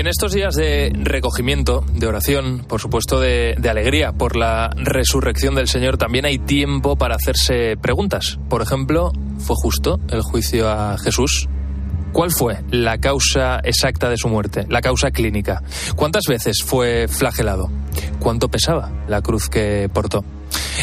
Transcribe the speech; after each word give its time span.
En 0.00 0.06
estos 0.06 0.32
días 0.32 0.54
de 0.54 0.90
recogimiento, 0.94 1.84
de 1.92 2.06
oración, 2.06 2.64
por 2.66 2.80
supuesto 2.80 3.20
de, 3.20 3.54
alegría 3.68 4.12
por 4.12 4.34
la 4.34 4.70
resurrección 4.74 5.54
del 5.54 5.68
Señor, 5.68 5.98
también 5.98 6.24
hay 6.24 6.38
tiempo 6.38 6.96
para 6.96 7.16
hacerse 7.16 7.76
preguntas. 7.76 8.38
Por 8.48 8.62
ejemplo, 8.62 9.12
¿fue 9.40 9.56
justo 9.56 10.00
el 10.08 10.22
juicio 10.22 10.70
a 10.70 10.96
Jesús? 10.96 11.50
¿Cuál 12.14 12.30
fue 12.30 12.62
la 12.70 12.96
causa 12.96 13.60
exacta 13.62 14.08
de 14.08 14.16
su 14.16 14.30
muerte, 14.30 14.64
la 14.70 14.80
causa 14.80 15.10
clínica? 15.10 15.62
¿Cuántas 15.96 16.24
veces 16.26 16.62
fue 16.64 17.06
flagelado? 17.06 17.70
¿Cuánto 18.20 18.48
pesaba 18.48 19.04
la 19.06 19.20
cruz 19.20 19.50
que 19.50 19.90
portó? 19.92 20.24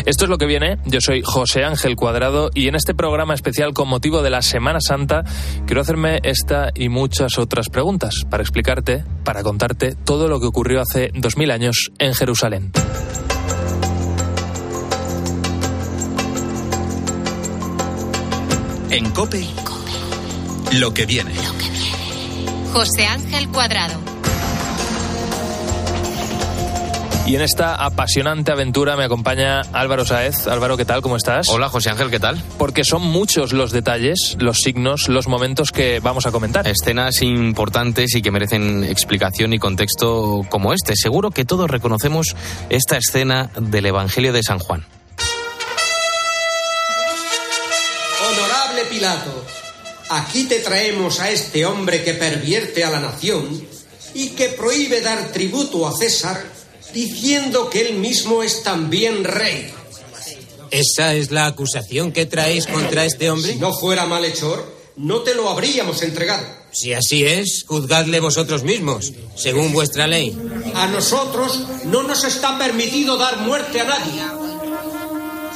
Esto 0.05 0.25
es 0.25 0.29
lo 0.29 0.37
que 0.37 0.45
viene. 0.45 0.77
Yo 0.85 1.01
soy 1.01 1.21
José 1.23 1.63
Ángel 1.63 1.95
Cuadrado 1.95 2.49
y 2.53 2.67
en 2.67 2.75
este 2.75 2.93
programa 2.93 3.33
especial 3.33 3.73
con 3.73 3.87
motivo 3.87 4.21
de 4.21 4.29
la 4.29 4.41
Semana 4.41 4.79
Santa 4.81 5.23
quiero 5.65 5.81
hacerme 5.81 6.19
esta 6.23 6.71
y 6.75 6.89
muchas 6.89 7.37
otras 7.37 7.69
preguntas 7.69 8.25
para 8.29 8.43
explicarte, 8.43 9.03
para 9.23 9.43
contarte 9.43 9.95
todo 9.95 10.27
lo 10.27 10.39
que 10.39 10.47
ocurrió 10.47 10.81
hace 10.81 11.11
dos 11.13 11.37
mil 11.37 11.51
años 11.51 11.91
en 11.99 12.13
Jerusalén. 12.13 12.71
En 18.89 19.11
COPE, 19.11 19.45
lo 20.79 20.93
que 20.93 21.05
viene. 21.05 21.33
Lo 21.35 21.57
que 21.57 21.69
viene. 21.69 22.71
José 22.71 23.05
Ángel 23.05 23.49
Cuadrado. 23.49 24.16
Y 27.27 27.35
en 27.35 27.41
esta 27.41 27.75
apasionante 27.75 28.53
aventura 28.53 28.95
me 28.95 29.03
acompaña 29.03 29.59
Álvaro 29.73 30.05
Saez. 30.05 30.47
Álvaro, 30.47 30.77
¿qué 30.77 30.85
tal? 30.85 31.01
¿Cómo 31.01 31.17
estás? 31.17 31.49
Hola, 31.49 31.67
José 31.67 31.89
Ángel, 31.89 32.09
¿qué 32.09 32.21
tal? 32.21 32.41
Porque 32.57 32.85
son 32.85 33.01
muchos 33.01 33.51
los 33.51 33.73
detalles, 33.73 34.37
los 34.39 34.59
signos, 34.59 35.09
los 35.09 35.27
momentos 35.27 35.73
que 35.73 35.99
vamos 35.99 36.25
a 36.25 36.31
comentar. 36.31 36.65
Escenas 36.65 37.21
importantes 37.21 38.15
y 38.15 38.21
que 38.21 38.31
merecen 38.31 38.85
explicación 38.85 39.51
y 39.51 39.59
contexto 39.59 40.43
como 40.47 40.71
este. 40.71 40.95
Seguro 40.95 41.31
que 41.31 41.43
todos 41.43 41.69
reconocemos 41.69 42.33
esta 42.69 42.95
escena 42.95 43.51
del 43.59 43.87
Evangelio 43.87 44.31
de 44.31 44.41
San 44.41 44.59
Juan. 44.59 44.85
Honorable 48.25 48.85
Pilato, 48.89 49.43
aquí 50.11 50.45
te 50.45 50.59
traemos 50.59 51.19
a 51.19 51.29
este 51.29 51.65
hombre 51.65 52.05
que 52.05 52.13
pervierte 52.13 52.85
a 52.85 52.89
la 52.89 53.01
nación 53.01 53.67
y 54.13 54.29
que 54.29 54.47
prohíbe 54.47 55.01
dar 55.01 55.33
tributo 55.33 55.85
a 55.85 55.91
César 55.91 56.56
diciendo 56.97 57.69
que 57.69 57.81
él 57.81 57.99
mismo 57.99 58.41
es 58.41 58.63
también 58.63 59.23
rey. 59.23 59.71
¿Esa 60.71 61.13
es 61.13 61.29
la 61.29 61.45
acusación 61.45 62.11
que 62.11 62.25
traéis 62.25 62.65
contra 62.65 63.05
este 63.05 63.29
hombre? 63.29 63.53
Si 63.53 63.59
no 63.59 63.71
fuera 63.71 64.07
malhechor, 64.07 64.65
no 64.95 65.21
te 65.21 65.35
lo 65.35 65.47
habríamos 65.47 66.01
entregado. 66.01 66.43
Si 66.71 66.93
así 66.93 67.23
es, 67.23 67.65
juzgadle 67.67 68.19
vosotros 68.19 68.63
mismos, 68.63 69.13
según 69.35 69.73
vuestra 69.73 70.07
ley. 70.07 70.35
A 70.73 70.87
nosotros 70.87 71.61
no 71.85 72.01
nos 72.01 72.23
está 72.23 72.57
permitido 72.57 73.15
dar 73.15 73.41
muerte 73.41 73.79
a 73.79 73.83
nadie. 73.83 74.23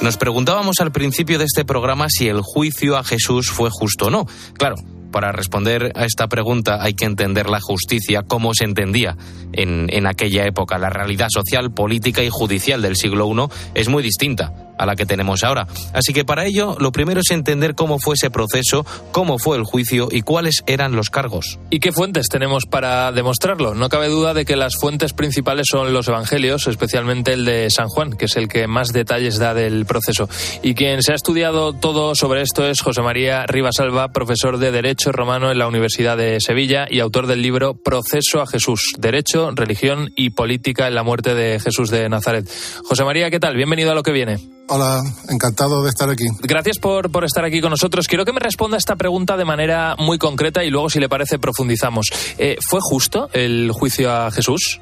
Nos 0.02 0.18
preguntábamos 0.18 0.80
al 0.80 0.92
principio 0.92 1.40
de 1.40 1.46
este 1.46 1.66
programa 1.66 2.08
si 2.10 2.28
el 2.28 2.42
juicio 2.42 2.98
a 2.98 3.04
Jesús 3.04 3.50
fue 3.50 3.72
justo 3.72 4.06
o 4.06 4.10
no. 4.12 4.28
Claro, 4.58 4.76
para 5.12 5.32
responder 5.32 5.92
a 5.96 6.06
esta 6.06 6.28
pregunta 6.28 6.82
hay 6.82 6.94
que 6.94 7.06
entender 7.06 7.50
la 7.50 7.60
justicia 7.60 8.24
como 8.24 8.54
se 8.54 8.66
entendía 8.66 9.18
en, 9.54 9.88
en 9.92 10.08
aquella 10.08 10.46
época. 10.46 10.78
La 10.78 10.90
realidad 10.90 11.28
social, 11.30 11.72
política 11.72 12.24
y 12.24 12.30
judicial 12.30 12.82
del 12.82 12.96
siglo 12.96 13.30
I 13.32 13.48
es 13.76 13.90
muy 13.90 14.04
distinta 14.04 14.71
a 14.82 14.86
la 14.88 14.96
que 14.96 15.06
tenemos 15.06 15.44
ahora. 15.44 15.68
Así 15.94 16.12
que 16.12 16.26
para 16.26 16.46
ello, 16.46 16.76
lo 16.80 16.92
primero 16.92 17.22
es 17.22 17.30
entender 17.30 17.76
cómo 17.76 18.00
fue 18.00 18.16
ese 18.16 18.32
proceso, 18.32 18.84
cómo 19.12 19.38
fue 19.38 19.56
el 19.58 19.64
juicio 19.64 20.08
y 20.12 20.24
cuáles 20.24 20.64
eran 20.66 20.96
los 20.96 21.12
cargos. 21.12 21.60
¿Y 21.70 21.80
qué 21.80 21.92
fuentes 21.92 22.30
tenemos 22.30 22.66
para 22.66 23.12
demostrarlo? 23.12 23.76
No 23.76 23.90
cabe 23.90 24.08
duda 24.08 24.34
de 24.34 24.44
que 24.44 24.56
las 24.56 24.74
fuentes 24.76 25.14
principales 25.14 25.68
son 25.70 25.94
los 25.94 26.08
evangelios, 26.08 26.66
especialmente 26.66 27.34
el 27.34 27.46
de 27.46 27.70
San 27.70 27.90
Juan, 27.90 28.14
que 28.14 28.26
es 28.26 28.36
el 28.38 28.48
que 28.48 28.66
más 28.66 28.92
detalles 28.92 29.38
da 29.38 29.54
del 29.54 29.86
proceso. 29.86 30.28
Y 30.64 30.74
quien 30.74 31.04
se 31.04 31.12
ha 31.12 31.16
estudiado 31.16 31.74
todo 31.74 32.16
sobre 32.16 32.42
esto 32.42 32.66
es 32.66 32.82
José 32.82 33.04
María 33.04 33.46
Rivasalva, 33.46 34.12
profesor 34.12 34.58
de 34.58 34.72
Derecho 34.72 35.12
Romano 35.12 35.52
en 35.52 35.60
la 35.60 35.68
Universidad 35.68 36.18
de 36.18 36.40
Sevilla 36.42 36.88
y 36.90 37.02
autor 37.02 37.28
del 37.28 37.44
libro 37.44 37.76
Proceso 37.76 38.42
a 38.42 38.48
Jesús, 38.48 38.94
Derecho, 38.98 39.52
Religión 39.52 40.12
y 40.16 40.32
Política 40.32 40.88
en 40.88 40.96
la 40.96 41.04
muerte 41.04 41.36
de 41.36 41.60
Jesús 41.60 41.92
de 41.92 42.10
Nazaret. 42.10 42.50
José 42.84 43.04
María, 43.04 43.30
¿qué 43.30 43.40
tal? 43.40 43.56
Bienvenido 43.56 43.92
a 43.92 43.96
lo 43.96 44.02
que 44.02 44.12
viene. 44.12 44.40
Hola, 44.74 45.04
encantado 45.28 45.84
de 45.84 45.90
estar 45.90 46.10
aquí. 46.10 46.24
Gracias 46.44 46.78
por, 46.80 47.12
por, 47.12 47.26
estar 47.26 47.44
aquí 47.44 47.60
con 47.60 47.72
nosotros. 47.72 48.08
Quiero 48.08 48.24
que 48.24 48.32
me 48.32 48.40
responda 48.40 48.78
esta 48.78 48.96
pregunta 48.96 49.36
de 49.36 49.44
manera 49.44 49.98
muy 50.00 50.18
concreta 50.18 50.64
y 50.64 50.70
luego, 50.70 50.90
si 50.90 51.02
le 51.02 51.10
parece, 51.10 51.40
profundizamos. 51.40 52.08
Eh, 52.38 52.56
¿Fue 52.66 52.80
justo 52.82 53.28
el 53.34 53.70
juicio 53.74 54.10
a 54.10 54.32
Jesús? 54.32 54.80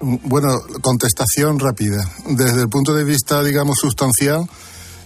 Bueno, 0.00 0.48
contestación 0.80 1.60
rápida. 1.60 2.04
Desde 2.30 2.62
el 2.62 2.68
punto 2.68 2.94
de 2.94 3.04
vista, 3.04 3.44
digamos, 3.44 3.76
sustancial, 3.80 4.44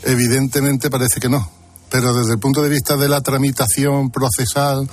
evidentemente 0.02 0.88
parece 0.88 1.20
que 1.20 1.28
no. 1.28 1.50
Pero 1.90 2.14
desde 2.14 2.32
el 2.32 2.38
punto 2.38 2.62
de 2.62 2.70
vista 2.70 2.96
de 2.96 3.10
la 3.10 3.20
tramitación 3.20 4.10
procesal, 4.10 4.88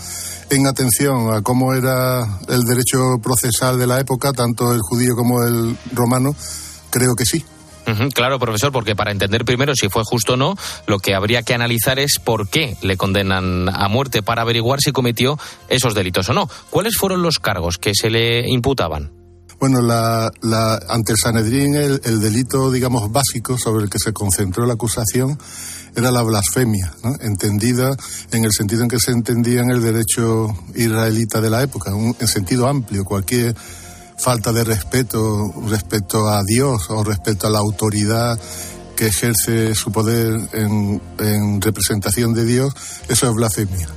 en 0.49 0.67
atención 0.67 1.33
a 1.33 1.41
cómo 1.41 1.73
era 1.73 2.39
el 2.49 2.63
derecho 2.63 3.19
procesal 3.23 3.79
de 3.79 3.87
la 3.87 4.01
época, 4.01 4.33
tanto 4.33 4.73
el 4.73 4.81
judío 4.81 5.15
como 5.15 5.41
el 5.43 5.77
romano, 5.93 6.35
creo 6.89 7.15
que 7.15 7.23
sí. 7.23 7.45
Claro, 8.13 8.39
profesor, 8.39 8.71
porque 8.71 8.95
para 8.95 9.11
entender 9.11 9.45
primero 9.45 9.73
si 9.75 9.89
fue 9.89 10.03
justo 10.05 10.33
o 10.33 10.37
no, 10.37 10.55
lo 10.87 10.99
que 10.99 11.15
habría 11.15 11.43
que 11.43 11.53
analizar 11.53 11.99
es 11.99 12.19
por 12.23 12.49
qué 12.49 12.77
le 12.81 12.97
condenan 12.97 13.69
a 13.69 13.87
muerte 13.87 14.23
para 14.23 14.41
averiguar 14.41 14.79
si 14.79 14.91
cometió 14.91 15.37
esos 15.69 15.93
delitos 15.93 16.29
o 16.29 16.33
no. 16.33 16.49
¿Cuáles 16.69 16.97
fueron 16.97 17.21
los 17.21 17.39
cargos 17.39 17.77
que 17.77 17.91
se 17.93 18.09
le 18.09 18.47
imputaban? 18.49 19.11
Bueno, 19.59 19.81
la, 19.81 20.31
la, 20.41 20.79
ante 20.89 21.13
el 21.13 21.17
Sanedrín 21.17 21.75
el, 21.75 22.01
el, 22.03 22.19
delito, 22.19 22.69
digamos, 22.69 23.11
básico 23.11 23.57
sobre 23.57 23.85
el 23.85 23.89
que 23.89 23.99
se 23.99 24.11
concentró 24.11 24.65
la 24.65 24.73
acusación 24.73 25.37
era 25.95 26.11
la 26.11 26.23
blasfemia, 26.23 26.93
¿no? 27.03 27.13
entendida 27.21 27.95
en 28.31 28.45
el 28.45 28.51
sentido 28.51 28.83
en 28.83 28.89
que 28.89 28.99
se 28.99 29.11
entendía 29.11 29.61
en 29.61 29.69
el 29.69 29.81
derecho 29.81 30.47
israelita 30.75 31.39
de 31.39 31.49
la 31.49 31.61
época, 31.61 31.93
un, 31.93 32.15
en 32.19 32.27
sentido 32.27 32.67
amplio, 32.67 33.05
cualquier 33.05 33.55
falta 34.17 34.51
de 34.51 34.63
respeto 34.63 35.53
respecto 35.67 36.27
a 36.27 36.43
Dios 36.43 36.89
o 36.89 37.03
respecto 37.03 37.47
a 37.47 37.49
la 37.49 37.59
autoridad 37.59 38.39
que 38.95 39.07
ejerce 39.07 39.73
su 39.75 39.91
poder 39.91 40.39
en, 40.53 41.01
en 41.19 41.61
representación 41.61 42.33
de 42.33 42.45
Dios, 42.45 42.73
eso 43.09 43.27
es 43.27 43.33
blasfemia. 43.33 43.87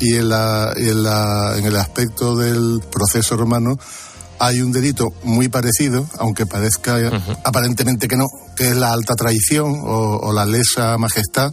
Y 0.00 0.16
en, 0.16 0.30
la, 0.30 0.72
en, 0.74 1.02
la, 1.02 1.54
en 1.56 1.64
el 1.64 1.76
aspecto 1.76 2.36
del 2.36 2.80
proceso 2.90 3.36
romano 3.36 3.78
hay 4.38 4.60
un 4.60 4.72
delito 4.72 5.12
muy 5.22 5.48
parecido, 5.48 6.08
aunque 6.18 6.46
parezca 6.46 6.96
uh 6.96 7.12
-huh. 7.12 7.38
aparentemente 7.44 8.08
que 8.08 8.16
no, 8.16 8.26
que 8.56 8.70
es 8.70 8.76
la 8.76 8.92
alta 8.92 9.14
traición 9.14 9.80
o, 9.84 10.18
o 10.22 10.32
la 10.32 10.46
lesa 10.46 10.98
majestad, 10.98 11.52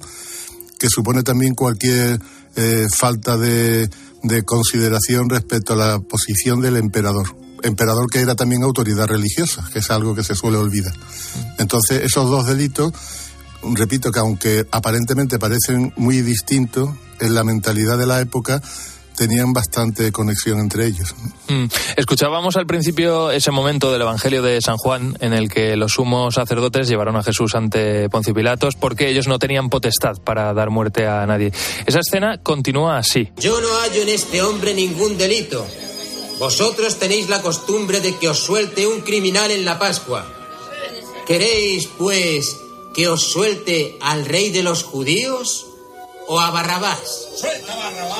que 0.80 0.88
supone 0.90 1.22
también 1.22 1.54
cualquier 1.54 2.20
eh, 2.56 2.88
falta 2.92 3.38
de, 3.38 3.90
de 4.24 4.44
consideración 4.44 5.30
respecto 5.30 5.74
a 5.74 5.76
la 5.76 6.00
posición 6.00 6.62
del 6.62 6.78
emperador 6.78 7.39
emperador 7.64 8.10
que 8.10 8.20
era 8.20 8.36
también 8.36 8.64
autoridad 8.64 9.08
religiosa, 9.08 9.68
que 9.72 9.80
es 9.80 9.90
algo 9.92 10.16
que 10.16 10.24
se 10.24 10.36
suele 10.36 10.58
olvidar. 10.58 10.94
Entonces, 11.58 12.04
esos 12.04 12.30
dos 12.30 12.46
delitos, 12.46 12.94
repito 13.62 14.12
que 14.12 14.20
aunque 14.20 14.66
aparentemente 14.72 15.40
parecen 15.40 15.94
muy 15.96 16.22
distintos, 16.22 16.90
en 17.20 17.34
la 17.34 17.44
mentalidad 17.44 17.98
de 17.98 18.06
la 18.06 18.20
época 18.22 18.62
tenían 19.20 19.52
bastante 19.52 20.14
conexión 20.14 20.60
entre 20.60 20.86
ellos. 20.86 21.14
Mm. 21.50 21.66
Escuchábamos 21.98 22.56
al 22.56 22.66
principio 22.66 23.32
ese 23.32 23.52
momento 23.52 23.92
del 23.92 24.04
Evangelio 24.04 24.42
de 24.42 24.62
San 24.62 24.78
Juan 24.78 25.18
en 25.20 25.34
el 25.34 25.50
que 25.50 25.76
los 25.76 25.94
sumos 25.94 26.36
sacerdotes 26.36 26.88
llevaron 26.88 27.18
a 27.18 27.24
Jesús 27.24 27.54
ante 27.54 28.08
Poncio 28.08 28.34
Pilatos 28.34 28.76
porque 28.78 29.10
ellos 29.10 29.28
no 29.28 29.38
tenían 29.38 29.70
potestad 29.70 30.16
para 30.24 30.54
dar 30.54 30.70
muerte 30.70 31.06
a 31.06 31.26
nadie. 31.26 31.52
Esa 31.86 32.00
escena 32.00 32.38
continúa 32.38 32.98
así. 32.98 33.30
Yo 33.38 33.60
no 33.60 33.68
hallo 33.82 34.04
en 34.04 34.10
este 34.10 34.42
hombre 34.42 34.74
ningún 34.74 35.18
delito. 35.18 35.68
Vosotros 36.40 36.98
tenéis 36.98 37.28
la 37.28 37.42
costumbre 37.42 38.00
de 38.00 38.16
que 38.16 38.30
os 38.30 38.40
suelte 38.40 38.88
un 38.88 39.02
criminal 39.02 39.52
en 39.52 39.66
la 39.66 39.78
Pascua. 39.78 40.26
¿Queréis, 41.28 41.88
pues, 41.88 42.62
que 42.94 43.10
os 43.10 43.22
suelte 43.22 43.98
al 44.02 44.26
rey 44.26 44.50
de 44.50 44.64
los 44.64 44.84
judíos 44.84 45.68
o 46.28 46.40
a 46.40 46.50
Barrabás? 46.50 47.28
¡Suelta 47.36 47.76
Barrabás! 47.76 48.20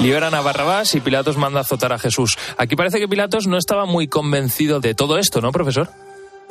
Liberan 0.00 0.34
a 0.34 0.42
Barrabás 0.42 0.94
y 0.94 1.00
Pilatos 1.00 1.38
manda 1.38 1.60
azotar 1.60 1.94
a 1.94 1.98
Jesús. 1.98 2.36
Aquí 2.58 2.76
parece 2.76 2.98
que 2.98 3.08
Pilatos 3.08 3.46
no 3.46 3.56
estaba 3.56 3.86
muy 3.86 4.08
convencido 4.08 4.80
de 4.80 4.94
todo 4.94 5.16
esto, 5.16 5.40
¿no, 5.40 5.50
profesor? 5.52 5.88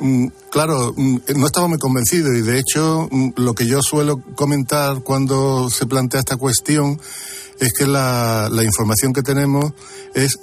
Mm, 0.00 0.26
claro, 0.50 0.92
mm, 0.96 1.18
no 1.36 1.46
estaba 1.46 1.68
muy 1.68 1.78
convencido 1.78 2.34
y 2.34 2.42
de 2.42 2.58
hecho 2.58 3.08
mm, 3.08 3.30
lo 3.36 3.54
que 3.54 3.68
yo 3.68 3.80
suelo 3.80 4.20
comentar 4.34 5.00
cuando 5.04 5.70
se 5.70 5.86
plantea 5.86 6.20
esta 6.20 6.36
cuestión 6.36 7.00
es 7.60 7.72
que 7.72 7.86
la, 7.86 8.48
la 8.50 8.64
información 8.64 9.12
que 9.12 9.22
tenemos 9.22 9.72
es, 10.14 10.38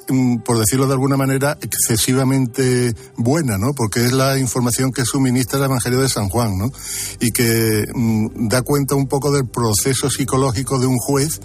por 0.45 0.59
decirlo 0.59 0.87
de 0.87 0.93
alguna 0.93 1.17
manera, 1.17 1.57
excesivamente 1.61 2.93
buena, 3.15 3.57
¿no? 3.57 3.73
Porque 3.73 4.05
es 4.05 4.13
la 4.13 4.37
información 4.37 4.91
que 4.91 5.05
suministra 5.05 5.59
el 5.59 5.65
Evangelio 5.65 5.99
de 6.01 6.09
San 6.09 6.29
Juan, 6.29 6.57
¿no? 6.57 6.71
Y 7.19 7.31
que 7.31 7.85
mm, 7.93 8.47
da 8.47 8.61
cuenta 8.61 8.95
un 8.95 9.07
poco 9.07 9.31
del 9.31 9.47
proceso 9.47 10.09
psicológico 10.09 10.79
de 10.79 10.87
un 10.87 10.97
juez 10.97 11.39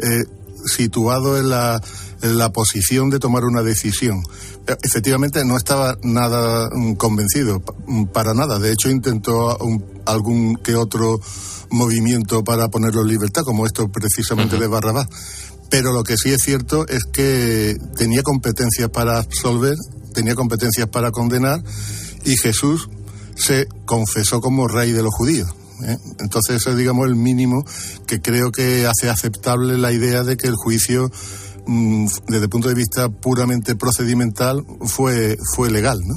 eh, 0.00 0.24
situado 0.66 1.38
en 1.38 1.50
la, 1.50 1.80
en 2.22 2.38
la 2.38 2.52
posición 2.52 3.10
de 3.10 3.18
tomar 3.18 3.44
una 3.44 3.62
decisión. 3.62 4.22
Efectivamente, 4.82 5.44
no 5.44 5.56
estaba 5.56 5.96
nada 6.02 6.68
mm, 6.72 6.94
convencido, 6.94 7.62
mm, 7.86 8.06
para 8.06 8.34
nada. 8.34 8.58
De 8.58 8.72
hecho, 8.72 8.90
intentó 8.90 9.58
algún 10.06 10.56
que 10.56 10.76
otro 10.76 11.20
movimiento 11.70 12.42
para 12.44 12.68
ponerlo 12.68 13.02
en 13.02 13.08
libertad, 13.08 13.42
como 13.42 13.66
esto 13.66 13.88
precisamente 13.88 14.58
de 14.58 14.66
Barrabás. 14.66 15.08
Pero 15.70 15.92
lo 15.92 16.02
que 16.02 16.16
sí 16.16 16.30
es 16.30 16.42
cierto 16.42 16.86
es 16.88 17.04
que 17.04 17.76
tenía 17.96 18.22
competencias 18.22 18.88
para 18.90 19.18
absolver, 19.18 19.76
tenía 20.14 20.34
competencias 20.34 20.88
para 20.88 21.12
condenar, 21.12 21.62
y 22.24 22.36
Jesús 22.36 22.88
se 23.36 23.68
confesó 23.86 24.40
como 24.40 24.68
rey 24.68 24.92
de 24.92 25.02
los 25.02 25.14
judíos. 25.14 25.48
¿eh? 25.84 25.96
Entonces, 26.18 26.56
eso 26.56 26.70
es, 26.70 26.76
digamos, 26.76 27.06
el 27.06 27.16
mínimo 27.16 27.64
que 28.06 28.20
creo 28.20 28.50
que 28.50 28.86
hace 28.86 29.08
aceptable 29.08 29.78
la 29.78 29.92
idea 29.92 30.22
de 30.24 30.36
que 30.36 30.48
el 30.48 30.54
juicio 30.54 31.06
mm, 31.06 31.49
desde 32.26 32.44
el 32.44 32.48
punto 32.50 32.68
de 32.68 32.74
vista 32.74 33.08
puramente 33.08 33.76
procedimental 33.76 34.64
fue, 34.86 35.36
fue 35.54 35.70
legal, 35.70 35.98
¿no? 36.04 36.16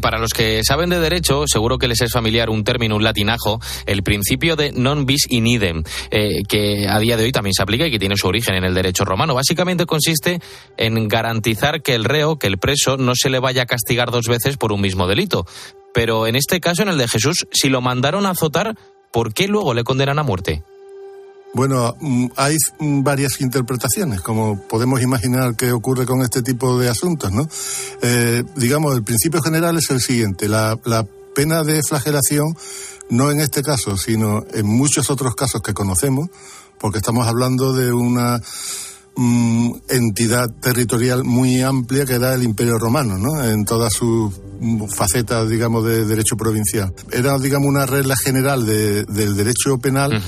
Para 0.00 0.18
los 0.18 0.32
que 0.32 0.62
saben 0.64 0.88
de 0.88 1.00
derecho, 1.00 1.44
seguro 1.46 1.78
que 1.78 1.88
les 1.88 2.00
es 2.00 2.12
familiar 2.12 2.48
un 2.48 2.62
término, 2.62 2.98
latinajo, 2.98 3.60
el 3.86 4.02
principio 4.02 4.54
de 4.56 4.70
non 4.72 5.04
bis 5.04 5.26
in 5.28 5.46
idem, 5.46 5.82
eh, 6.10 6.42
que 6.48 6.86
a 6.88 6.98
día 7.00 7.16
de 7.16 7.24
hoy 7.24 7.32
también 7.32 7.54
se 7.54 7.62
aplica 7.62 7.86
y 7.86 7.90
que 7.90 7.98
tiene 7.98 8.16
su 8.16 8.28
origen 8.28 8.54
en 8.54 8.64
el 8.64 8.72
derecho 8.72 9.04
romano. 9.04 9.34
Básicamente 9.34 9.84
consiste 9.84 10.40
en 10.76 11.08
garantizar 11.08 11.82
que 11.82 11.94
el 11.94 12.04
reo, 12.04 12.38
que 12.38 12.46
el 12.46 12.58
preso, 12.58 12.96
no 12.96 13.14
se 13.16 13.30
le 13.30 13.40
vaya 13.40 13.62
a 13.62 13.66
castigar 13.66 14.10
dos 14.10 14.26
veces 14.26 14.56
por 14.56 14.72
un 14.72 14.80
mismo 14.80 15.08
delito. 15.08 15.44
Pero 15.92 16.26
en 16.26 16.36
este 16.36 16.60
caso, 16.60 16.82
en 16.82 16.88
el 16.88 16.98
de 16.98 17.08
Jesús, 17.08 17.46
si 17.50 17.68
lo 17.68 17.80
mandaron 17.80 18.26
a 18.26 18.30
azotar, 18.30 18.76
¿por 19.12 19.34
qué 19.34 19.48
luego 19.48 19.74
le 19.74 19.84
condenan 19.84 20.18
a 20.18 20.22
muerte? 20.22 20.62
Bueno, 21.54 21.94
mm, 22.00 22.26
hay 22.36 22.56
mm, 22.80 23.02
varias 23.04 23.40
interpretaciones, 23.40 24.20
como 24.20 24.60
podemos 24.60 25.00
imaginar 25.00 25.54
que 25.54 25.70
ocurre 25.70 26.04
con 26.04 26.22
este 26.22 26.42
tipo 26.42 26.78
de 26.78 26.88
asuntos, 26.88 27.30
¿no? 27.30 27.48
Eh, 28.02 28.42
digamos, 28.56 28.94
el 28.96 29.04
principio 29.04 29.40
general 29.40 29.78
es 29.78 29.88
el 29.90 30.00
siguiente: 30.00 30.48
la, 30.48 30.76
pena 31.34 31.64
de 31.64 31.82
flagelación, 31.82 32.56
no 33.10 33.30
en 33.32 33.40
este 33.40 33.62
caso, 33.62 33.96
sino 33.96 34.44
en 34.52 34.66
muchos 34.66 35.10
otros 35.10 35.34
casos 35.34 35.62
que 35.62 35.74
conocemos, 35.74 36.28
porque 36.78 36.98
estamos 36.98 37.26
hablando 37.26 37.72
de 37.72 37.92
una 37.92 38.40
mm, 39.16 39.72
entidad 39.88 40.48
territorial 40.60 41.24
muy 41.24 41.60
amplia 41.60 42.04
que 42.04 42.14
era 42.14 42.34
el 42.34 42.44
Imperio 42.44 42.78
Romano, 42.78 43.18
¿no? 43.18 43.42
En 43.42 43.64
todas 43.64 43.92
sus 43.92 44.32
facetas, 44.94 45.48
digamos, 45.48 45.84
de 45.84 46.04
derecho 46.04 46.36
provincial. 46.36 46.92
Era, 47.10 47.36
digamos, 47.38 47.68
una 47.68 47.86
regla 47.86 48.14
general 48.16 48.64
del 48.64 49.36
derecho 49.36 49.78
penal 49.78 50.22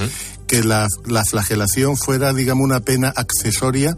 que 0.46 0.62
la, 0.62 0.87
la, 1.06 1.25
flagelación 1.25 1.96
fuera, 1.96 2.32
digamos, 2.32 2.64
una 2.64 2.81
pena 2.81 3.12
accesoria 3.14 3.96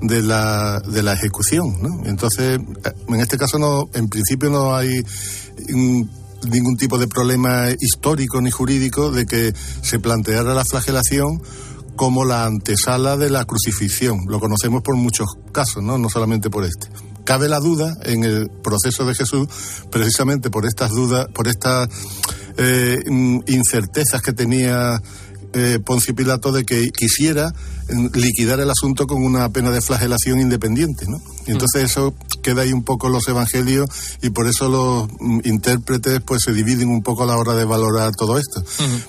de 0.00 0.22
la, 0.22 0.80
de 0.80 1.02
la 1.02 1.12
ejecución. 1.12 2.02
Entonces, 2.04 2.58
en 3.08 3.20
este 3.20 3.36
caso, 3.36 3.58
no, 3.58 3.88
en 3.94 4.08
principio 4.08 4.50
no 4.50 4.74
hay 4.74 5.04
ningún 5.68 6.76
tipo 6.76 6.98
de 6.98 7.06
problema 7.06 7.68
histórico 7.78 8.40
ni 8.40 8.50
jurídico 8.50 9.10
de 9.10 9.26
que 9.26 9.52
se 9.82 9.98
planteara 9.98 10.54
la 10.54 10.64
flagelación 10.64 11.42
como 11.96 12.24
la 12.24 12.46
antesala 12.46 13.16
de 13.16 13.30
la 13.30 13.44
crucifixión. 13.44 14.20
Lo 14.26 14.40
conocemos 14.40 14.82
por 14.82 14.96
muchos 14.96 15.28
casos, 15.52 15.82
¿no? 15.82 15.98
No 15.98 16.08
solamente 16.08 16.48
por 16.48 16.64
este. 16.64 16.88
Cabe 17.24 17.48
la 17.48 17.60
duda 17.60 17.96
en 18.04 18.24
el 18.24 18.48
proceso 18.48 19.04
de 19.04 19.14
Jesús, 19.14 19.48
precisamente 19.90 20.48
por 20.48 20.64
estas 20.64 20.90
dudas, 20.92 21.28
por 21.34 21.46
estas 21.46 21.88
eh, 22.56 22.98
incertezas 23.46 24.22
que 24.22 24.32
tenía 24.32 25.00
eh, 25.52 25.78
Poncio 25.84 26.14
Pilato 26.14 26.52
de 26.52 26.64
que 26.64 26.90
quisiera 26.90 27.52
mm, 27.88 28.08
liquidar 28.14 28.60
el 28.60 28.70
asunto 28.70 29.06
con 29.06 29.22
una 29.22 29.48
pena 29.50 29.70
de 29.70 29.80
flagelación 29.80 30.40
independiente, 30.40 31.06
¿no? 31.08 31.20
Y 31.46 31.52
entonces 31.52 31.84
eso 31.84 32.14
queda 32.42 32.62
ahí 32.62 32.72
un 32.72 32.84
poco 32.84 33.08
los 33.08 33.26
evangelios 33.28 33.88
y 34.22 34.30
por 34.30 34.46
eso 34.46 34.68
los 34.68 35.08
mm, 35.20 35.40
intérpretes 35.44 36.20
pues 36.24 36.42
se 36.44 36.52
dividen 36.52 36.88
un 36.88 37.02
poco 37.02 37.24
a 37.24 37.26
la 37.26 37.36
hora 37.36 37.54
de 37.54 37.64
valorar 37.64 38.12
todo 38.16 38.38
esto. 38.38 38.62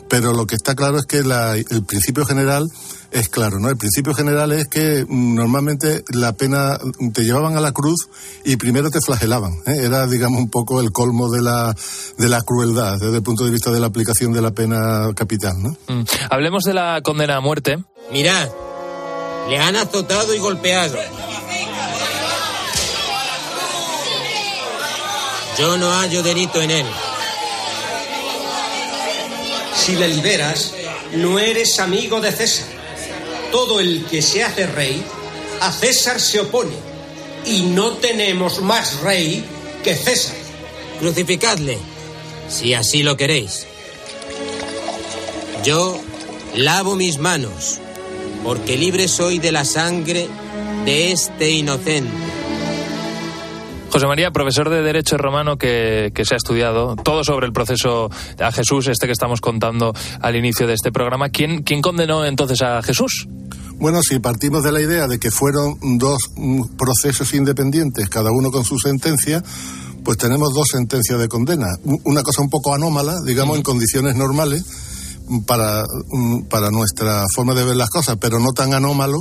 Pero 0.09 0.33
lo 0.33 0.47
que 0.47 0.55
está 0.55 0.75
claro 0.75 0.97
es 0.97 1.05
que 1.05 1.19
el 1.19 1.83
principio 1.85 2.25
general 2.25 2.69
es 3.11 3.27
claro, 3.27 3.59
¿no? 3.59 3.69
El 3.69 3.77
principio 3.77 4.13
general 4.13 4.51
es 4.53 4.67
que 4.67 5.05
mm, 5.07 5.35
normalmente 5.35 6.03
la 6.13 6.33
pena 6.33 6.79
te 7.13 7.23
llevaban 7.23 7.57
a 7.57 7.61
la 7.61 7.73
cruz 7.73 8.07
y 8.45 8.55
primero 8.55 8.89
te 8.89 8.99
flagelaban. 9.05 9.53
¿eh? 9.65 9.83
Era, 9.83 10.07
digamos, 10.07 10.39
un 10.39 10.49
poco 10.49 10.79
el 10.79 10.91
colmo 10.91 11.29
de 11.29 11.41
la, 11.41 11.75
de 12.17 12.29
la 12.29 12.41
crueldad 12.41 12.97
desde 12.99 13.17
el 13.17 13.23
punto 13.23 13.43
de 13.43 13.51
vista 13.51 13.71
de 13.71 13.79
la 13.79 13.87
aplicación 13.87 14.31
de 14.31 14.41
la 14.41 14.51
pena 14.51 15.09
capital, 15.13 15.53
¿no? 15.61 15.77
Mm. 15.87 16.05
Hablemos 16.29 16.63
de 16.63 16.73
la 16.73 17.01
condena 17.03 17.37
a 17.37 17.41
muerte. 17.41 17.83
Mirad, 18.11 18.49
le 19.49 19.59
han 19.59 19.75
azotado 19.75 20.33
y 20.33 20.39
golpeado. 20.39 20.97
Yo 25.59 25.77
no 25.77 25.91
hallo 25.91 26.23
delito 26.23 26.61
en 26.61 26.71
él. 26.71 26.85
Si 29.75 29.95
le 29.95 30.07
liberas, 30.07 30.73
no 31.15 31.39
eres 31.39 31.79
amigo 31.79 32.21
de 32.21 32.31
César 32.31 32.70
todo 33.51 33.79
el 33.79 34.05
que 34.05 34.21
se 34.21 34.43
hace 34.43 34.65
rey, 34.67 35.03
a 35.59 35.71
César 35.71 36.19
se 36.19 36.39
opone. 36.39 36.75
Y 37.45 37.63
no 37.63 37.93
tenemos 37.93 38.61
más 38.61 39.01
rey 39.01 39.43
que 39.83 39.95
César. 39.95 40.35
Crucificadle, 40.99 41.77
si 42.49 42.73
así 42.73 43.03
lo 43.03 43.17
queréis. 43.17 43.67
Yo 45.63 45.99
lavo 46.55 46.95
mis 46.95 47.17
manos, 47.17 47.79
porque 48.43 48.77
libre 48.77 49.07
soy 49.07 49.39
de 49.39 49.51
la 49.51 49.65
sangre 49.65 50.27
de 50.85 51.11
este 51.11 51.51
inocente. 51.51 52.40
José 53.91 54.07
María, 54.07 54.31
profesor 54.31 54.69
de 54.69 54.81
Derecho 54.81 55.17
Romano 55.17 55.57
que, 55.57 56.13
se 56.23 56.33
ha 56.33 56.37
estudiado 56.37 56.95
todo 56.95 57.25
sobre 57.25 57.45
el 57.45 57.51
proceso 57.51 58.09
a 58.39 58.51
Jesús, 58.53 58.87
este 58.87 59.05
que 59.05 59.11
estamos 59.11 59.41
contando 59.41 59.93
al 60.21 60.37
inicio 60.37 60.65
de 60.65 60.75
este 60.75 60.93
programa. 60.93 61.27
¿Quién, 61.27 61.63
quién 61.63 61.81
condenó 61.81 62.23
entonces 62.23 62.61
a 62.61 62.81
Jesús? 62.81 63.27
Bueno, 63.79 64.01
si 64.01 64.19
partimos 64.19 64.63
de 64.63 64.71
la 64.71 64.79
idea 64.79 65.07
de 65.07 65.19
que 65.19 65.29
fueron 65.29 65.77
dos 65.97 66.19
procesos 66.77 67.33
independientes, 67.33 68.07
cada 68.07 68.31
uno 68.31 68.49
con 68.49 68.63
su 68.63 68.79
sentencia, 68.79 69.43
pues 70.05 70.17
tenemos 70.17 70.53
dos 70.53 70.69
sentencias 70.71 71.19
de 71.19 71.27
condena. 71.27 71.67
Una 71.83 72.23
cosa 72.23 72.41
un 72.43 72.49
poco 72.49 72.73
anómala, 72.73 73.15
digamos, 73.25 73.57
en 73.57 73.63
condiciones 73.63 74.15
normales, 74.15 74.63
para, 75.45 75.83
para 76.49 76.69
nuestra 76.71 77.25
forma 77.35 77.53
de 77.53 77.65
ver 77.65 77.75
las 77.75 77.89
cosas, 77.89 78.17
pero 78.21 78.39
no 78.39 78.53
tan 78.53 78.73
anómalo 78.73 79.17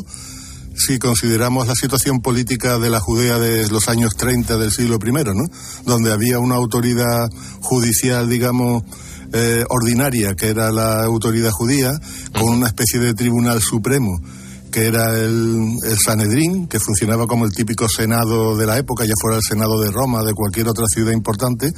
si 0.75 0.99
consideramos 0.99 1.67
la 1.67 1.75
situación 1.75 2.21
política 2.21 2.79
de 2.79 2.91
la 2.91 3.01
Judea 3.01 3.39
de 3.39 3.69
los 3.69 3.89
años 3.89 4.15
30 4.17 4.57
del 4.57 4.71
siglo 4.71 4.99
I, 5.05 5.13
¿no? 5.13 5.45
Donde 5.85 6.13
había 6.13 6.39
una 6.39 6.57
autoridad 6.57 7.29
judicial, 7.61 8.29
digamos, 8.29 8.83
eh, 9.33 9.65
ordinaria, 9.69 10.35
que 10.35 10.49
era 10.49 10.73
la 10.73 11.05
autoridad 11.05 11.51
judía, 11.51 11.93
con 12.33 12.51
una 12.51 12.67
especie 12.67 12.99
de 12.99 13.15
tribunal 13.15 13.61
supremo 13.61 14.21
que 14.71 14.87
era 14.87 15.19
el, 15.19 15.79
Sanedrín, 16.05 16.69
que 16.69 16.79
funcionaba 16.79 17.27
como 17.27 17.45
el 17.45 17.53
típico 17.53 17.89
Senado 17.89 18.57
de 18.57 18.67
la 18.67 18.79
época, 18.79 19.05
ya 19.05 19.15
fuera 19.21 19.37
el 19.37 19.43
Senado 19.43 19.81
de 19.81 19.91
Roma, 19.91 20.23
de 20.23 20.33
cualquier 20.33 20.69
otra 20.69 20.85
ciudad 20.87 21.13
importante, 21.13 21.73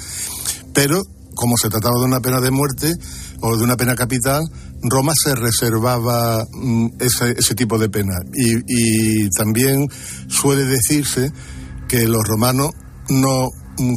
pero 0.75 1.03
como 1.35 1.57
se 1.57 1.69
trataba 1.69 1.99
de 1.99 2.07
una 2.07 2.21
pena 2.21 2.41
de 2.41 2.51
muerte 2.51 2.93
o 3.41 3.57
de 3.57 3.65
una 3.65 3.77
pena 3.77 3.95
capital, 3.95 4.43
Roma 4.83 5.13
se 5.15 5.35
reservaba 5.35 6.45
mm, 6.53 6.87
ese, 6.99 7.35
ese, 7.39 7.55
tipo 7.55 7.79
de 7.79 7.89
pena. 7.89 8.15
y 8.35 9.29
también 9.31 9.89
suele 10.29 10.65
decirse 10.65 11.33
que 11.89 12.09
los 12.09 12.23
romanos 12.25 12.71
no 13.09 13.49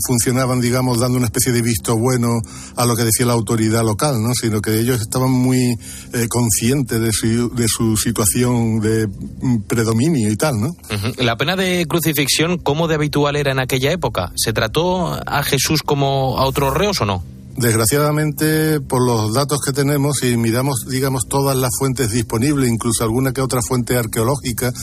funcionaban, 0.05 0.61
digamos, 0.61 0.99
dando 0.99 1.17
una 1.17 1.27
especie 1.27 1.51
de 1.51 1.61
visto 1.61 1.97
bueno 1.97 2.41
a 2.75 2.85
lo 2.85 2.95
que 2.95 3.03
decía 3.03 3.25
la 3.25 3.33
autoridad 3.33 3.83
local, 3.83 4.21
¿no? 4.21 4.33
Sino 4.33 4.61
que 4.61 4.79
ellos 4.79 5.01
estaban 5.01 5.31
muy 5.31 5.77
eh, 6.13 6.27
conscientes 6.29 6.99
de 6.99 7.11
su, 7.11 7.49
de 7.53 7.67
su 7.67 7.97
situación 7.97 8.79
de 8.79 9.07
mm, 9.07 9.61
predominio 9.67 10.31
y 10.31 10.35
tal, 10.35 10.55
¿no? 10.59 10.75
La 11.17 11.37
pena 11.37 11.55
de 11.55 11.85
crucifixión, 11.87 12.57
¿cómo 12.57 12.87
de 12.87 12.95
habitual 12.95 13.35
era 13.35 13.51
en 13.51 13.59
aquella 13.59 13.91
época? 13.91 14.31
¿Se 14.35 14.53
trató 14.53 15.19
a 15.25 15.43
Jesús 15.43 15.81
como 15.83 16.37
a 16.37 16.45
otros 16.45 16.73
reos 16.73 17.01
o 17.01 17.05
no? 17.05 17.23
Desgraciadamente, 17.57 18.81
por 18.81 19.05
los 19.05 19.33
datos 19.33 19.61
que 19.65 19.71
tenemos, 19.71 20.23
y 20.23 20.35
miramos, 20.35 20.87
digamos, 20.89 21.27
todas 21.29 21.55
las 21.55 21.71
fuentes 21.79 22.11
disponibles, 22.11 22.69
incluso 22.69 23.03
alguna 23.03 23.31
que 23.31 23.39
otra 23.39 23.61
fuente 23.61 23.95
arqueológica, 23.95 24.73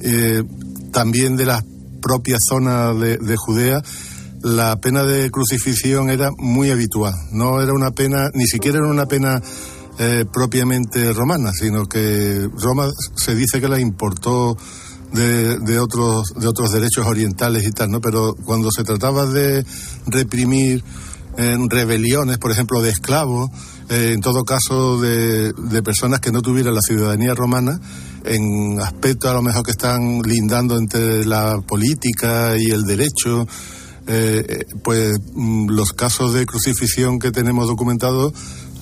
eh, 0.00 0.42
también 0.92 1.36
de 1.36 1.44
la 1.44 1.62
propia 2.00 2.38
zona 2.40 2.94
de, 2.94 3.18
de 3.18 3.36
Judea, 3.36 3.82
la 4.42 4.76
pena 4.76 5.02
de 5.02 5.30
crucifixión 5.30 6.10
era 6.10 6.30
muy 6.38 6.70
habitual. 6.70 7.14
No 7.32 7.60
era 7.60 7.72
una 7.72 7.90
pena, 7.90 8.30
ni 8.34 8.46
siquiera 8.46 8.78
era 8.78 8.88
una 8.88 9.06
pena 9.06 9.40
eh, 9.98 10.24
propiamente 10.32 11.12
romana, 11.12 11.52
sino 11.52 11.86
que 11.86 12.48
Roma 12.58 12.88
se 13.16 13.34
dice 13.34 13.60
que 13.60 13.68
la 13.68 13.80
importó 13.80 14.56
de, 15.12 15.58
de, 15.58 15.78
otros, 15.78 16.34
de 16.38 16.46
otros 16.46 16.70
derechos 16.72 17.06
orientales 17.06 17.66
y 17.66 17.70
tal, 17.70 17.90
¿no? 17.90 18.00
Pero 18.00 18.34
cuando 18.44 18.70
se 18.70 18.84
trataba 18.84 19.26
de 19.26 19.64
reprimir 20.06 20.84
eh, 21.38 21.56
rebeliones, 21.68 22.38
por 22.38 22.50
ejemplo, 22.50 22.82
de 22.82 22.90
esclavos, 22.90 23.50
eh, 23.88 24.12
en 24.14 24.20
todo 24.20 24.44
caso 24.44 25.00
de, 25.00 25.52
de 25.52 25.82
personas 25.82 26.20
que 26.20 26.32
no 26.32 26.42
tuvieran 26.42 26.74
la 26.74 26.80
ciudadanía 26.80 27.34
romana, 27.34 27.80
en 28.24 28.80
aspectos 28.80 29.30
a 29.30 29.34
lo 29.34 29.42
mejor 29.42 29.64
que 29.64 29.70
están 29.70 30.20
lindando 30.22 30.76
entre 30.76 31.24
la 31.24 31.60
política 31.66 32.54
y 32.58 32.70
el 32.70 32.82
derecho, 32.82 33.46
eh, 34.06 34.66
pues 34.82 35.18
mm, 35.34 35.70
los 35.70 35.92
casos 35.92 36.32
de 36.32 36.46
crucifixión 36.46 37.18
que 37.18 37.32
tenemos 37.32 37.66
documentados 37.66 38.32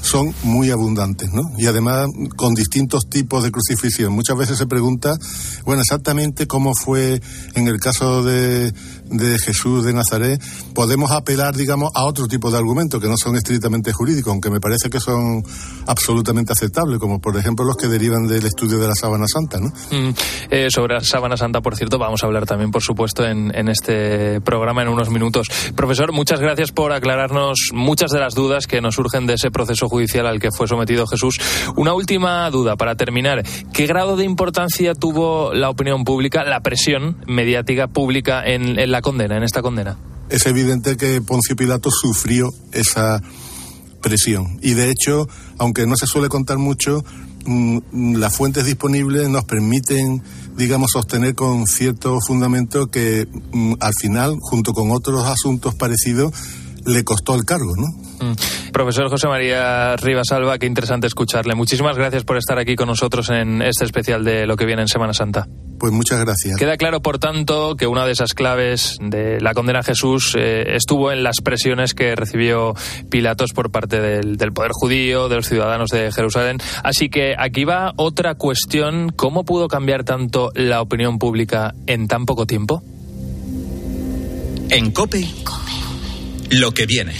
son 0.04 0.34
muy 0.42 0.70
abundantes, 0.70 1.32
¿no? 1.32 1.42
Y 1.56 1.66
además 1.66 2.08
con 2.36 2.54
distintos 2.54 3.08
tipos 3.08 3.42
de 3.42 3.50
crucifixión. 3.50 4.12
Muchas 4.12 4.36
veces 4.36 4.58
se 4.58 4.66
pregunta, 4.66 5.16
bueno, 5.64 5.80
exactamente 5.80 6.46
cómo 6.46 6.74
fue 6.74 7.22
en 7.54 7.68
el 7.68 7.80
caso 7.80 8.22
de, 8.22 8.74
de 9.10 9.38
Jesús 9.38 9.84
de 9.84 9.92
Nazaret, 9.92 10.40
podemos 10.74 11.10
apelar, 11.10 11.54
digamos, 11.54 11.90
a 11.94 12.04
otro 12.04 12.26
tipo 12.26 12.50
de 12.50 12.58
argumentos 12.58 13.00
que 13.00 13.08
no 13.08 13.16
son 13.16 13.36
estrictamente 13.36 13.92
jurídicos, 13.92 14.30
aunque 14.32 14.50
me 14.50 14.60
parece 14.60 14.90
que 14.90 15.00
son 15.00 15.42
absolutamente 15.86 16.52
aceptables, 16.52 16.98
como 16.98 17.20
por 17.20 17.36
ejemplo 17.36 17.64
los 17.64 17.76
que 17.76 17.88
derivan 17.88 18.26
del 18.26 18.44
estudio 18.46 18.78
de 18.78 18.88
la 18.88 18.94
sábana 18.94 19.26
santa, 19.26 19.58
¿no? 19.58 19.68
Mm, 19.68 20.14
eh, 20.50 20.66
sobre 20.70 20.94
la 20.94 21.00
sábana 21.00 21.36
santa, 21.36 21.60
por 21.60 21.76
cierto, 21.76 21.98
vamos 21.98 22.22
a 22.22 22.26
hablar 22.26 22.46
también, 22.46 22.70
por 22.70 22.82
supuesto, 22.82 23.24
en, 23.24 23.52
este 23.68 24.40
programa 24.42 24.82
en 24.82 24.88
unos 24.88 25.10
minutos. 25.10 25.48
Profesor, 25.74 26.12
muchas 26.12 26.40
gracias 26.40 26.72
por 26.72 26.92
aclararnos 26.92 27.70
muchas 27.72 28.10
de 28.10 28.20
las 28.20 28.34
dudas 28.34 28.66
que 28.66 28.80
nos 28.80 28.94
surgen 28.94 29.26
de 29.26 29.34
ese 29.34 29.50
proceso 29.50 29.88
judicial 29.88 30.26
al 30.26 30.40
que 30.40 30.50
fue 30.50 30.68
sometido 30.68 31.06
Jesús. 31.06 31.40
Una 31.76 31.94
última 31.94 32.48
duda 32.50 32.76
para 32.76 32.94
terminar. 32.94 33.42
¿Qué 33.72 33.86
grado 33.86 34.16
de 34.16 34.24
importancia 34.24 34.94
tuvo 34.94 35.54
la 35.54 35.70
opinión 35.70 36.04
pública, 36.04 36.44
la 36.44 36.60
presión 36.60 37.16
mediática 37.26 37.88
pública 37.88 38.42
en, 38.44 38.78
en 38.78 38.90
la 38.94 39.02
condena, 39.02 39.36
en 39.36 39.42
esta 39.42 39.60
condena? 39.60 39.96
Es 40.28 40.46
evidente 40.46 40.96
que 40.96 41.20
Poncio 41.20 41.56
Pilato 41.56 41.90
sufrió 41.90 42.50
esa 42.70 43.20
presión. 44.00 44.58
Y 44.62 44.74
de 44.74 44.88
hecho, 44.90 45.26
aunque 45.58 45.84
no 45.84 45.96
se 45.96 46.06
suele 46.06 46.28
contar 46.28 46.58
mucho, 46.58 47.04
mm, 47.44 48.14
las 48.16 48.36
fuentes 48.36 48.66
disponibles 48.66 49.28
nos 49.28 49.44
permiten, 49.44 50.22
digamos, 50.56 50.92
sostener 50.92 51.34
con 51.34 51.66
cierto 51.66 52.20
fundamento 52.24 52.86
que 52.86 53.26
mm, 53.52 53.74
al 53.80 53.94
final, 53.94 54.36
junto 54.40 54.72
con 54.72 54.92
otros 54.92 55.26
asuntos 55.26 55.74
parecidos, 55.74 56.32
le 56.86 57.04
costó 57.04 57.34
el 57.34 57.44
cargo, 57.44 57.74
¿no? 57.76 57.86
Mm. 58.26 58.36
Profesor 58.72 59.08
José 59.08 59.28
María 59.28 59.96
Rivasalva, 59.96 60.58
qué 60.58 60.66
interesante 60.66 61.06
escucharle. 61.06 61.54
Muchísimas 61.54 61.96
gracias 61.96 62.24
por 62.24 62.36
estar 62.36 62.58
aquí 62.58 62.76
con 62.76 62.88
nosotros 62.88 63.30
en 63.30 63.62
este 63.62 63.84
especial 63.84 64.24
de 64.24 64.46
lo 64.46 64.56
que 64.56 64.66
viene 64.66 64.82
en 64.82 64.88
Semana 64.88 65.14
Santa. 65.14 65.46
Pues 65.78 65.92
muchas 65.92 66.20
gracias. 66.20 66.56
Queda 66.56 66.76
claro, 66.76 67.02
por 67.02 67.18
tanto, 67.18 67.76
que 67.76 67.86
una 67.86 68.06
de 68.06 68.12
esas 68.12 68.32
claves 68.34 68.96
de 69.00 69.40
la 69.40 69.54
condena 69.54 69.80
a 69.80 69.82
Jesús 69.82 70.34
eh, 70.38 70.76
estuvo 70.76 71.12
en 71.12 71.22
las 71.22 71.36
presiones 71.42 71.94
que 71.94 72.14
recibió 72.14 72.74
Pilatos 73.10 73.52
por 73.52 73.70
parte 73.70 74.00
del, 74.00 74.36
del, 74.36 74.52
poder 74.52 74.70
judío, 74.72 75.28
de 75.28 75.36
los 75.36 75.46
ciudadanos 75.46 75.90
de 75.90 76.10
Jerusalén. 76.12 76.58
Así 76.82 77.08
que 77.08 77.34
aquí 77.38 77.64
va 77.64 77.92
otra 77.96 78.36
cuestión. 78.36 79.10
¿Cómo 79.14 79.44
pudo 79.44 79.68
cambiar 79.68 80.04
tanto 80.04 80.50
la 80.54 80.80
opinión 80.80 81.18
pública 81.18 81.74
en 81.86 82.08
tan 82.08 82.24
poco 82.24 82.46
tiempo? 82.46 82.82
En 84.70 84.90
COPE, 84.90 85.28
lo 86.50 86.72
que 86.72 86.86
viene. 86.86 87.14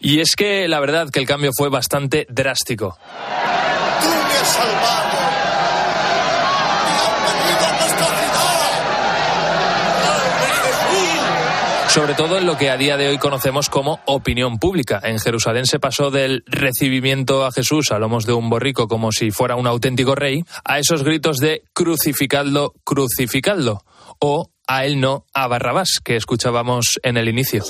Y 0.00 0.20
es 0.20 0.34
que 0.34 0.66
la 0.68 0.80
verdad 0.80 1.10
que 1.10 1.20
el 1.20 1.26
cambio 1.26 1.50
fue 1.56 1.68
bastante 1.68 2.26
drástico. 2.30 2.98
Tú 4.00 4.08
me 4.08 4.34
has 4.34 4.48
salvado. 4.48 5.10
sobre 11.90 12.14
todo 12.14 12.38
en 12.38 12.46
lo 12.46 12.56
que 12.56 12.70
a 12.70 12.76
día 12.76 12.96
de 12.96 13.08
hoy 13.08 13.18
conocemos 13.18 13.68
como 13.68 13.98
opinión 14.04 14.60
pública. 14.60 15.00
En 15.02 15.18
Jerusalén 15.18 15.66
se 15.66 15.80
pasó 15.80 16.12
del 16.12 16.44
recibimiento 16.46 17.44
a 17.44 17.50
Jesús 17.50 17.90
a 17.90 17.98
lomos 17.98 18.26
de 18.26 18.32
un 18.32 18.48
borrico 18.48 18.86
como 18.86 19.10
si 19.10 19.32
fuera 19.32 19.56
un 19.56 19.66
auténtico 19.66 20.14
rey 20.14 20.44
a 20.64 20.78
esos 20.78 21.02
gritos 21.02 21.38
de 21.38 21.64
crucificadlo, 21.72 22.74
crucificadlo 22.84 23.82
o 24.20 24.50
a 24.66 24.84
él 24.84 25.00
no, 25.00 25.26
a 25.34 25.48
Barrabás, 25.48 25.98
que 26.04 26.16
escuchábamos 26.16 27.00
en 27.02 27.16
el 27.16 27.28
inicio. 27.28 27.64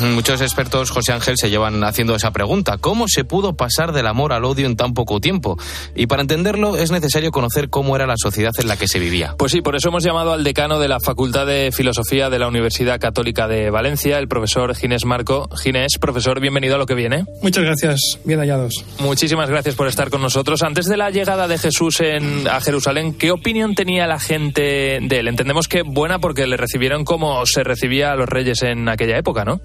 Muchos 0.00 0.40
expertos, 0.40 0.90
José 0.90 1.12
Ángel, 1.12 1.36
se 1.36 1.50
llevan 1.50 1.82
haciendo 1.84 2.14
esa 2.14 2.30
pregunta. 2.30 2.78
¿Cómo 2.78 3.06
se 3.08 3.24
pudo 3.24 3.56
pasar 3.56 3.92
del 3.92 4.06
amor 4.06 4.32
al 4.32 4.44
odio 4.44 4.66
en 4.66 4.76
tan 4.76 4.94
poco 4.94 5.20
tiempo? 5.20 5.58
Y 5.94 6.06
para 6.06 6.22
entenderlo 6.22 6.76
es 6.76 6.90
necesario 6.90 7.30
conocer 7.30 7.70
cómo 7.70 7.96
era 7.96 8.06
la 8.06 8.16
sociedad 8.16 8.52
en 8.58 8.68
la 8.68 8.76
que 8.76 8.88
se 8.88 8.98
vivía. 8.98 9.34
Pues 9.38 9.52
sí, 9.52 9.60
por 9.60 9.76
eso 9.76 9.88
hemos 9.88 10.04
llamado 10.04 10.32
al 10.32 10.44
decano 10.44 10.78
de 10.78 10.88
la 10.88 11.00
Facultad 11.00 11.46
de 11.46 11.70
Filosofía 11.72 12.30
de 12.30 12.38
la 12.38 12.48
Universidad 12.48 13.00
Católica 13.00 13.48
de 13.48 13.70
Valencia, 13.70 14.18
el 14.18 14.28
profesor 14.28 14.74
Ginés 14.74 15.04
Marco. 15.04 15.48
Ginés, 15.62 15.98
profesor, 16.00 16.40
bienvenido 16.40 16.74
a 16.74 16.78
lo 16.78 16.86
que 16.86 16.94
viene. 16.94 17.24
Muchas 17.42 17.64
gracias, 17.64 18.18
bien 18.24 18.40
hallados. 18.40 18.84
Muchísimas 18.98 19.48
gracias 19.48 19.74
por 19.74 19.88
estar 19.88 20.10
con 20.10 20.22
nosotros. 20.22 20.62
Antes 20.62 20.86
de 20.86 20.96
la 20.96 21.10
llegada 21.10 21.48
de 21.48 21.58
Jesús 21.58 22.00
en, 22.00 22.48
a 22.48 22.60
Jerusalén, 22.60 23.14
¿qué 23.14 23.30
opinión 23.30 23.74
tenía 23.74 24.06
la 24.06 24.18
gente 24.18 24.98
de 25.00 25.18
él? 25.18 25.28
Entendemos 25.28 25.68
que 25.68 25.82
buena 25.82 26.18
porque 26.18 26.46
le 26.46 26.56
recibieron 26.56 27.04
como 27.04 27.44
se 27.46 27.64
recibía 27.64 28.12
a 28.12 28.16
los 28.16 28.28
reyes 28.28 28.62
en 28.62 28.88
aquella 28.88 29.18
época, 29.18 29.44
¿no? 29.44 29.60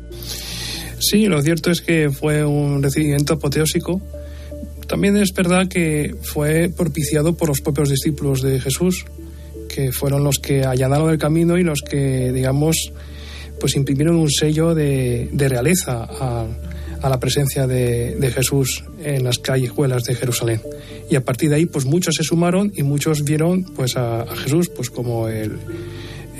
Sí, 1.01 1.25
lo 1.25 1.41
cierto 1.41 1.71
es 1.71 1.81
que 1.81 2.11
fue 2.11 2.45
un 2.45 2.81
recibimiento 2.83 3.33
apoteósico. 3.33 3.99
También 4.87 5.17
es 5.17 5.33
verdad 5.33 5.67
que 5.67 6.15
fue 6.21 6.69
propiciado 6.69 7.35
por 7.35 7.47
los 7.49 7.59
propios 7.59 7.89
discípulos 7.89 8.41
de 8.43 8.59
Jesús, 8.59 9.05
que 9.67 9.91
fueron 9.91 10.23
los 10.23 10.37
que 10.37 10.63
allanaron 10.63 11.09
el 11.09 11.17
camino 11.17 11.57
y 11.57 11.63
los 11.63 11.81
que, 11.81 12.31
digamos, 12.31 12.93
pues 13.59 13.75
imprimieron 13.75 14.15
un 14.17 14.29
sello 14.29 14.75
de, 14.75 15.29
de 15.31 15.49
realeza 15.49 16.03
a, 16.03 16.45
a, 17.01 17.09
la 17.09 17.19
presencia 17.19 17.65
de, 17.65 18.15
de, 18.15 18.31
Jesús 18.31 18.83
en 19.03 19.23
las 19.23 19.39
callejuelas 19.39 20.03
de 20.03 20.13
Jerusalén. 20.13 20.61
Y 21.09 21.15
a 21.15 21.25
partir 21.25 21.49
de 21.49 21.55
ahí, 21.55 21.65
pues 21.65 21.85
muchos 21.85 22.15
se 22.15 22.23
sumaron 22.23 22.71
y 22.75 22.83
muchos 22.83 23.23
vieron 23.23 23.63
pues 23.63 23.97
a, 23.97 24.21
a 24.21 24.35
Jesús 24.35 24.69
pues 24.69 24.89
como 24.91 25.27
el, 25.29 25.57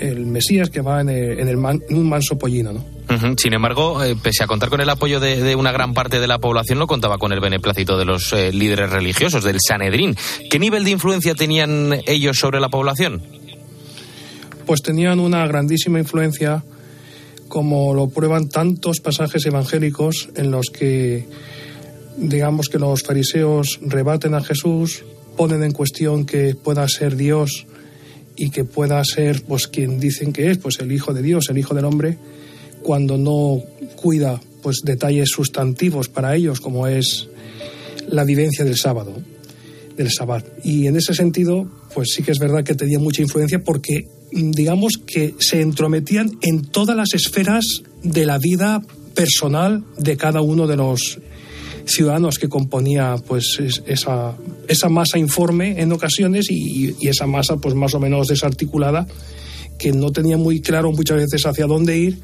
el 0.02 0.26
Mesías 0.26 0.68
que 0.68 0.80
va 0.80 1.00
en, 1.00 1.08
el, 1.08 1.38
en, 1.38 1.48
el 1.48 1.56
man, 1.56 1.80
en 1.88 1.96
un 1.96 2.08
manso 2.08 2.36
pollino, 2.36 2.72
¿no? 2.72 2.80
Uh 2.80 3.14
-huh. 3.14 3.40
Sin 3.40 3.54
embargo, 3.54 4.02
eh, 4.02 4.16
pese 4.20 4.42
a 4.42 4.46
contar 4.46 4.68
con 4.68 4.80
el 4.80 4.88
apoyo 4.88 5.20
de, 5.20 5.40
de, 5.40 5.54
una 5.54 5.70
gran 5.70 5.94
parte 5.94 6.18
de 6.18 6.26
la 6.26 6.38
población, 6.38 6.78
no 6.78 6.86
contaba 6.86 7.18
con 7.18 7.32
el 7.32 7.40
beneplácito 7.40 7.96
de 7.96 8.04
los 8.04 8.32
eh, 8.32 8.52
líderes 8.52 8.90
religiosos, 8.90 9.44
del 9.44 9.58
Sanedrín. 9.66 10.16
¿Qué 10.50 10.58
nivel 10.58 10.84
de 10.84 10.90
influencia 10.90 11.34
tenían 11.34 12.00
ellos 12.06 12.38
sobre 12.38 12.60
la 12.60 12.68
población? 12.68 13.22
Pues 14.66 14.82
tenían 14.82 15.20
una 15.20 15.46
grandísima 15.46 15.98
influencia, 15.98 16.64
como 17.48 17.94
lo 17.94 18.08
prueban 18.08 18.48
tantos 18.48 19.00
pasajes 19.00 19.44
evangélicos 19.46 20.28
en 20.36 20.50
los 20.50 20.70
que, 20.70 21.28
digamos 22.16 22.68
que 22.68 22.78
los 22.78 23.02
fariseos 23.02 23.78
rebaten 23.82 24.34
a 24.34 24.42
Jesús, 24.42 25.04
ponen 25.36 25.62
en 25.62 25.72
cuestión 25.72 26.24
que 26.24 26.54
pueda 26.54 26.86
ser 26.88 27.16
Dios 27.16 27.66
y 28.36 28.50
que 28.50 28.64
pueda 28.64 29.02
ser 29.04 29.42
pues 29.42 29.68
quien 29.68 30.00
dicen 30.00 30.32
que 30.32 30.50
es, 30.50 30.58
pues 30.58 30.78
el 30.80 30.92
hijo 30.92 31.12
de 31.12 31.22
Dios, 31.22 31.48
el 31.48 31.58
hijo 31.58 31.74
del 31.74 31.84
hombre, 31.84 32.18
cuando 32.82 33.18
no 33.18 33.62
cuida 33.96 34.40
pues 34.62 34.80
detalles 34.84 35.30
sustantivos 35.30 36.08
para 36.08 36.34
ellos 36.36 36.60
como 36.60 36.86
es 36.86 37.28
la 38.08 38.24
vivencia 38.24 38.64
del 38.64 38.76
sábado, 38.76 39.14
del 39.96 40.10
sabbat. 40.10 40.46
Y 40.64 40.86
en 40.86 40.96
ese 40.96 41.14
sentido, 41.14 41.70
pues 41.94 42.10
sí 42.14 42.22
que 42.22 42.32
es 42.32 42.38
verdad 42.38 42.64
que 42.64 42.74
tenía 42.74 42.98
mucha 42.98 43.22
influencia 43.22 43.62
porque 43.62 44.08
digamos 44.30 44.98
que 45.06 45.34
se 45.38 45.60
entrometían 45.60 46.38
en 46.40 46.62
todas 46.62 46.96
las 46.96 47.14
esferas 47.14 47.82
de 48.02 48.26
la 48.26 48.38
vida 48.38 48.82
personal 49.14 49.84
de 49.98 50.16
cada 50.16 50.40
uno 50.40 50.66
de 50.66 50.76
los 50.76 51.20
ciudadanos 51.86 52.38
que 52.38 52.48
componía 52.48 53.16
pues 53.26 53.60
esa, 53.86 54.34
esa 54.68 54.88
masa 54.88 55.18
informe 55.18 55.80
en 55.80 55.92
ocasiones 55.92 56.50
y, 56.50 56.94
esa 57.06 57.26
masa 57.26 57.56
pues 57.56 57.74
más 57.74 57.94
o 57.94 58.00
menos 58.00 58.28
desarticulada 58.28 59.06
que 59.78 59.92
no 59.92 60.12
tenía 60.12 60.36
muy 60.36 60.60
claro 60.60 60.92
muchas 60.92 61.18
veces 61.18 61.44
hacia 61.46 61.66
dónde 61.66 61.98
ir 61.98 62.18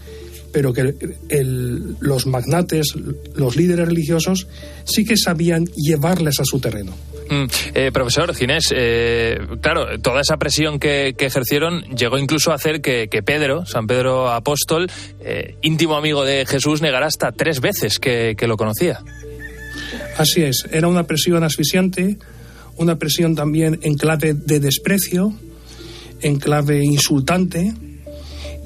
pero 0.52 0.72
que 0.72 0.94
el, 1.28 1.96
los 2.00 2.26
magnates, 2.26 2.94
los 3.34 3.56
líderes 3.56 3.86
religiosos, 3.86 4.48
sí 4.84 5.04
que 5.04 5.16
sabían 5.16 5.66
llevarles 5.76 6.40
a 6.40 6.44
su 6.44 6.58
terreno. 6.58 6.92
Mm, 7.30 7.44
eh, 7.74 7.90
profesor 7.92 8.34
Ginés, 8.34 8.72
eh, 8.74 9.38
claro, 9.60 9.98
toda 10.00 10.22
esa 10.22 10.38
presión 10.38 10.78
que, 10.78 11.14
que, 11.16 11.26
ejercieron 11.26 11.82
llegó 11.94 12.16
incluso 12.16 12.50
a 12.50 12.54
hacer 12.54 12.80
que, 12.80 13.08
Pedro, 13.22 13.66
San 13.66 13.86
Pedro 13.86 14.30
Apóstol, 14.30 14.90
eh, 15.20 15.56
íntimo 15.60 15.96
amigo 15.96 16.24
de 16.24 16.46
Jesús, 16.46 16.80
negara 16.80 17.06
hasta 17.06 17.32
tres 17.32 17.60
veces 17.60 17.98
que 17.98 18.34
lo 18.46 18.56
conocía. 18.56 19.00
Así 20.18 20.42
es, 20.42 20.66
era 20.72 20.88
una 20.88 21.04
presión 21.04 21.44
asfixiante, 21.44 22.18
una 22.76 22.98
presión 22.98 23.36
también 23.36 23.78
en 23.82 23.94
clave 23.94 24.34
de 24.34 24.58
desprecio, 24.58 25.32
en 26.20 26.40
clave 26.40 26.84
insultante, 26.84 27.72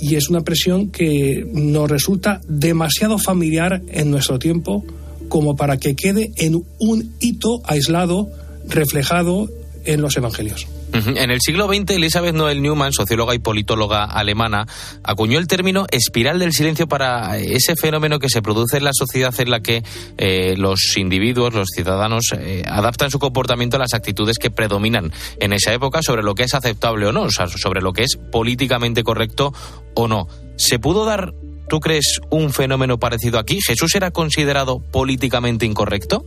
y 0.01 0.15
es 0.15 0.31
una 0.31 0.41
presión 0.41 0.91
que 0.91 1.47
nos 1.53 1.91
resulta 1.91 2.41
demasiado 2.49 3.19
familiar 3.19 3.83
en 3.89 4.11
nuestro 4.11 4.39
tiempo 4.39 4.83
como 5.29 5.55
para 5.55 5.77
que 5.77 5.95
quede 5.95 6.33
en 6.37 6.65
un 6.81 7.13
hito 7.21 7.61
aislado, 7.65 8.31
reflejado 8.67 9.51
en 9.85 10.01
los 10.01 10.17
evangelios. 10.17 10.67
En 10.93 11.31
el 11.31 11.41
siglo 11.41 11.69
XX, 11.69 11.91
Elizabeth 11.93 12.35
Noel 12.35 12.61
Newman, 12.61 12.93
socióloga 12.93 13.35
y 13.35 13.39
politóloga 13.39 14.05
alemana, 14.05 14.67
acuñó 15.03 15.39
el 15.39 15.47
término 15.47 15.87
espiral 15.91 16.39
del 16.39 16.53
silencio 16.53 16.87
para 16.87 17.39
ese 17.39 17.77
fenómeno 17.77 18.19
que 18.19 18.29
se 18.29 18.43
produce 18.43 18.77
en 18.77 18.85
la 18.85 18.93
sociedad 18.93 19.35
en 19.39 19.51
la 19.51 19.61
que 19.61 19.83
eh, 20.19 20.55
los 20.59 20.97
individuos, 20.99 21.55
los 21.55 21.69
ciudadanos, 21.75 22.27
eh, 22.39 22.63
adaptan 22.67 23.11
su 23.11 23.19
comportamiento 23.19 23.77
a 23.77 23.81
las 23.81 23.95
actitudes 23.95 24.37
que 24.39 24.51
predominan 24.51 25.13
en 25.41 25.55
esa 25.55 25.73
época 25.73 26.03
sobre 26.03 26.23
lo 26.23 26.35
que 26.35 26.43
es 26.43 26.55
aceptable 26.55 27.07
o 27.07 27.13
no, 27.13 27.23
o 27.23 27.31
sea, 27.31 27.49
sobre 27.49 27.81
lo 27.81 27.95
que 27.95 28.03
es 28.03 28.19
políticamente 28.31 29.03
correcto 29.03 29.55
o 29.95 30.09
no. 30.09 30.29
¿Se 30.57 30.79
pudo 30.79 31.07
dar, 31.07 31.33
tú 31.69 31.81
crees, 31.81 32.21
un 32.31 32.53
fenómeno 32.53 32.99
parecido 32.99 33.39
aquí? 33.39 33.61
¿Jesús 33.67 33.95
era 33.95 34.11
considerado 34.11 34.81
políticamente 34.81 35.65
incorrecto? 35.65 36.27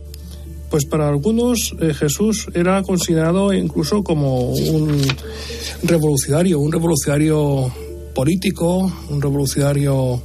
Pues 0.70 0.84
para 0.84 1.08
algunos 1.08 1.74
eh, 1.80 1.94
Jesús 1.94 2.48
era 2.54 2.82
considerado 2.82 3.52
incluso 3.52 4.02
como 4.02 4.50
un 4.50 5.00
revolucionario, 5.82 6.58
un 6.58 6.72
revolucionario 6.72 7.72
político, 8.14 8.92
un 9.10 9.22
revolucionario, 9.22 10.20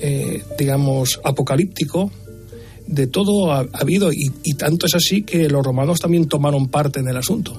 eh, 0.00 0.42
digamos, 0.58 1.20
apocalíptico. 1.24 2.10
De 2.86 3.06
todo 3.06 3.52
ha, 3.52 3.66
habido 3.72 4.10
y 4.12 4.54
tanto 4.54 4.86
es 4.86 4.94
así 4.94 5.22
que 5.22 5.48
los 5.48 5.64
romanos 5.64 6.00
también 6.00 6.26
tomaron 6.26 6.68
parte 6.68 7.00
en 7.00 7.08
el 7.08 7.16
asunto 7.16 7.56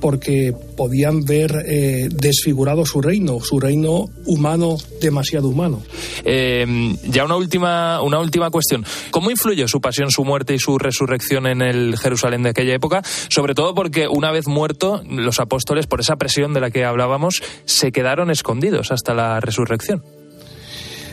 porque 0.00 0.54
podían 0.76 1.24
ver 1.24 1.64
eh, 1.66 2.08
desfigurado 2.10 2.86
su 2.86 3.00
reino, 3.00 3.40
su 3.40 3.58
reino 3.58 4.08
humano, 4.26 4.76
demasiado 5.00 5.48
humano. 5.48 5.82
Eh, 6.24 6.94
ya 7.08 7.24
una 7.24 7.36
última, 7.36 8.00
una 8.02 8.18
última 8.20 8.50
cuestión. 8.50 8.84
¿Cómo 9.10 9.30
influyó 9.30 9.68
su 9.68 9.80
pasión, 9.80 10.10
su 10.10 10.24
muerte 10.24 10.54
y 10.54 10.58
su 10.58 10.78
resurrección 10.78 11.46
en 11.46 11.62
el 11.62 11.96
Jerusalén 11.98 12.42
de 12.42 12.50
aquella 12.50 12.74
época? 12.74 13.02
Sobre 13.28 13.54
todo 13.54 13.74
porque 13.74 14.08
una 14.08 14.30
vez 14.30 14.46
muerto, 14.46 15.02
los 15.08 15.40
apóstoles, 15.40 15.86
por 15.86 16.00
esa 16.00 16.16
presión 16.16 16.54
de 16.54 16.60
la 16.60 16.70
que 16.70 16.84
hablábamos, 16.84 17.42
se 17.64 17.92
quedaron 17.92 18.30
escondidos 18.30 18.92
hasta 18.92 19.14
la 19.14 19.40
resurrección. 19.40 20.02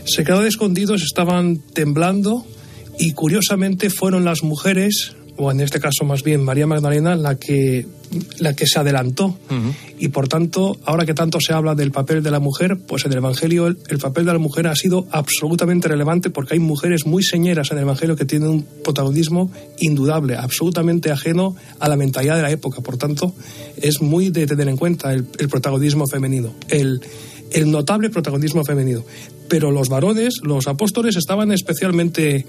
Se 0.05 0.23
quedaron 0.23 0.45
escondidos, 0.45 1.01
estaban 1.01 1.57
temblando 1.73 2.45
y 2.99 3.13
curiosamente 3.13 3.89
fueron 3.89 4.23
las 4.23 4.43
mujeres 4.43 5.15
o 5.37 5.51
en 5.51 5.59
este 5.59 5.79
caso 5.79 6.05
más 6.05 6.23
bien 6.23 6.43
María 6.43 6.67
Magdalena, 6.67 7.15
la 7.15 7.35
que, 7.35 7.85
la 8.39 8.53
que 8.53 8.65
se 8.67 8.79
adelantó. 8.79 9.37
Y 9.97 10.09
por 10.09 10.27
tanto, 10.27 10.77
ahora 10.85 11.05
que 11.05 11.13
tanto 11.13 11.39
se 11.39 11.53
habla 11.53 11.75
del 11.75 11.91
papel 11.91 12.23
de 12.23 12.31
la 12.31 12.39
mujer, 12.39 12.77
pues 12.87 13.05
en 13.05 13.11
el 13.11 13.17
Evangelio 13.19 13.67
el, 13.67 13.97
papel 13.99 14.25
de 14.25 14.33
la 14.33 14.39
mujer 14.39 14.67
ha 14.67 14.75
sido 14.75 15.07
absolutamente 15.11 15.87
relevante 15.87 16.29
porque 16.29 16.53
hay 16.53 16.59
mujeres 16.59 17.05
muy 17.05 17.23
señeras 17.23 17.71
en 17.71 17.77
el 17.77 17.83
Evangelio 17.83 18.15
que 18.15 18.25
tienen 18.25 18.49
un 18.49 18.65
protagonismo 18.83 19.51
indudable, 19.79 20.35
absolutamente 20.35 21.11
ajeno 21.11 21.55
a 21.79 21.89
la 21.89 21.95
mentalidad 21.95 22.35
de 22.35 22.41
la 22.41 22.51
época. 22.51 22.81
Por 22.81 22.97
tanto, 22.97 23.33
es 23.77 24.01
muy 24.01 24.29
de 24.29 24.47
tener 24.47 24.67
en 24.67 24.77
cuenta 24.77 25.13
el, 25.13 25.25
protagonismo 25.25 26.07
femenino, 26.07 26.53
el, 26.69 27.01
el 27.51 27.71
notable 27.71 28.09
protagonismo 28.09 28.63
femenino. 28.63 29.03
Pero 29.47 29.71
los 29.71 29.89
varones, 29.89 30.35
los 30.43 30.67
apóstoles, 30.67 31.15
estaban 31.15 31.51
especialmente 31.51 32.45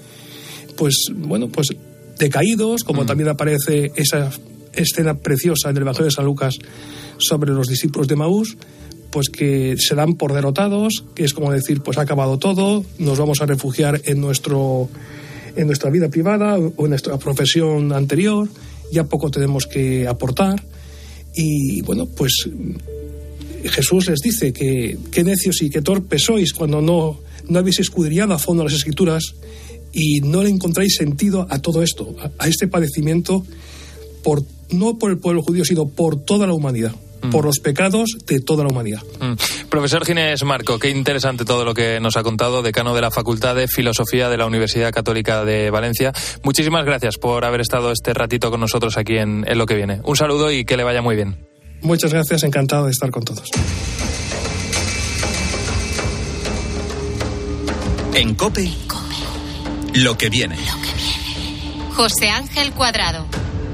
pues 0.77 1.11
bueno, 1.13 1.49
pues 1.49 1.75
decaídos, 2.17 2.83
como 2.83 3.03
mm. 3.03 3.05
también 3.05 3.29
aparece 3.29 3.91
esa 3.95 4.31
escena 4.73 5.15
preciosa 5.15 5.69
en 5.69 5.77
el 5.77 5.83
Evangelio 5.83 6.05
de 6.05 6.11
San 6.11 6.25
Lucas 6.25 6.59
sobre 7.17 7.51
los 7.51 7.67
discípulos 7.67 8.07
de 8.07 8.15
Maús, 8.15 8.57
pues 9.09 9.29
que 9.29 9.75
se 9.77 9.95
dan 9.95 10.15
por 10.15 10.33
derrotados, 10.33 11.03
que 11.15 11.23
es 11.23 11.33
como 11.33 11.51
decir, 11.51 11.81
pues 11.81 11.97
ha 11.97 12.01
acabado 12.01 12.37
todo, 12.37 12.85
nos 12.99 13.17
vamos 13.17 13.41
a 13.41 13.45
refugiar 13.45 14.01
en 14.05 14.21
nuestro 14.21 14.89
en 15.55 15.65
nuestra 15.65 15.89
vida 15.89 16.09
privada 16.09 16.57
o 16.57 16.83
en 16.83 16.89
nuestra 16.89 17.17
profesión 17.17 17.91
anterior, 17.91 18.47
ya 18.91 19.05
poco 19.05 19.31
tenemos 19.31 19.65
que 19.65 20.07
aportar 20.07 20.61
y 21.33 21.81
bueno, 21.81 22.05
pues 22.05 22.47
Jesús 23.63 24.07
les 24.07 24.19
dice 24.19 24.53
que 24.53 24.97
qué 25.11 25.23
necios 25.23 25.61
y 25.63 25.71
qué 25.71 25.81
torpes 25.81 26.23
sois 26.23 26.53
cuando 26.53 26.81
no 26.81 27.19
no 27.49 27.59
habéis 27.59 27.79
escudriñado 27.79 28.33
a 28.33 28.39
fondo 28.39 28.63
las 28.63 28.73
escrituras 28.73 29.33
y 29.97 30.21
no 30.21 30.43
le 30.43 30.49
encontráis 30.49 30.95
sentido 30.95 31.47
a 31.49 31.59
todo 31.59 31.81
esto, 31.81 32.15
a, 32.37 32.47
este 32.47 32.67
padecimiento, 32.67 33.43
por, 34.23 34.43
no 34.69 34.99
por 34.99 35.09
el 35.09 35.17
pueblo 35.17 35.41
judío, 35.41 35.65
sino 35.65 35.87
por 35.87 36.23
toda 36.23 36.45
la 36.45 36.53
humanidad 36.53 36.93
mm. 37.23 37.31
por 37.31 37.45
los 37.45 37.57
pecados 37.57 38.11
de 38.27 38.39
toda 38.39 38.63
la 38.63 38.69
humanidad. 38.69 39.01
Mm. 39.19 39.67
Profesor 39.69 40.05
Ginés 40.05 40.43
Marco, 40.43 40.77
qué 40.77 40.91
interesante 40.91 41.45
todo 41.45 41.65
lo 41.65 41.73
que 41.73 41.99
nos 41.99 42.15
ha 42.15 42.21
contado, 42.21 42.61
decano 42.61 42.93
de 42.93 43.01
la 43.01 43.09
Facultad 43.09 43.55
de 43.55 43.67
Filosofía 43.67 44.29
de 44.29 44.37
la 44.37 44.45
Universidad 44.45 44.91
Católica 44.91 45.43
de 45.43 45.71
Valencia. 45.71 46.13
Muchísimas 46.43 46.85
gracias 46.85 47.17
por 47.17 47.43
haber 47.43 47.61
estado 47.61 47.91
este 47.91 48.13
ratito 48.13 48.51
con 48.51 48.59
nosotros 48.59 48.97
aquí 48.97 49.17
en, 49.17 49.45
en 49.47 49.57
lo 49.57 49.65
que 49.65 49.73
viene. 49.73 50.01
Un 50.03 50.15
saludo 50.15 50.51
y 50.51 50.63
que 50.63 50.77
le 50.77 50.83
vaya 50.83 51.01
muy 51.01 51.15
bien. 51.15 51.37
Muchas 51.81 52.13
gracias, 52.13 52.43
encantado 52.43 52.85
de 52.85 52.91
estar 52.91 53.09
con 53.09 53.25
todos. 53.25 53.49
En 58.13 58.35
COPE. 58.35 58.71
Lo 59.93 60.17
que 60.17 60.29
viene. 60.29 60.55
José 61.95 62.29
Ángel 62.29 62.71
Cuadrado. 62.73 63.25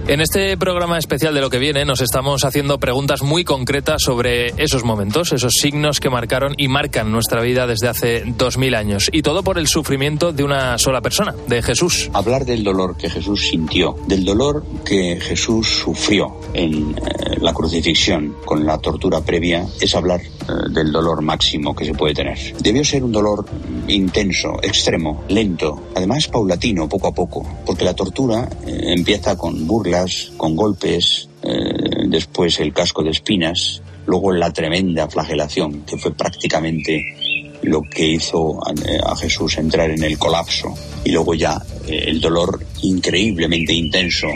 En 0.05 0.19
este 0.19 0.57
programa 0.57 0.97
especial 0.97 1.33
de 1.33 1.39
lo 1.39 1.49
que 1.49 1.59
viene 1.59 1.85
nos 1.85 2.01
estamos 2.01 2.43
haciendo 2.43 2.77
preguntas 2.77 3.21
muy 3.21 3.45
concretas 3.45 4.01
sobre 4.01 4.47
esos 4.61 4.83
momentos, 4.83 5.31
esos 5.31 5.53
signos 5.53 6.01
que 6.01 6.09
marcaron 6.09 6.55
y 6.57 6.67
marcan 6.67 7.09
nuestra 7.09 7.41
vida 7.41 7.67
desde 7.67 7.87
hace 7.87 8.23
dos 8.37 8.57
mil 8.57 8.75
años. 8.75 9.09
Y 9.13 9.21
todo 9.21 9.43
por 9.43 9.57
el 9.57 9.67
sufrimiento 9.67 10.33
de 10.33 10.43
una 10.43 10.77
sola 10.77 10.99
persona, 10.99 11.33
de 11.47 11.61
Jesús. 11.61 12.09
Hablar 12.11 12.43
del 12.43 12.65
dolor 12.65 12.97
que 12.97 13.09
Jesús 13.09 13.47
sintió, 13.47 13.95
del 14.05 14.25
dolor 14.25 14.65
que 14.83 15.21
Jesús 15.21 15.69
sufrió 15.69 16.35
en 16.53 16.95
eh, 16.97 17.37
la 17.39 17.53
crucifixión 17.53 18.35
con 18.43 18.65
la 18.65 18.79
tortura 18.79 19.21
previa, 19.21 19.65
es 19.79 19.95
hablar 19.95 20.19
eh, 20.19 20.25
del 20.69 20.91
dolor 20.91 21.21
máximo 21.21 21.73
que 21.73 21.85
se 21.85 21.93
puede 21.93 22.13
tener. 22.13 22.37
Debió 22.59 22.83
ser 22.83 23.05
un 23.05 23.13
dolor 23.13 23.45
intenso, 23.87 24.59
extremo, 24.61 25.23
lento, 25.27 25.89
además 25.95 26.27
paulatino, 26.27 26.87
poco 26.87 27.07
a 27.07 27.13
poco, 27.13 27.45
porque 27.65 27.85
la 27.85 27.93
tortura 27.93 28.49
eh, 28.65 28.93
empieza 28.95 29.37
con 29.37 29.67
burlas 29.67 30.31
con 30.37 30.55
golpes, 30.55 31.29
eh, 31.41 32.07
después 32.07 32.59
el 32.59 32.73
casco 32.73 33.03
de 33.03 33.11
espinas, 33.11 33.81
luego 34.05 34.31
la 34.31 34.51
tremenda 34.51 35.07
flagelación, 35.07 35.81
que 35.81 35.97
fue 35.97 36.13
prácticamente 36.13 37.59
lo 37.63 37.81
que 37.81 38.07
hizo 38.07 38.59
a, 38.65 39.15
Jesús 39.15 39.57
entrar 39.57 39.89
en 39.89 40.03
el 40.03 40.17
colapso, 40.17 40.73
y 41.03 41.11
luego 41.11 41.33
ya 41.33 41.61
eh, 41.87 42.05
el 42.07 42.19
dolor 42.19 42.59
increíblemente 42.81 43.73
intenso 43.73 44.27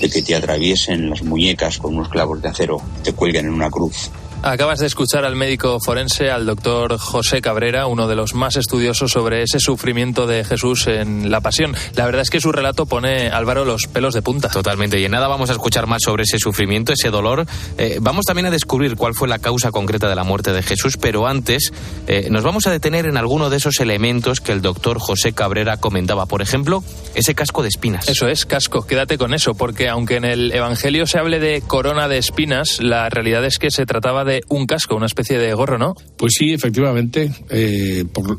de 0.00 0.08
que 0.08 0.22
te 0.22 0.34
atraviesen 0.34 1.10
las 1.10 1.22
muñecas 1.22 1.78
con 1.78 1.96
unos 1.96 2.08
clavos 2.08 2.40
de 2.40 2.48
acero, 2.48 2.80
te 3.02 3.12
cuelguen 3.12 3.46
en 3.46 3.54
una 3.54 3.70
cruz 3.70 4.10
Acabas 4.46 4.78
de 4.78 4.86
escuchar 4.86 5.24
al 5.24 5.34
médico 5.34 5.80
forense, 5.80 6.30
al 6.30 6.46
doctor 6.46 6.98
José 6.98 7.42
Cabrera, 7.42 7.88
uno 7.88 8.06
de 8.06 8.14
los 8.14 8.34
más 8.34 8.54
estudiosos 8.54 9.10
sobre 9.10 9.42
ese 9.42 9.58
sufrimiento 9.58 10.28
de 10.28 10.44
Jesús 10.44 10.86
en 10.86 11.32
la 11.32 11.40
pasión. 11.40 11.74
La 11.96 12.04
verdad 12.04 12.22
es 12.22 12.30
que 12.30 12.40
su 12.40 12.52
relato 12.52 12.86
pone, 12.86 13.30
Álvaro, 13.30 13.64
los 13.64 13.88
pelos 13.88 14.14
de 14.14 14.22
punta. 14.22 14.48
Totalmente. 14.48 15.00
Y 15.00 15.04
en 15.04 15.10
nada 15.10 15.26
vamos 15.26 15.50
a 15.50 15.54
escuchar 15.54 15.88
más 15.88 16.02
sobre 16.04 16.22
ese 16.22 16.38
sufrimiento, 16.38 16.92
ese 16.92 17.10
dolor. 17.10 17.44
Eh, 17.76 17.98
vamos 18.00 18.24
también 18.24 18.46
a 18.46 18.52
descubrir 18.52 18.94
cuál 18.94 19.14
fue 19.14 19.26
la 19.26 19.40
causa 19.40 19.72
concreta 19.72 20.08
de 20.08 20.14
la 20.14 20.22
muerte 20.22 20.52
de 20.52 20.62
Jesús, 20.62 20.96
pero 20.96 21.26
antes 21.26 21.72
eh, 22.06 22.28
nos 22.30 22.44
vamos 22.44 22.68
a 22.68 22.70
detener 22.70 23.06
en 23.06 23.16
alguno 23.16 23.50
de 23.50 23.56
esos 23.56 23.80
elementos 23.80 24.40
que 24.40 24.52
el 24.52 24.62
doctor 24.62 25.00
José 25.00 25.32
Cabrera 25.32 25.78
comentaba. 25.78 26.26
Por 26.26 26.40
ejemplo, 26.40 26.84
ese 27.16 27.34
casco 27.34 27.62
de 27.62 27.68
espinas. 27.68 28.08
Eso 28.08 28.28
es, 28.28 28.46
casco. 28.46 28.86
Quédate 28.86 29.18
con 29.18 29.34
eso, 29.34 29.54
porque 29.54 29.88
aunque 29.88 30.14
en 30.14 30.24
el 30.24 30.52
Evangelio 30.52 31.08
se 31.08 31.18
hable 31.18 31.40
de 31.40 31.62
corona 31.62 32.06
de 32.06 32.18
espinas, 32.18 32.78
la 32.80 33.08
realidad 33.08 33.44
es 33.44 33.58
que 33.58 33.72
se 33.72 33.86
trataba 33.86 34.22
de 34.22 34.35
un 34.48 34.66
casco, 34.66 34.96
una 34.96 35.06
especie 35.06 35.38
de 35.38 35.52
gorro, 35.54 35.78
¿no? 35.78 35.94
Pues 36.16 36.34
sí, 36.38 36.52
efectivamente. 36.52 37.30
Eh, 37.50 38.04
por, 38.12 38.38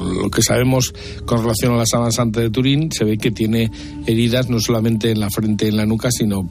lo 0.00 0.30
que 0.30 0.42
sabemos 0.42 0.92
con 1.24 1.42
relación 1.42 1.74
a 1.74 1.78
la 1.78 1.86
sábana 1.86 2.12
santa 2.12 2.40
de 2.40 2.50
Turín, 2.50 2.90
se 2.92 3.04
ve 3.04 3.18
que 3.18 3.30
tiene 3.30 3.70
heridas 4.06 4.48
no 4.48 4.60
solamente 4.60 5.10
en 5.10 5.20
la 5.20 5.30
frente 5.30 5.66
y 5.66 5.68
en 5.68 5.76
la 5.76 5.86
nuca, 5.86 6.10
sino 6.10 6.48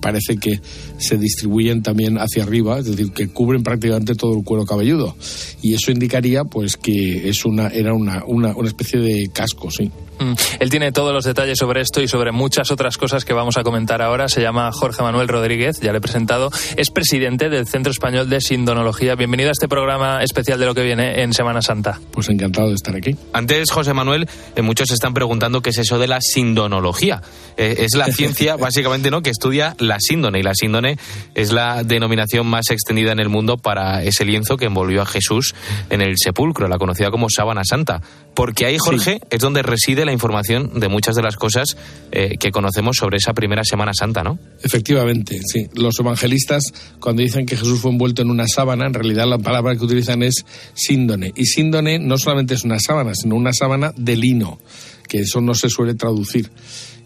parece 0.00 0.36
que 0.36 0.60
se 0.98 1.16
distribuyen 1.16 1.82
también 1.82 2.18
hacia 2.18 2.42
arriba, 2.42 2.78
es 2.78 2.86
decir, 2.86 3.12
que 3.12 3.28
cubren 3.28 3.62
prácticamente 3.62 4.14
todo 4.14 4.36
el 4.36 4.44
cuero 4.44 4.64
cabelludo. 4.64 5.16
Y 5.62 5.74
eso 5.74 5.90
indicaría, 5.90 6.44
pues, 6.44 6.76
que 6.76 7.28
es 7.28 7.44
una 7.44 7.68
era 7.68 7.94
una, 7.94 8.24
una, 8.26 8.56
una 8.56 8.68
especie 8.68 8.98
de 9.00 9.30
casco, 9.32 9.70
sí. 9.70 9.90
Mm. 10.20 10.34
Él 10.60 10.70
tiene 10.70 10.92
todos 10.92 11.14
los 11.14 11.24
detalles 11.24 11.58
sobre 11.58 11.80
esto 11.80 12.02
y 12.02 12.08
sobre 12.08 12.30
muchas 12.30 12.70
otras 12.70 12.98
cosas 12.98 13.24
que 13.24 13.32
vamos 13.32 13.56
a 13.56 13.62
comentar 13.62 14.02
ahora. 14.02 14.28
Se 14.28 14.42
llama 14.42 14.70
Jorge 14.70 15.02
Manuel 15.02 15.28
Rodríguez, 15.28 15.80
ya 15.80 15.92
le 15.92 15.98
he 15.98 16.00
presentado. 16.00 16.50
Es 16.76 16.90
presidente 16.90 17.48
del 17.48 17.66
Centro 17.66 17.90
Español 17.90 18.28
de 18.28 18.40
Sindonología. 18.40 19.14
Bienvenido 19.14 19.48
a 19.48 19.52
este 19.52 19.66
programa 19.66 20.22
especial 20.22 20.60
de 20.60 20.66
lo 20.66 20.74
que 20.74 20.82
viene 20.82 21.22
en 21.22 21.32
Semana 21.32 21.62
Santa. 21.62 21.98
Pues 22.12 22.28
encantado 22.28 22.68
de 22.68 22.74
estar 22.74 22.94
aquí. 22.94 23.16
Antes, 23.32 23.70
José 23.70 23.94
Manuel, 23.94 24.28
eh, 24.56 24.62
muchos 24.62 24.88
se 24.88 24.94
están 24.94 25.14
preguntando 25.14 25.62
qué 25.62 25.70
es 25.70 25.78
eso 25.78 25.98
de 25.98 26.06
la 26.06 26.20
sindonología. 26.20 27.22
Eh, 27.56 27.76
es 27.78 27.94
la 27.96 28.06
ciencia, 28.06 28.56
básicamente, 28.58 29.10
¿no?, 29.10 29.22
que 29.22 29.30
estudia 29.30 29.74
la 29.78 29.96
síndone. 30.00 30.40
Y 30.40 30.42
la 30.42 30.54
síndone 30.54 30.98
es 31.34 31.50
la 31.50 31.82
denominación 31.82 32.46
más 32.46 32.70
extendida 32.70 33.12
en 33.12 33.20
el 33.20 33.30
mundo 33.30 33.56
para 33.56 34.02
ese 34.02 34.26
lienzo 34.26 34.58
que 34.58 34.66
envolvió 34.66 35.00
a 35.00 35.06
Jesús 35.06 35.54
en 35.88 36.02
el 36.02 36.16
sepulcro, 36.18 36.68
la 36.68 36.76
conocida 36.76 37.10
como 37.10 37.28
sábana 37.30 37.62
santa. 37.64 38.02
Porque 38.34 38.66
ahí, 38.66 38.76
Jorge, 38.78 39.20
es 39.30 39.40
donde 39.40 39.62
reside 39.62 40.04
la 40.04 40.09
información 40.12 40.78
de 40.80 40.88
muchas 40.88 41.14
de 41.14 41.22
las 41.22 41.36
cosas 41.36 41.76
eh, 42.12 42.36
que 42.38 42.50
conocemos 42.50 42.96
sobre 42.96 43.18
esa 43.18 43.32
primera 43.32 43.64
Semana 43.64 43.92
Santa, 43.94 44.22
¿no? 44.22 44.38
Efectivamente, 44.62 45.40
sí. 45.44 45.68
Los 45.74 45.98
evangelistas, 46.00 46.64
cuando 46.98 47.22
dicen 47.22 47.46
que 47.46 47.56
Jesús 47.56 47.80
fue 47.80 47.90
envuelto 47.90 48.22
en 48.22 48.30
una 48.30 48.46
sábana, 48.46 48.86
en 48.86 48.94
realidad 48.94 49.26
la 49.26 49.38
palabra 49.38 49.76
que 49.76 49.84
utilizan 49.84 50.22
es 50.22 50.44
síndone. 50.74 51.32
Y 51.36 51.46
síndone 51.46 51.98
no 51.98 52.18
solamente 52.18 52.54
es 52.54 52.64
una 52.64 52.78
sábana, 52.78 53.14
sino 53.14 53.36
una 53.36 53.52
sábana 53.52 53.92
de 53.96 54.16
lino, 54.16 54.60
que 55.08 55.20
eso 55.20 55.40
no 55.40 55.54
se 55.54 55.68
suele 55.68 55.94
traducir. 55.94 56.50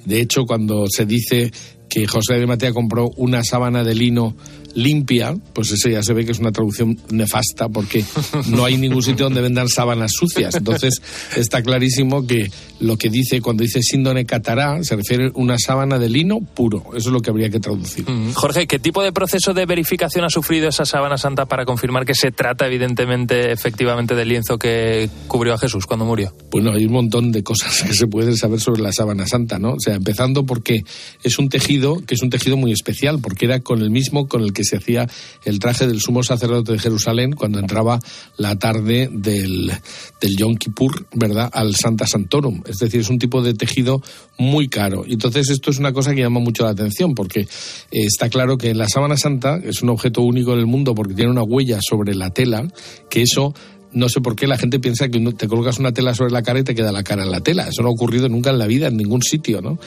De 0.05 0.21
hecho, 0.21 0.45
cuando 0.45 0.87
se 0.89 1.07
dice 1.07 1.51
que 1.95 2.09
José 2.09 2.35
de 2.35 2.47
Matea 2.49 2.73
compró 2.73 3.11
una 3.17 3.45
sábana 3.45 3.85
de 3.85 3.95
lino 3.95 4.35
limpia, 4.75 5.37
pues 5.53 5.71
ese 5.71 5.93
ya 5.93 6.03
se 6.03 6.13
ve 6.13 6.25
que 6.25 6.33
es 6.33 6.41
una 6.41 6.51
traducción 6.51 6.99
nefasta 7.11 7.69
porque 7.69 8.05
no 8.49 8.65
hay 8.65 8.77
ningún 8.77 9.03
sitio 9.03 9.27
donde 9.27 9.41
vendan 9.41 9.69
sábanas 9.69 10.11
sucias. 10.13 10.57
Entonces 10.57 11.01
está 11.37 11.63
clarísimo 11.63 12.27
que 12.27 12.51
lo 12.81 12.97
que 12.97 13.09
dice 13.09 13.41
cuando 13.41 13.63
dice 13.63 13.81
síndone 13.83 14.27
catará 14.27 14.83
se 14.83 14.97
refiere 14.97 15.29
a 15.29 15.31
una 15.35 15.57
sábana 15.59 16.01
de 16.01 16.09
lino 16.09 16.41
puro. 16.41 16.83
Eso 16.97 17.09
es 17.09 17.13
lo 17.13 17.21
que 17.21 17.31
habría 17.31 17.51
que 17.51 17.61
traducir. 17.61 18.09
Mm. 18.11 18.33
Jorge, 18.33 18.67
¿qué 18.67 18.81
tipo 18.81 19.03
de 19.03 19.13
proceso 19.13 19.55
de 19.55 19.65
verificación 19.65 20.25
ha 20.25 20.31
sufrido 20.31 20.69
esa 20.69 20.85
sábana 20.85 21.17
santa 21.17 21.47
para 21.47 21.65
confirmar 21.65 22.05
que 22.05 22.15
se 22.15 22.33
trata 22.33 22.67
evidentemente 22.67 23.53
efectivamente 23.53 24.17
del 24.17 24.29
lienzo 24.29 24.59
que 24.59 25.09
cubrió 25.29 25.55
a 25.55 25.59
Jesús 25.59 25.87
cuando 25.87 26.05
murió? 26.05 26.35
Bueno, 26.51 26.73
hay 26.73 26.87
un 26.87 26.93
montón 26.93 27.31
de 27.31 27.45
cosas 27.45 27.83
que 27.83 27.95
se 27.95 28.09
pueden 28.09 28.37
saber 28.37 28.59
sobre 28.59 28.83
la 28.83 28.93
sábana 28.93 29.27
santa, 29.29 29.59
¿no? 29.61 29.75
O 29.75 29.81
sea, 29.81 29.95
empezando 29.95 30.45
porque 30.45 30.83
es 31.23 31.39
un 31.39 31.49
tejido 31.49 31.84
que 32.07 32.15
es 32.15 32.23
un 32.23 32.31
tejido 32.31 32.57
muy 32.57 32.73
especial, 32.73 33.21
porque 33.21 33.47
era 33.47 33.61
con 33.61 33.81
el 33.83 33.91
mismo 33.91 34.27
con 34.29 34.43
el 34.43 34.53
que 34.53 34.65
se 34.65 34.77
hacía 34.77 35.09
el 35.45 35.59
traje 35.59 35.87
del 35.87 36.01
sumo 36.01 36.23
sacerdote 36.23 36.73
de 36.73 36.79
Jerusalén 36.79 37.33
cuando 37.33 37.59
entraba 37.59 38.01
la 38.37 38.57
tarde 38.57 39.09
del, 39.13 39.73
del 40.21 40.37
Yom 40.37 40.57
Kippur, 40.57 41.07
¿verdad?, 41.15 41.51
al 41.53 41.75
Santa 41.77 42.07
Santorum. 42.07 42.63
Es 42.67 42.79
decir, 42.79 43.01
es 43.01 43.11
un 43.11 43.19
tipo 43.19 43.43
de 43.43 43.55
tejido 43.55 44.03
muy 44.39 44.69
caro. 44.69 45.05
Entonces, 45.07 45.51
esto 45.51 45.71
es 45.71 45.79
una 45.79 45.93
cosa 45.93 46.15
que 46.15 46.21
llama 46.21 46.41
mucho 46.41 46.65
la 46.65 46.71
atención, 46.71 47.15
porque 47.15 47.41
eh, 47.41 47.47
está 47.91 48.29
claro 48.29 48.57
que 48.57 48.75
la 48.75 48.89
sábana 48.89 49.17
santa 49.17 49.61
es 49.63 49.83
un 49.83 49.91
objeto 49.91 50.23
único 50.23 50.53
en 50.55 50.61
el 50.61 50.67
mundo 50.67 50.95
porque 50.95 51.15
tiene 51.15 51.31
una 51.31 51.43
huella 51.43 51.81
sobre 51.81 52.15
la 52.15 52.31
tela, 52.31 52.67
que 53.11 53.23
eso 53.23 53.55
no 53.95 54.09
sé 54.09 54.21
por 54.21 54.37
qué 54.37 54.47
la 54.47 54.59
gente 54.59 54.81
piensa 54.81 55.09
que 55.09 55.21
te 55.33 55.49
colocas 55.49 55.79
una 55.79 55.93
tela 55.93 56.15
sobre 56.15 56.33
la 56.33 56.43
cara 56.43 56.61
y 56.61 56.65
te 56.65 56.75
queda 56.75 56.93
la 56.93 57.03
cara 57.03 57.23
en 57.23 57.31
la 57.31 57.41
tela. 57.41 57.69
Eso 57.69 57.83
no 57.83 57.89
ha 57.89 57.93
ocurrido 57.93 58.29
nunca 58.29 58.51
en 58.51 58.59
la 58.59 58.67
vida, 58.67 58.89
en 58.89 58.97
ningún 58.97 59.23
sitio, 59.23 59.63
¿no? 59.63 59.79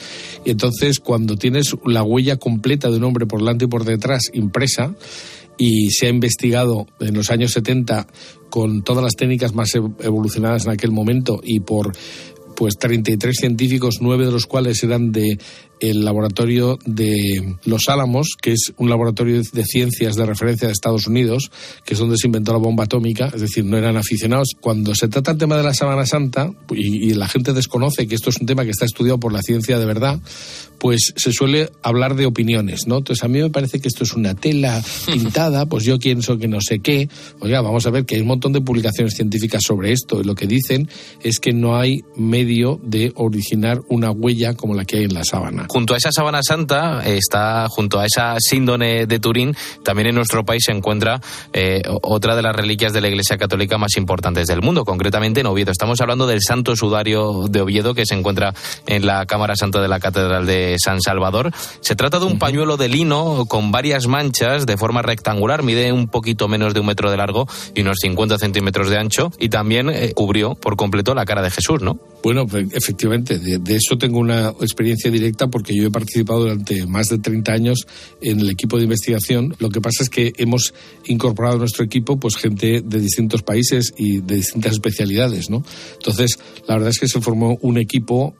Y 0.44 0.50
entonces, 0.50 0.98
cuando 0.98 1.36
tienes 1.36 1.76
la 1.84 2.02
huella 2.02 2.36
completa 2.36 2.90
de 2.90 2.96
un 2.96 3.04
hombre 3.04 3.26
por 3.26 3.40
delante 3.40 3.66
y 3.66 3.68
por 3.68 3.84
detrás 3.84 4.22
impresa, 4.32 4.94
y 5.58 5.90
se 5.90 6.06
ha 6.06 6.10
investigado 6.10 6.86
en 7.00 7.14
los 7.14 7.30
años 7.30 7.52
70 7.52 8.06
con 8.48 8.82
todas 8.82 9.02
las 9.02 9.16
técnicas 9.16 9.54
más 9.54 9.74
evolucionadas 9.74 10.64
en 10.64 10.70
aquel 10.70 10.92
momento 10.92 11.40
y 11.42 11.60
por 11.60 11.92
pues 12.56 12.76
33 12.76 13.36
científicos, 13.36 13.98
nueve 14.00 14.24
de 14.24 14.32
los 14.32 14.46
cuales 14.46 14.82
eran 14.82 15.12
de 15.12 15.38
el 15.80 16.04
laboratorio 16.04 16.78
de 16.84 17.56
Los 17.64 17.88
Álamos, 17.88 18.36
que 18.40 18.52
es 18.52 18.72
un 18.76 18.90
laboratorio 18.90 19.40
de 19.40 19.64
ciencias 19.64 20.16
de 20.16 20.26
referencia 20.26 20.68
de 20.68 20.72
Estados 20.72 21.06
Unidos, 21.06 21.50
que 21.84 21.94
es 21.94 22.00
donde 22.00 22.16
se 22.16 22.26
inventó 22.26 22.52
la 22.52 22.58
bomba 22.58 22.84
atómica, 22.84 23.30
es 23.34 23.40
decir, 23.40 23.64
no 23.64 23.76
eran 23.76 23.96
aficionados. 23.96 24.48
Cuando 24.60 24.94
se 24.94 25.08
trata 25.08 25.32
el 25.32 25.38
tema 25.38 25.56
de 25.56 25.62
la 25.62 25.74
Sábana 25.74 26.06
Santa, 26.06 26.50
y, 26.74 27.14
la 27.14 27.28
gente 27.28 27.52
desconoce 27.52 28.06
que 28.06 28.14
esto 28.14 28.30
es 28.30 28.36
un 28.40 28.46
tema 28.46 28.64
que 28.64 28.70
está 28.70 28.84
estudiado 28.84 29.18
por 29.18 29.32
la 29.32 29.42
ciencia 29.42 29.78
de 29.78 29.86
verdad, 29.86 30.20
pues 30.78 31.12
se 31.16 31.32
suele 31.32 31.70
hablar 31.82 32.14
de 32.14 32.26
opiniones, 32.26 32.86
¿no? 32.86 32.98
Entonces 32.98 33.24
a 33.24 33.28
mí 33.28 33.40
me 33.40 33.50
parece 33.50 33.80
que 33.80 33.88
esto 33.88 34.04
es 34.04 34.12
una 34.14 34.34
tela 34.34 34.82
pintada, 35.12 35.66
pues 35.66 35.84
yo 35.84 35.98
pienso 35.98 36.38
que 36.38 36.48
no 36.48 36.60
sé 36.60 36.78
qué. 36.80 37.08
Oiga, 37.40 37.60
vamos 37.60 37.86
a 37.86 37.90
ver 37.90 38.04
que 38.04 38.16
hay 38.16 38.20
un 38.20 38.28
montón 38.28 38.52
de 38.52 38.60
publicaciones 38.60 39.14
científicas 39.14 39.62
sobre 39.64 39.92
esto 39.92 40.20
y 40.20 40.24
lo 40.24 40.34
que 40.34 40.46
dicen 40.46 40.88
es 41.22 41.40
que 41.40 41.52
no 41.52 41.76
hay 41.76 42.02
medio 42.16 42.80
de 42.84 43.12
originar 43.16 43.82
una 43.88 44.10
huella 44.10 44.54
como 44.54 44.74
la 44.74 44.84
que 44.84 44.98
hay 44.98 45.04
en 45.04 45.14
la 45.14 45.24
sábana 45.24 45.67
junto 45.68 45.94
a 45.94 45.96
esa 45.96 46.10
sábana 46.12 46.42
santa, 46.42 47.04
está 47.04 47.68
junto 47.68 48.00
a 48.00 48.06
esa 48.06 48.36
síndone 48.38 49.06
de 49.06 49.18
Turín, 49.18 49.56
también 49.84 50.08
en 50.08 50.14
nuestro 50.14 50.44
país 50.44 50.64
se 50.64 50.72
encuentra 50.72 51.20
eh, 51.52 51.82
otra 52.02 52.34
de 52.34 52.42
las 52.42 52.56
reliquias 52.56 52.92
de 52.92 53.00
la 53.00 53.08
Iglesia 53.08 53.36
Católica 53.38 53.78
más 53.78 53.96
importantes 53.96 54.46
del 54.46 54.62
mundo, 54.62 54.84
concretamente 54.84 55.40
en 55.40 55.46
Oviedo. 55.46 55.70
Estamos 55.70 56.00
hablando 56.00 56.26
del 56.26 56.40
Santo 56.42 56.74
Sudario 56.76 57.44
de 57.48 57.60
Oviedo, 57.60 57.94
que 57.94 58.06
se 58.06 58.14
encuentra 58.14 58.54
en 58.86 59.06
la 59.06 59.26
Cámara 59.26 59.56
Santa 59.56 59.80
de 59.80 59.88
la 59.88 60.00
Catedral 60.00 60.46
de 60.46 60.76
San 60.82 61.00
Salvador. 61.00 61.52
Se 61.80 61.96
trata 61.96 62.18
de 62.18 62.24
un 62.24 62.38
pañuelo 62.38 62.76
de 62.76 62.88
lino 62.88 63.46
con 63.46 63.70
varias 63.70 64.06
manchas 64.06 64.66
de 64.66 64.76
forma 64.76 65.02
rectangular, 65.02 65.62
mide 65.62 65.92
un 65.92 66.08
poquito 66.08 66.48
menos 66.48 66.74
de 66.74 66.80
un 66.80 66.86
metro 66.86 67.10
de 67.10 67.16
largo 67.16 67.46
y 67.74 67.82
unos 67.82 67.98
50 68.00 68.38
centímetros 68.38 68.88
de 68.90 68.98
ancho, 68.98 69.30
y 69.38 69.48
también 69.48 69.90
eh, 69.90 70.12
cubrió 70.14 70.54
por 70.54 70.76
completo 70.76 71.14
la 71.14 71.24
cara 71.24 71.42
de 71.42 71.50
Jesús, 71.50 71.82
¿no? 71.82 71.98
Bueno, 72.22 72.46
pues, 72.46 72.66
efectivamente, 72.72 73.38
de, 73.38 73.74
eso 73.74 73.96
tengo 73.96 74.18
una 74.18 74.48
experiencia 74.60 75.10
directa 75.10 75.48
porque 75.48 75.74
yo 75.74 75.86
he 75.86 75.90
participado 75.90 76.40
durante 76.40 76.86
más 76.86 77.08
de 77.08 77.18
30 77.18 77.52
años 77.52 77.86
en 78.20 78.40
el 78.40 78.50
equipo 78.50 78.76
de 78.76 78.84
investigación. 78.84 79.54
Lo 79.58 79.70
que 79.70 79.80
pasa 79.80 80.02
es 80.02 80.10
que 80.10 80.32
hemos 80.36 80.74
incorporado 81.06 81.56
a 81.56 81.58
nuestro 81.58 81.84
equipo 81.84 82.18
pues 82.18 82.36
gente 82.36 82.82
de 82.84 83.00
distintos 83.00 83.42
países 83.42 83.94
y 83.96 84.20
de 84.20 84.36
distintas 84.36 84.72
especialidades, 84.72 85.48
¿no? 85.48 85.62
Entonces, 85.94 86.38
la 86.66 86.74
verdad 86.74 86.90
es 86.90 86.98
que 86.98 87.08
se 87.08 87.20
formó 87.20 87.56
un 87.62 87.78
equipo 87.78 88.34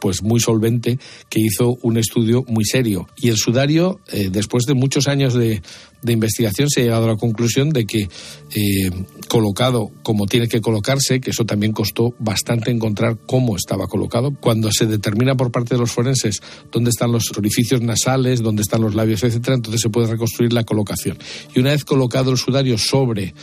pues 0.00 0.22
muy 0.22 0.40
solvente 0.40 0.98
que 1.28 1.40
hizo 1.40 1.76
un 1.82 1.96
estudio 1.96 2.44
muy 2.48 2.64
serio. 2.64 3.08
Y 3.16 3.28
el 3.28 3.36
sudario, 3.36 4.00
eh, 4.12 4.28
después 4.30 4.64
de 4.64 4.74
muchos 4.74 5.08
años 5.08 5.34
de, 5.34 5.62
investigación, 6.06 6.68
se 6.70 6.80
ha 6.80 6.84
llegado 6.84 7.04
a 7.04 7.08
la 7.08 7.16
conclusión 7.16 7.70
de 7.70 7.84
que 7.84 8.08
eh, 8.54 8.90
colocado 9.28 9.90
como 10.02 10.26
tiene 10.26 10.48
que 10.48 10.60
colocarse, 10.60 11.20
que 11.20 11.30
eso 11.30 11.44
también 11.44 11.72
costó 11.72 12.14
bastante 12.18 12.70
encontrar 12.70 13.18
cómo 13.26 13.56
estaba 13.56 13.86
colocado, 13.86 14.32
cuando 14.40 14.70
se 14.72 14.86
determina 14.86 15.36
por 15.36 15.50
parte 15.50 15.74
de 15.74 15.80
los 15.80 15.92
forenses 15.92 16.40
dónde 16.70 16.90
están 16.90 17.12
los 17.12 17.30
orificios 17.36 17.80
nasales, 17.80 18.42
dónde 18.42 18.62
están 18.62 18.80
los 18.80 18.94
labios, 18.94 19.22
etcétera, 19.24 19.56
entonces 19.56 19.80
se 19.80 19.90
puede 19.90 20.06
reconstruir 20.06 20.52
la 20.52 20.64
colocación. 20.64 21.18
Y 21.54 21.60
una 21.60 21.70
vez 21.70 21.84
colocado 21.84 22.30
el 22.30 22.38
sudario 22.38 22.78
sobre 22.78 23.34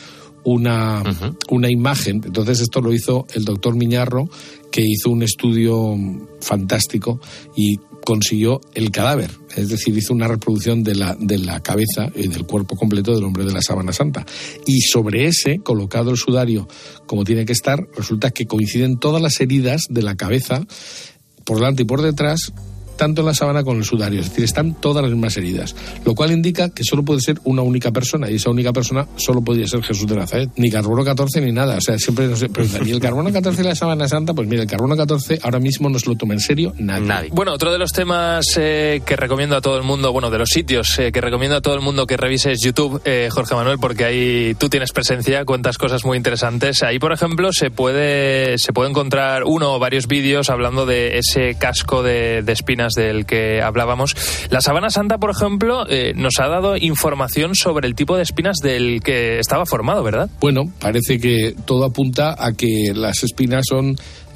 una, 0.45 1.03
una 1.49 1.69
imagen. 1.69 2.21
Entonces 2.23 2.61
esto 2.61 2.79
lo 2.79 2.93
hizo 2.93 3.25
el 3.33 3.43
doctor 3.43 3.75
Miñarro, 3.75 4.29
que 4.75 4.81
hizo 4.81 5.09
un 5.09 5.23
estudio 5.23 5.95
fantástico 6.41 7.21
y 7.55 7.77
consiguió 8.03 8.59
el 8.73 8.91
cadáver, 8.91 9.31
es 9.55 9.69
decir, 9.69 9.97
hizo 9.97 10.13
una 10.13 10.27
reproducción 10.27 10.83
de 10.83 10.95
la, 10.95 11.15
de 11.17 11.37
la 11.37 11.61
cabeza 11.61 12.11
y 12.13 12.27
del 12.27 12.45
cuerpo 12.45 12.75
completo 12.75 13.15
del 13.15 13.23
hombre 13.23 13.45
de 13.45 13.53
la 13.53 13.61
sábana 13.61 13.93
santa. 13.93 14.25
Y 14.65 14.81
sobre 14.81 15.27
ese, 15.27 15.59
colocado 15.59 16.11
el 16.11 16.17
sudario 16.17 16.67
como 17.05 17.23
tiene 17.23 17.45
que 17.45 17.53
estar, 17.53 17.87
resulta 17.95 18.31
que 18.31 18.47
coinciden 18.47 18.97
todas 18.97 19.21
las 19.21 19.39
heridas 19.39 19.83
de 19.89 20.01
la 20.01 20.15
cabeza 20.15 20.67
por 21.45 21.55
delante 21.55 21.83
y 21.83 21.85
por 21.85 22.01
detrás 22.01 22.51
tanto 22.95 23.21
en 23.21 23.27
la 23.27 23.33
sábana 23.33 23.63
como 23.63 23.75
en 23.75 23.79
el 23.79 23.85
sudario, 23.85 24.19
es 24.19 24.29
decir, 24.29 24.43
están 24.43 24.73
todas 24.75 25.03
las 25.03 25.11
mismas 25.11 25.35
heridas, 25.37 25.75
lo 26.05 26.15
cual 26.15 26.31
indica 26.31 26.69
que 26.69 26.83
solo 26.83 27.03
puede 27.03 27.21
ser 27.21 27.39
una 27.43 27.61
única 27.61 27.91
persona 27.91 28.29
y 28.29 28.35
esa 28.35 28.49
única 28.49 28.73
persona 28.73 29.07
solo 29.15 29.41
podría 29.41 29.67
ser 29.67 29.83
Jesús 29.83 30.07
de 30.07 30.15
Nazaret, 30.15 30.49
ni 30.55 30.69
carbono 30.69 31.03
14 31.03 31.41
ni 31.41 31.51
nada, 31.51 31.77
o 31.77 31.81
sea, 31.81 31.97
siempre 31.97 32.27
no 32.27 32.35
sé, 32.35 32.49
pero 32.49 32.67
¿y 32.85 32.91
el 32.91 32.99
carbono 32.99 33.31
14 33.31 33.61
de 33.61 33.69
la 33.69 33.75
sábana 33.75 34.07
santa? 34.07 34.33
Pues 34.33 34.47
mira, 34.47 34.63
el 34.63 34.69
carbono 34.69 34.95
14 34.95 35.39
ahora 35.43 35.59
mismo 35.59 35.89
no 35.89 35.99
se 35.99 36.09
lo 36.09 36.15
toma 36.15 36.33
en 36.33 36.39
serio 36.39 36.73
nadie. 36.77 37.29
Bueno, 37.31 37.53
otro 37.53 37.71
de 37.71 37.77
los 37.77 37.91
temas 37.91 38.45
eh, 38.57 39.01
que 39.05 39.15
recomiendo 39.15 39.55
a 39.55 39.61
todo 39.61 39.77
el 39.77 39.83
mundo, 39.83 40.11
bueno, 40.11 40.29
de 40.29 40.37
los 40.37 40.49
sitios 40.49 40.97
eh, 40.99 41.11
que 41.11 41.21
recomiendo 41.21 41.57
a 41.57 41.61
todo 41.61 41.75
el 41.75 41.81
mundo 41.81 42.05
que 42.05 42.17
revises 42.17 42.59
YouTube, 42.61 43.01
eh, 43.05 43.29
Jorge 43.31 43.55
Manuel, 43.55 43.77
porque 43.79 44.05
ahí 44.05 44.55
tú 44.55 44.69
tienes 44.69 44.91
presencia, 44.91 45.45
cuentas 45.45 45.77
cosas 45.77 46.05
muy 46.05 46.17
interesantes. 46.17 46.83
Ahí, 46.83 46.99
por 46.99 47.11
ejemplo, 47.11 47.51
se 47.51 47.71
puede, 47.71 48.57
se 48.57 48.73
puede 48.73 48.89
encontrar 48.89 49.43
uno 49.45 49.73
o 49.73 49.79
varios 49.79 50.07
vídeos 50.07 50.49
hablando 50.49 50.85
de 50.85 51.17
ese 51.17 51.55
casco 51.55 52.03
de, 52.03 52.41
de 52.43 52.51
del 52.93 53.25
que 53.25 53.61
hablábamos. 53.61 54.15
La 54.49 54.61
sabana 54.61 54.89
santa, 54.89 55.17
por 55.17 55.31
ejemplo, 55.31 55.85
eh, 55.89 56.13
nos 56.15 56.39
ha 56.39 56.47
dado 56.47 56.77
información 56.77 57.55
sobre 57.55 57.87
el 57.87 57.95
tipo 57.95 58.15
de 58.15 58.23
espinas 58.23 58.57
del 58.61 59.01
que 59.01 59.39
estaba 59.39 59.65
formado, 59.65 60.03
¿verdad? 60.03 60.29
Bueno, 60.39 60.71
parece 60.79 61.19
que 61.19 61.55
todo 61.65 61.85
apunta 61.85 62.35
a 62.37 62.53
que 62.53 62.91
las 62.93 63.23
espinas 63.23 63.65
son 63.67 63.95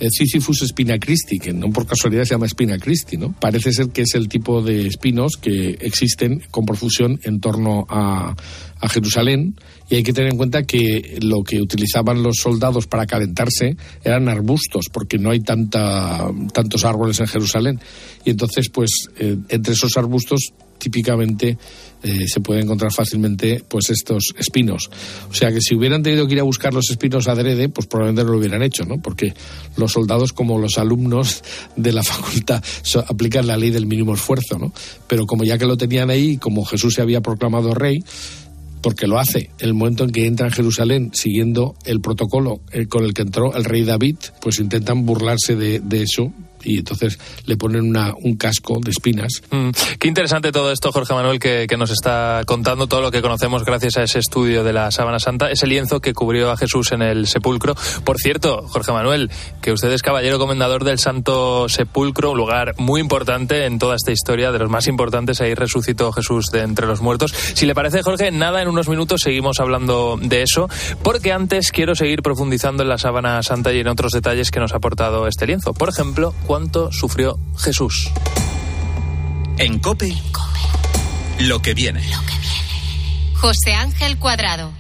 Sisyphus 0.09 0.63
spina 0.67 0.97
Christi, 0.97 1.39
que 1.39 1.53
no 1.53 1.69
por 1.71 1.85
casualidad 1.85 2.23
se 2.23 2.35
llama 2.35 2.47
spina 2.47 2.77
Christi, 2.77 3.17
¿no? 3.17 3.33
Parece 3.39 3.73
ser 3.73 3.89
que 3.89 4.03
es 4.03 4.15
el 4.15 4.29
tipo 4.29 4.61
de 4.61 4.87
espinos 4.87 5.37
que 5.37 5.77
existen 5.81 6.41
con 6.51 6.65
profusión 6.65 7.19
en 7.23 7.39
torno 7.39 7.85
a, 7.89 8.35
a 8.79 8.89
Jerusalén 8.89 9.55
y 9.89 9.95
hay 9.95 10.03
que 10.03 10.13
tener 10.13 10.31
en 10.31 10.37
cuenta 10.37 10.63
que 10.63 11.19
lo 11.21 11.43
que 11.43 11.61
utilizaban 11.61 12.23
los 12.23 12.37
soldados 12.37 12.87
para 12.87 13.05
calentarse 13.05 13.75
eran 14.03 14.29
arbustos 14.29 14.85
porque 14.91 15.17
no 15.17 15.31
hay 15.31 15.41
tanta, 15.41 16.31
tantos 16.53 16.85
árboles 16.85 17.19
en 17.19 17.27
Jerusalén 17.27 17.79
y 18.23 18.29
entonces 18.31 18.69
pues 18.69 18.91
eh, 19.17 19.37
entre 19.49 19.73
esos 19.73 19.97
arbustos 19.97 20.53
típicamente 20.77 21.57
eh, 22.03 22.27
se 22.27 22.39
puede 22.39 22.61
encontrar 22.61 22.91
fácilmente 22.93 23.63
pues 23.67 23.89
estos 23.89 24.33
espinos. 24.37 24.89
O 25.29 25.33
sea 25.33 25.51
que 25.51 25.61
si 25.61 25.75
hubieran 25.75 26.01
tenido 26.01 26.27
que 26.27 26.33
ir 26.33 26.39
a 26.39 26.43
buscar 26.43 26.73
los 26.73 26.89
espinos 26.89 27.27
adrede, 27.27 27.69
pues 27.69 27.87
probablemente 27.87 28.23
no 28.23 28.31
lo 28.31 28.39
hubieran 28.39 28.63
hecho, 28.63 28.85
¿no? 28.85 29.01
Porque 29.01 29.33
los 29.75 29.91
soldados 29.91 30.31
como 30.33 30.57
los 30.57 30.77
alumnos 30.77 31.43
de 31.75 31.91
la 31.91 32.03
facultad 32.03 32.63
aplican 33.07 33.47
la 33.47 33.57
ley 33.57 33.69
del 33.69 33.85
mínimo 33.85 34.13
esfuerzo, 34.13 34.57
¿no? 34.57 34.71
Pero 35.07 35.25
como 35.25 35.43
ya 35.43 35.57
que 35.57 35.65
lo 35.65 35.77
tenían 35.77 36.09
ahí, 36.09 36.37
como 36.37 36.65
Jesús 36.65 36.93
se 36.93 37.01
había 37.01 37.21
proclamado 37.21 37.73
rey, 37.73 38.03
porque 38.81 39.07
lo 39.07 39.19
hace. 39.19 39.49
El 39.59 39.73
momento 39.73 40.05
en 40.05 40.11
que 40.11 40.25
entra 40.25 40.47
en 40.47 40.53
Jerusalén 40.53 41.11
siguiendo 41.13 41.75
el 41.85 41.99
protocolo 41.99 42.61
eh, 42.71 42.87
con 42.87 43.03
el 43.03 43.13
que 43.13 43.23
entró 43.23 43.53
el 43.55 43.65
rey 43.65 43.83
David, 43.83 44.17
pues 44.41 44.59
intentan 44.59 45.05
burlarse 45.05 45.55
de, 45.55 45.79
de 45.79 46.03
eso 46.03 46.31
y 46.63 46.79
entonces 46.79 47.19
le 47.45 47.57
ponen 47.57 47.81
una, 47.81 48.13
un 48.15 48.35
casco 48.35 48.79
de 48.83 48.91
espinas. 48.91 49.41
Mm, 49.51 49.69
qué 49.99 50.07
interesante 50.07 50.51
todo 50.51 50.71
esto, 50.71 50.91
Jorge 50.91 51.13
Manuel, 51.13 51.39
que, 51.39 51.67
que, 51.67 51.77
nos 51.77 51.91
está 51.91 52.41
contando 52.45 52.87
todo 52.87 53.01
lo 53.01 53.11
que 53.11 53.21
conocemos 53.21 53.63
gracias 53.63 53.97
a 53.97 54.03
ese 54.03 54.19
estudio 54.19 54.63
de 54.63 54.73
la 54.73 54.91
sábana 54.91 55.19
santa, 55.19 55.49
ese 55.49 55.67
lienzo 55.67 56.01
que 56.01 56.13
cubrió 56.13 56.51
a 56.51 56.57
Jesús 56.57 56.91
en 56.91 57.01
el 57.01 57.27
sepulcro. 57.27 57.75
Por 58.03 58.17
cierto, 58.17 58.65
Jorge 58.67 58.91
Manuel, 58.91 59.31
que 59.61 59.71
usted 59.71 59.91
es 59.91 60.01
caballero 60.01 60.39
comendador 60.39 60.83
del 60.83 60.99
Santo 60.99 61.69
Sepulcro, 61.69 62.31
un 62.31 62.37
lugar 62.37 62.73
muy 62.77 63.01
importante 63.01 63.65
en 63.65 63.79
toda 63.79 63.95
esta 63.95 64.11
historia, 64.11 64.51
de 64.51 64.59
los 64.59 64.69
más 64.69 64.87
importantes, 64.87 65.41
ahí 65.41 65.53
resucitó 65.53 66.11
Jesús 66.11 66.47
de 66.51 66.61
entre 66.61 66.87
los 66.87 67.01
muertos. 67.01 67.33
Si 67.53 67.65
le 67.65 67.75
parece, 67.75 68.01
Jorge, 68.01 68.31
nada, 68.31 68.61
en 68.61 68.67
unos 68.67 68.87
minutos 68.87 69.21
seguimos 69.23 69.59
hablando 69.59 70.17
de 70.21 70.43
eso, 70.43 70.69
porque 71.03 71.31
antes 71.31 71.71
quiero 71.71 71.95
seguir 71.95 72.21
profundizando 72.21 72.83
en 72.83 72.89
la 72.89 72.97
sábana 72.97 73.41
santa 73.43 73.73
y 73.73 73.79
en 73.79 73.87
otros 73.87 74.13
detalles 74.13 74.51
que 74.51 74.59
nos 74.59 74.73
ha 74.73 74.77
aportado 74.77 75.27
este 75.27 75.45
lienzo. 75.47 75.73
Por 75.73 75.89
ejemplo, 75.89 76.33
cuánto 76.49 76.91
sufrió 76.91 77.37
Jesús. 77.59 78.09
En 79.59 79.77
Cope, 79.77 80.11
lo 81.41 81.61
que 81.61 81.75
viene. 81.75 81.99
Lo 82.09 82.19
que 82.21 82.39
viene. 82.39 83.35
José 83.35 83.75
Ángel 83.75 84.17
Cuadrado. 84.17 84.71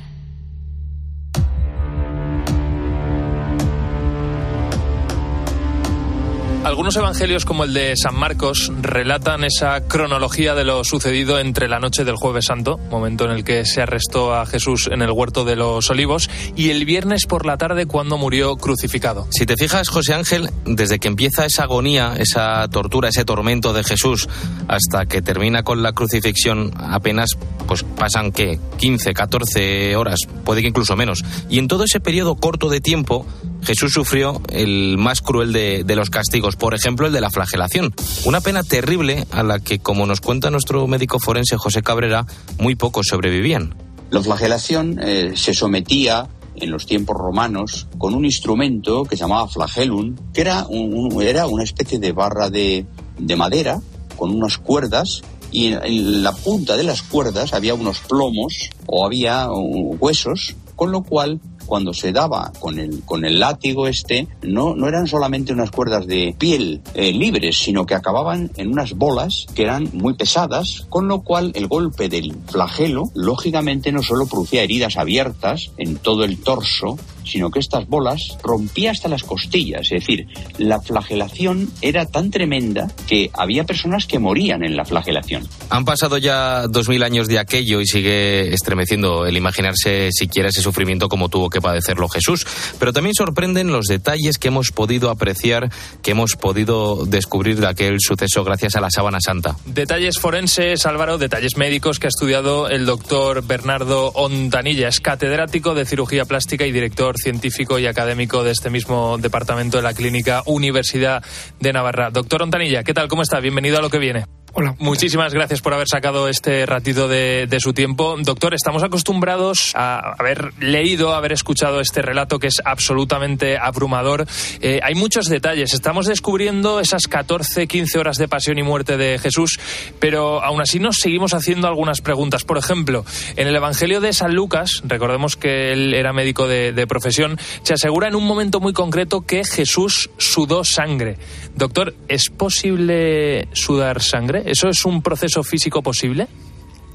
Algunos 6.63 6.97
evangelios, 6.97 7.45
como 7.45 7.63
el 7.63 7.73
de 7.73 7.95
San 7.95 8.15
Marcos, 8.15 8.69
relatan 8.81 9.45
esa 9.45 9.79
cronología 9.87 10.55
de 10.55 10.65
lo 10.65 10.83
sucedido 10.83 11.39
entre 11.39 11.69
la 11.69 11.79
noche 11.79 12.03
del 12.03 12.17
Jueves 12.17 12.45
Santo, 12.45 12.77
momento 12.91 13.23
en 13.23 13.31
el 13.31 13.43
que 13.45 13.65
se 13.65 13.81
arrestó 13.81 14.35
a 14.35 14.45
Jesús 14.45 14.89
en 14.91 15.01
el 15.01 15.09
huerto 15.09 15.45
de 15.45 15.55
los 15.55 15.89
olivos, 15.89 16.29
y 16.57 16.69
el 16.69 16.83
viernes 16.83 17.25
por 17.27 17.45
la 17.45 17.57
tarde 17.57 17.85
cuando 17.85 18.17
murió 18.17 18.57
crucificado. 18.57 19.25
Si 19.31 19.45
te 19.45 19.55
fijas, 19.55 19.87
José 19.87 20.13
Ángel, 20.13 20.49
desde 20.65 20.99
que 20.99 21.07
empieza 21.07 21.45
esa 21.45 21.63
agonía, 21.63 22.15
esa 22.17 22.67
tortura, 22.67 23.07
ese 23.07 23.23
tormento 23.23 23.71
de 23.71 23.85
Jesús, 23.85 24.27
hasta 24.67 25.05
que 25.05 25.21
termina 25.21 25.63
con 25.63 25.81
la 25.81 25.93
crucifixión, 25.93 26.73
apenas 26.77 27.37
pues 27.67 27.83
pasan 27.83 28.33
que 28.33 28.59
15, 28.77 29.13
14 29.13 29.95
horas, 29.95 30.19
puede 30.43 30.61
que 30.61 30.67
incluso 30.67 30.97
menos. 30.97 31.23
Y 31.49 31.57
en 31.57 31.69
todo 31.69 31.85
ese 31.85 32.01
periodo 32.01 32.35
corto 32.35 32.69
de 32.69 32.81
tiempo, 32.81 33.25
Jesús 33.63 33.93
sufrió 33.93 34.41
el 34.49 34.97
más 34.97 35.21
cruel 35.21 35.53
de, 35.53 35.95
los 35.95 36.09
castigos, 36.09 36.55
por 36.55 36.73
ejemplo 36.73 37.07
el 37.07 37.13
de 37.13 37.21
la 37.21 37.29
flagelación. 37.29 37.93
Una 38.25 38.41
pena 38.41 38.63
terrible 38.63 39.25
a 39.31 39.43
la 39.43 39.59
que, 39.59 39.79
como 39.79 40.05
nos 40.05 40.21
cuenta 40.21 40.49
nuestro 40.49 40.87
médico 40.87 41.19
forense 41.19 41.57
José 41.57 41.81
Cabrera, 41.81 42.25
muy 42.57 42.75
pocos 42.75 43.07
sobrevivían. 43.07 43.75
La 44.09 44.21
flagelación 44.21 44.99
eh, 45.01 45.33
se 45.35 45.53
sometía 45.53 46.27
en 46.55 46.71
los 46.71 46.85
tiempos 46.85 47.15
romanos 47.15 47.87
con 47.97 48.15
un 48.15 48.25
instrumento 48.25 49.03
que 49.03 49.15
se 49.15 49.21
llamaba 49.21 49.47
flagellum, 49.47 50.15
que 50.33 50.41
era, 50.41 50.65
un, 50.67 51.21
era 51.21 51.47
una 51.47 51.63
especie 51.63 51.99
de 51.99 52.11
barra 52.11 52.49
de, 52.49 52.85
de 53.17 53.35
madera 53.35 53.79
con 54.15 54.35
unas 54.35 54.57
cuerdas 54.57 55.21
y 55.51 55.73
en, 55.73 56.23
la 56.23 56.31
punta 56.33 56.75
de 56.77 56.83
las 56.83 57.01
cuerdas 57.01 57.53
había 57.53 57.73
unos 57.73 57.99
plomos 57.99 58.69
o 58.85 59.05
había 59.05 59.47
huesos, 59.51 60.55
con 60.75 60.91
lo 60.91 61.03
cual 61.03 61.39
cuando 61.69 61.93
se 61.93 62.11
daba 62.11 62.51
con 62.59 62.79
el, 62.79 63.03
con 63.05 63.23
el 63.23 63.39
látigo 63.39 63.87
este, 63.87 64.27
no, 64.41 64.75
no 64.75 64.87
eran 64.87 65.07
solamente 65.07 65.53
unas 65.53 65.69
cuerdas 65.69 66.07
de 66.07 66.35
piel 66.37 66.81
eh, 66.95 67.13
libres, 67.13 67.59
sino 67.59 67.85
que 67.85 67.93
acababan 67.93 68.51
en 68.57 68.71
unas 68.71 68.93
bolas 68.93 69.45
que 69.53 69.61
eran 69.61 69.87
muy 69.93 70.15
pesadas, 70.15 70.87
con 70.89 71.07
lo 71.07 71.21
cual 71.21 71.51
el 71.53 71.67
golpe 71.67 72.09
del 72.09 72.35
flagelo, 72.47 73.11
lógicamente, 73.13 73.91
no 73.91 74.01
solo 74.01 74.25
producía 74.25 74.63
heridas 74.63 74.97
abiertas 74.97 75.71
en 75.77 75.97
todo 75.97 76.23
el 76.23 76.41
torso, 76.41 76.97
sino 77.29 77.51
que 77.51 77.59
estas 77.59 77.87
bolas 77.87 78.37
rompía 78.43 78.91
hasta 78.91 79.07
las 79.07 79.23
costillas. 79.23 79.91
Es 79.91 80.01
decir, 80.01 80.27
la 80.57 80.81
flagelación 80.81 81.69
era 81.81 82.05
tan 82.05 82.31
tremenda 82.31 82.87
que 83.07 83.29
había 83.33 83.63
personas 83.63 84.05
que 84.05 84.19
morían 84.19 84.63
en 84.63 84.75
la 84.75 84.85
flagelación. 84.85 85.47
Han 85.69 85.85
pasado 85.85 86.17
ya 86.17 86.67
dos 86.67 86.89
mil 86.89 87.03
años 87.03 87.27
de 87.27 87.39
aquello 87.39 87.81
y 87.81 87.85
sigue 87.85 88.53
estremeciendo 88.53 89.25
el 89.25 89.37
imaginarse 89.37 90.09
siquiera 90.11 90.49
ese 90.49 90.61
sufrimiento 90.61 91.09
como 91.09 91.29
tuvo 91.29 91.49
que 91.49 91.61
padecerlo 91.61 92.09
Jesús. 92.09 92.45
Pero 92.79 92.93
también 92.93 93.13
sorprenden 93.13 93.71
los 93.71 93.85
detalles 93.85 94.37
que 94.37 94.49
hemos 94.49 94.71
podido 94.71 95.09
apreciar, 95.09 95.69
que 96.01 96.11
hemos 96.11 96.35
podido 96.35 97.05
descubrir 97.05 97.59
de 97.59 97.67
aquel 97.67 97.97
suceso 97.99 98.43
gracias 98.43 98.75
a 98.75 98.81
la 98.81 98.89
sábana 98.89 99.19
santa. 99.21 99.55
Detalles 99.65 100.19
forenses, 100.19 100.85
Álvaro, 100.85 101.17
detalles 101.17 101.57
médicos 101.57 101.99
que 101.99 102.07
ha 102.07 102.09
estudiado 102.09 102.69
el 102.69 102.85
doctor 102.85 103.45
Bernardo 103.45 104.09
Ontanilla. 104.15 104.87
Es 104.87 104.99
catedrático 104.99 105.75
de 105.75 105.85
cirugía 105.85 106.25
plástica 106.25 106.65
y 106.65 106.71
director 106.71 107.15
científico 107.19 107.77
y 107.79 107.85
académico 107.85 108.43
de 108.43 108.51
este 108.51 108.69
mismo 108.69 109.17
departamento 109.17 109.77
de 109.77 109.83
la 109.83 109.93
Clínica 109.93 110.41
Universidad 110.45 111.23
de 111.59 111.73
Navarra. 111.73 112.09
Doctor 112.09 112.41
Ontanilla, 112.41 112.83
¿qué 112.83 112.93
tal? 112.93 113.07
¿Cómo 113.07 113.21
está? 113.21 113.39
Bienvenido 113.39 113.77
a 113.77 113.81
lo 113.81 113.89
que 113.89 113.99
viene. 113.99 114.38
Hola. 114.51 114.75
Muchísimas 114.79 115.33
gracias 115.33 115.61
por 115.61 115.75
haber 115.75 115.87
sacado 115.87 116.27
este 116.27 116.65
ratito 116.65 117.07
de, 117.07 117.47
su 117.59 117.73
tiempo. 117.73 118.15
Doctor, 118.19 118.55
estamos 118.55 118.81
acostumbrados 118.81 119.73
a 119.75 120.15
haber 120.17 120.53
leído, 120.59 121.13
a 121.13 121.17
haber 121.17 121.33
escuchado 121.33 121.79
este 121.81 122.01
relato 122.01 122.39
que 122.39 122.47
es 122.47 122.59
absolutamente 122.65 123.59
abrumador. 123.59 124.25
Eh, 124.59 124.79
hay 124.81 124.95
muchos 124.95 125.27
detalles. 125.27 125.73
Estamos 125.73 126.07
descubriendo 126.07 126.79
esas 126.79 127.03
14, 127.03 127.67
15 127.67 127.99
horas 127.99 128.17
de 128.17 128.27
pasión 128.27 128.57
y 128.57 128.63
muerte 128.63 128.97
de 128.97 129.19
Jesús, 129.19 129.59
pero 129.99 130.43
aún 130.43 130.61
así 130.61 130.79
nos 130.79 130.97
seguimos 130.97 131.35
haciendo 131.35 131.67
algunas 131.67 132.01
preguntas. 132.01 132.43
Por 132.43 132.57
ejemplo, 132.57 133.05
en 133.35 133.47
el 133.47 133.55
Evangelio 133.55 134.01
de 134.01 134.13
San 134.13 134.33
Lucas, 134.33 134.81
recordemos 134.83 135.35
que 135.35 135.73
él 135.73 135.93
era 135.93 136.11
médico 136.11 136.47
de, 136.47 136.87
profesión, 136.87 137.37
se 137.61 137.75
asegura 137.75 138.07
en 138.07 138.15
un 138.15 138.25
momento 138.25 138.59
muy 138.59 138.73
concreto 138.73 139.21
que 139.21 139.43
Jesús 139.43 140.09
sudó 140.17 140.63
sangre. 140.63 141.17
Doctor, 141.55 141.93
¿es 142.07 142.29
posible 142.29 143.47
sudar 143.53 144.01
¿Eso 144.45 144.69
es 144.69 144.85
un 144.85 145.01
proceso 145.01 145.43
físico 145.43 145.81
posible? 145.81 146.27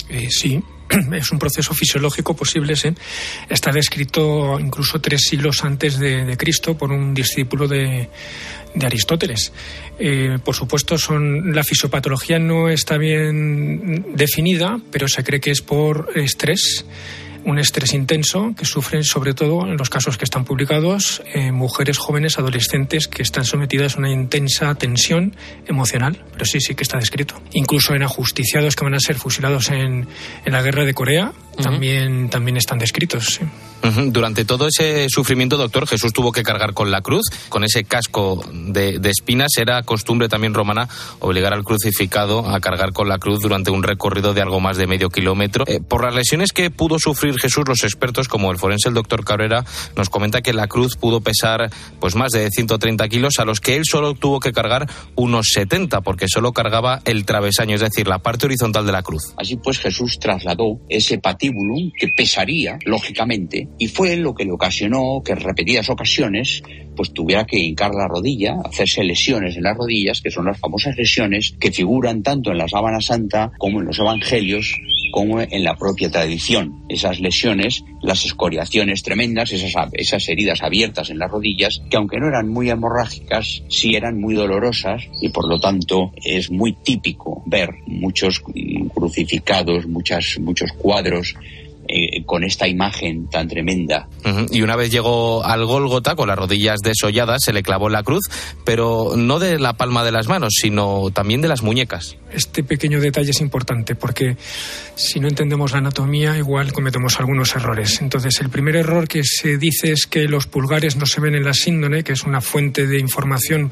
Eh, 0.09 0.29
sí, 0.31 0.63
es 1.13 1.33
un 1.33 1.39
proceso 1.39 1.75
fisiológico 1.75 2.35
posible. 2.35 2.77
¿sí? 2.77 2.89
Está 3.49 3.71
descrito 3.73 4.59
incluso 4.61 5.01
tres 5.01 5.23
siglos 5.23 5.65
antes 5.65 5.99
de, 5.99 6.37
Cristo 6.37 6.77
por 6.77 6.93
un 6.93 7.15
discípulo 7.15 7.67
de, 7.69 8.09
de 8.75 8.87
Aristóteles. 8.87 9.53
Eh, 9.99 10.39
por 10.45 10.55
supuesto, 10.55 10.99
son, 10.99 11.55
la 11.55 11.65
fisiopatología 11.65 12.39
no 12.39 12.69
está 12.69 12.99
bien 12.99 14.15
definida, 14.15 14.81
pero 14.91 15.09
se 15.09 15.25
cree 15.25 15.41
que 15.41 15.51
es 15.51 15.63
por 15.63 16.11
estrés 16.15 16.85
un 17.45 17.59
estrés 17.59 17.93
intenso 17.95 18.55
que 18.57 18.65
sufren 18.65 19.05
sobre 19.05 19.35
todo 19.35 19.67
en 19.67 19.77
los 19.77 19.91
casos 19.91 20.17
que 20.17 20.25
están 20.25 20.45
publicados 20.45 21.23
eh, 21.35 21.53
mujeres 21.53 21.99
jóvenes 21.99 22.39
adolescentes 22.39 23.09
que 23.09 23.23
están 23.23 23.45
sometidas 23.45 23.97
a 23.97 23.99
una 23.99 24.11
intensa 24.11 24.75
tensión 24.75 25.35
emocional 25.67 26.23
pero 26.33 26.45
sí 26.45 26.61
sí 26.61 26.75
que 26.75 26.83
está 26.83 26.99
descrito 26.99 27.41
incluso 27.53 27.95
en 27.95 28.03
ajusticiados 28.03 28.77
que 28.77 28.85
van 28.85 28.95
a 28.95 29.01
ser 29.01 29.17
fusilados 29.17 29.71
en, 29.71 30.07
en 30.45 30.53
la 30.53 30.63
guerra 30.63 30.85
de 30.85 30.95
Corea 30.95 31.33
uh 31.33 31.57
-huh. 31.57 31.63
también 31.63 32.31
también 32.31 32.57
están 32.57 32.79
descritos 32.79 33.35
sí. 33.35 33.45
Durante 34.07 34.45
todo 34.45 34.69
ese 34.69 35.09
sufrimiento 35.09 35.57
doctor 35.57 35.87
Jesús 35.87 36.13
tuvo 36.13 36.33
que 36.33 36.43
cargar 36.43 36.75
con 36.75 36.91
la 36.91 37.01
cruz 37.01 37.27
con 37.49 37.65
ese 37.65 37.85
casco 37.85 38.45
de, 38.53 38.99
de 38.99 39.11
espinas. 39.11 39.57
Era 39.59 39.83
costumbre 39.83 40.29
también 40.29 40.55
romana 40.55 40.89
obligar 41.21 41.53
al 41.53 41.65
crucificado 41.65 42.49
a 42.49 42.61
cargar 42.61 42.93
con 42.93 43.09
la 43.09 43.19
cruz 43.19 43.41
durante 43.41 43.71
un 43.71 43.83
recorrido 43.83 44.35
de 44.35 44.43
algo 44.43 44.61
más 44.61 44.77
de 44.77 44.87
medio 44.87 45.11
kilómetro. 45.11 45.65
Eh, 45.67 45.81
por 45.81 46.05
las 46.05 46.15
lesiones 46.15 46.53
que 46.53 46.71
pudo 46.71 46.99
sufrir 46.99 47.39
Jesús, 47.39 47.65
los 47.67 47.85
expertos, 47.85 48.29
como 48.29 48.51
el 48.51 48.59
forense 48.59 48.89
el 48.89 48.95
doctor 48.95 49.25
Cabrera, 49.25 49.65
nos 49.97 50.09
comenta 50.09 50.43
que 50.43 50.53
la 50.53 50.67
cruz 50.67 50.97
pudo 50.97 51.21
pesar 51.21 51.71
pues 52.01 52.15
más 52.15 52.31
de 52.33 52.51
130 52.51 53.09
kilos, 53.09 53.39
a 53.39 53.45
los 53.45 53.61
que 53.61 53.77
él 53.77 53.85
solo 53.85 54.15
tuvo 54.15 54.41
que 54.41 54.53
cargar 54.53 54.89
unos 55.15 55.49
70, 55.53 56.01
porque 56.01 56.29
solo 56.29 56.53
cargaba 56.53 57.01
el 57.05 57.25
travesaño, 57.25 57.75
es 57.75 57.81
decir, 57.81 58.09
la 58.09 58.21
parte 58.21 58.47
horizontal 58.47 58.87
de 58.87 58.93
la 58.93 59.03
cruz. 59.03 59.35
Así 59.37 59.57
pues, 59.57 59.79
Jesús 59.79 60.19
trasladó 60.21 60.81
ese 60.89 61.19
patíbulum 61.19 61.93
que 61.99 62.09
pesaría, 62.09 62.79
lógicamente, 62.85 63.69
y 63.79 63.89
fue 63.89 64.17
lo 64.17 64.35
que 64.35 64.45
le 64.45 64.53
ocasionó 64.53 65.23
que 65.25 65.33
en 65.33 65.41
repetidas 65.41 65.91
ocasiones 65.91 66.63
pues 66.97 67.13
tuviera 67.13 67.45
que 67.45 67.59
hincar 67.59 67.93
la 67.95 68.07
rodilla, 68.07 68.57
hacerse 68.65 69.03
lesiones 69.03 69.57
en 69.57 69.65
las 69.65 69.77
rodillas, 69.77 70.21
que 70.21 70.31
son 70.31 70.47
las 70.47 70.59
famosas 70.59 70.97
lesiones 70.97 71.57
que 71.59 71.73
figuran 71.73 72.23
tanto 72.23 72.53
en 72.53 72.59
la 72.59 72.69
sábana 72.69 73.01
santa 73.01 73.51
como 73.59 73.81
en 73.81 73.87
los 73.87 73.99
evangelios 73.99 74.75
como 75.11 75.41
en 75.41 75.63
la 75.63 75.77
propia 75.77 76.11
tradición. 76.11 76.85
Esas 76.89 77.21
lesiones, 77.21 77.85
las 78.03 78.25
escoriaciones 78.25 79.05
tremendas, 79.05 79.53
esas, 79.53 79.73
esas 79.93 80.29
heridas 80.29 80.61
abiertas 80.63 81.09
en 81.11 81.21
las 81.21 81.31
rodillas, 81.31 81.83
que 81.89 81.97
aunque 81.97 82.19
no 82.19 82.27
eran 82.27 82.49
muy 82.49 82.69
hemorrágicas, 82.69 83.63
sí 83.69 83.95
eran 83.95 84.21
muy 84.21 84.35
dolorosas 84.35 85.05
y 85.21 85.29
por 85.29 85.49
lo 85.49 85.61
tanto 85.61 86.13
es 86.25 86.51
muy 86.51 86.73
típico 86.73 87.45
ver 87.47 87.71
muchos 87.87 88.43
crucificados, 88.93 89.87
muchas, 89.87 90.37
muchos 90.41 90.73
cuadros 90.73 91.35
eh, 91.97 92.25
con 92.27 92.43
esta 92.43 92.67
imagen 92.67 93.29
tan 93.29 93.47
tremenda. 93.47 94.09
Y 94.51 94.63
una 94.63 94.75
vez 94.75 94.91
llegó 94.91 95.45
al 95.45 95.65
Gólgota 95.65 96.17
con 96.17 96.27
las 96.27 96.37
rodillas 96.37 96.81
desolladas, 96.83 97.45
se 97.45 97.53
le 97.53 97.63
clavó 97.63 97.89
la 97.89 98.03
cruz, 98.03 98.25
pero 98.65 99.13
no 99.17 99.39
de 99.39 99.61
la 99.61 99.75
palma 99.75 100.03
de 100.03 100.11
las 100.11 100.27
manos, 100.27 100.55
sino 100.61 101.13
también 101.13 101.41
de 101.41 101.47
las 101.47 101.63
muñecas. 101.63 102.17
Este 102.33 102.65
pequeño 102.65 103.01
detalle 103.01 103.31
es 103.31 103.41
importante 103.41 103.95
porque 103.95 104.37
si 104.97 105.21
no 105.21 105.29
entendemos 105.29 105.71
la 105.71 105.79
anatomía, 105.79 106.37
igual 106.37 106.73
cometemos 106.73 107.21
algunos 107.21 107.55
errores. 107.55 108.01
Entonces, 108.01 108.41
el 108.41 108.51
primer 108.51 108.75
error 108.75 109.07
que 109.07 109.23
se 109.23 109.57
dice 109.57 109.93
es 109.93 110.07
que 110.07 110.27
los 110.27 110.49
pulgares 110.49 110.97
no 110.97 111.07
se 111.07 111.21
ven 111.21 111.37
en 111.37 111.45
la 111.45 111.55
síndone, 111.55 112.03
que 112.03 112.15
es 112.15 112.25
una 112.25 112.41
fuente 112.41 112.89
de 112.89 112.99
información 112.99 113.71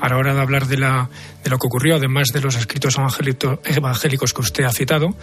a 0.00 0.08
la 0.08 0.18
hora 0.18 0.34
de 0.34 0.40
hablar 0.40 0.68
de, 0.68 0.78
la, 0.78 1.08
de 1.46 1.50
lo 1.50 1.58
que 1.60 1.68
ocurrió, 1.68 1.94
además 1.94 2.32
de 2.32 2.40
los 2.40 2.56
escritos 2.56 2.96
evangélicos 3.64 4.32
que 4.32 4.40
usted 4.40 4.64
ha 4.64 4.72
citado. 4.72 5.14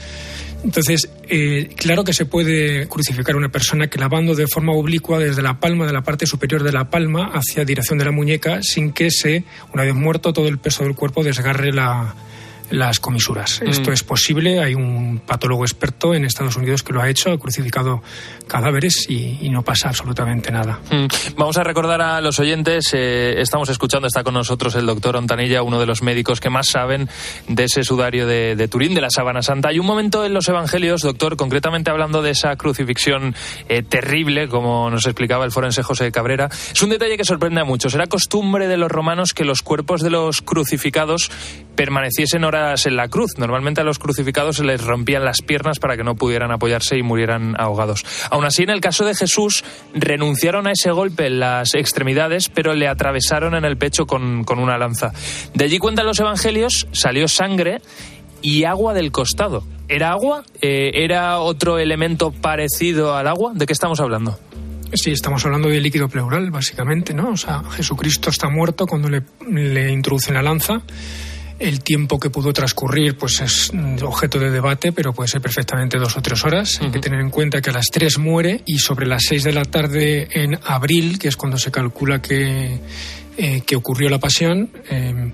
Entonces, 0.63 1.09
eh, 1.27 1.67
claro 1.75 2.05
que 2.05 2.13
se 2.13 2.25
puede 2.25 2.88
crucificar 2.88 3.36
a 3.36 3.38
una 3.38 3.49
persona 3.49 3.88
clavando 3.88 4.33
de 4.33 4.47
forma 4.47 4.71
oblicua 4.71 5.19
desde 5.19 5.41
la 5.41 5.59
palma, 5.59 5.86
de 5.86 5.91
la 5.91 6.01
parte 6.01 6.25
superior 6.25 6.63
de 6.63 6.71
la 6.71 6.89
palma, 6.89 7.31
hacia 7.33 7.65
dirección 7.65 7.99
de 7.99 8.05
la 8.05 8.12
muñeca, 8.12 8.63
sin 8.63 8.93
que 8.93 9.12
se, 9.12 9.43
una 9.73 9.83
vez 9.83 9.93
muerto, 9.93 10.31
todo 10.31 10.47
el 10.47 10.59
peso 10.59 10.86
del 10.86 10.95
cuerpo 10.95 11.25
desgarre 11.25 11.73
la, 11.73 12.15
las 12.69 12.99
comisuras. 12.99 13.62
Mm. 13.62 13.69
Esto 13.69 13.91
es 13.91 14.04
posible, 14.04 14.60
hay 14.60 14.76
un 14.76 15.21
patólogo 15.26 15.63
experto 15.63 16.13
en 16.13 16.26
Estados 16.26 16.56
Unidos 16.56 16.84
que 16.84 16.93
lo 16.93 17.02
ha 17.02 17.10
hecho, 17.10 17.32
ha 17.32 17.38
crucificado 17.38 18.02
cadáveres 18.47 19.10
y, 19.10 19.49
no 19.54 19.62
pasa 19.62 19.89
absolutamente 19.89 20.52
nada. 20.52 20.80
Mm. 20.89 21.36
Vamos 21.38 21.58
a 21.58 21.63
recordar 21.63 22.02
a 22.02 22.21
los 22.21 22.39
oyentes, 22.39 22.91
eh, 22.93 23.36
estamos 23.39 23.69
escuchando, 23.69 24.08
está 24.08 24.23
con 24.23 24.34
nosotros 24.34 24.73
el 24.73 24.88
doctor 24.88 25.15
Ontanilla, 25.15 25.62
uno 25.62 25.80
de 25.80 25.86
los 25.86 26.02
médicos 26.02 26.39
que 26.39 26.49
más 26.49 26.67
saben 26.69 27.08
de 27.47 27.65
ese 27.65 27.84
sudario 27.84 28.26
de, 28.26 28.67
Turín, 28.67 28.95
de 28.95 29.02
la 29.02 29.12
Sábana 29.12 29.43
Santa. 29.43 29.69
Hay 29.69 29.78
un 29.78 29.86
momento 29.86 30.26
en 30.26 30.34
los 30.34 30.47
Evangelios, 30.49 31.02
doctor, 31.02 31.38
concretamente 31.38 31.91
hablando 31.91 32.23
de 32.23 32.32
esa 32.32 32.56
crucifixión 32.56 33.36
eh, 33.69 33.84
terrible, 33.84 34.47
como 34.47 34.89
nos 34.89 35.06
explicaba 35.06 35.45
el 35.45 35.52
forense 35.52 35.84
José 35.84 36.12
Cabrera, 36.12 36.49
es 36.73 36.82
un 36.82 36.89
detalle 36.89 37.15
que 37.15 37.26
sorprende 37.26 37.62
a 37.62 37.65
muchos. 37.65 37.93
Era 37.93 38.08
costumbre 38.08 38.67
de 38.67 38.78
los 38.78 38.91
romanos 38.91 39.34
que 39.34 39.45
los 39.45 39.62
cuerpos 39.62 40.02
de 40.02 40.10
los 40.10 40.41
crucificados 40.41 41.30
permaneciesen 41.75 42.43
horas 42.43 42.86
en 42.86 42.95
la 42.95 43.07
cruz. 43.07 43.38
Normalmente 43.38 43.81
a 43.81 43.83
los 43.83 43.99
crucificados 43.99 44.57
se 44.57 44.63
les 44.63 44.83
rompían 44.83 45.25
las 45.25 45.41
piernas 45.41 45.79
para 45.79 45.97
que 45.97 46.03
no 46.03 46.15
pudieran 46.15 46.51
apoyarse 46.51 46.97
y 46.97 47.03
murieran 47.03 47.55
ahogados. 47.59 48.05
Aún 48.29 48.45
así, 48.45 48.63
en 48.63 48.69
el 48.69 48.81
caso 48.81 49.05
de 49.05 49.15
Jesús, 49.15 49.63
renunciaron 49.93 50.67
a 50.67 50.71
ese 50.71 50.91
golpe 50.91 51.27
en 51.27 51.39
las 51.39 51.75
extremidades, 51.75 52.49
pero 52.49 52.73
le 52.73 52.88
atravesaron 52.88 53.55
en 53.55 53.65
el 53.65 53.77
pecho 53.77 54.05
con, 54.05 54.43
una 54.53 54.77
lanza. 54.77 55.12
De 55.53 55.65
allí 55.65 55.79
cuentan 55.79 56.05
los 56.05 56.19
evangelios, 56.19 56.88
salió 56.91 57.27
sangre 57.27 57.81
y 58.41 58.65
agua 58.65 58.93
del 58.93 59.12
costado. 59.12 59.63
¿Era 59.89 60.12
agua? 60.12 60.43
Eh, 60.62 60.91
¿Era 60.93 61.39
otro 61.39 61.79
elemento 61.79 62.31
parecido 62.31 63.15
al 63.15 63.27
agua? 63.27 63.51
¿De 63.55 63.65
qué 63.65 63.73
estamos 63.73 63.99
hablando? 63.99 64.39
Sí, 64.93 65.12
estamos 65.12 65.43
hablando 65.43 65.69
de 65.69 65.81
líquido 65.81 66.07
pleural, 66.07 66.51
básicamente, 66.51 67.15
¿no? 67.15 67.31
O 67.31 67.38
sea, 67.38 67.63
Jesucristo 67.71 68.29
está 68.29 68.49
muerto 68.49 68.86
cuando 68.86 69.09
le, 69.09 69.23
le 69.49 69.91
introducen 69.91 70.36
la 70.36 70.43
lanza 70.43 70.83
el 71.63 71.82
tiempo 71.82 72.19
que 72.19 72.30
pudo 72.30 72.52
transcurrir 72.52 73.17
pues 73.17 73.39
es 73.39 73.71
objeto 74.02 74.38
de 74.38 74.52
debate, 74.52 74.91
pero 74.91 75.13
puede 75.13 75.30
ser 75.30 75.41
perfectamente 75.41 75.97
dos 75.97 76.17
o 76.17 76.21
tres 76.21 76.43
horas. 76.43 76.80
Hay 76.82 76.91
que 76.91 76.99
tener 76.99 77.21
en 77.21 77.30
cuenta 77.30 77.62
que 77.62 77.69
a 77.69 77.73
las 77.73 77.88
tres 77.88 78.17
muere 78.17 78.62
y 78.65 78.80
sobre 78.80 79.08
las 79.08 79.23
seis 79.28 79.43
de 79.43 79.54
la 79.54 79.63
tarde 79.63 80.28
en 80.32 80.60
abril, 80.65 81.17
que 81.17 81.30
es 81.30 81.38
cuando 81.38 81.58
se 81.58 81.71
calcula 81.71 82.21
que, 82.21 82.80
eh, 83.38 83.62
que 83.65 83.76
ocurrió 83.78 84.10
la 84.10 84.19
pasión, 84.19 84.69
eh, 84.89 85.32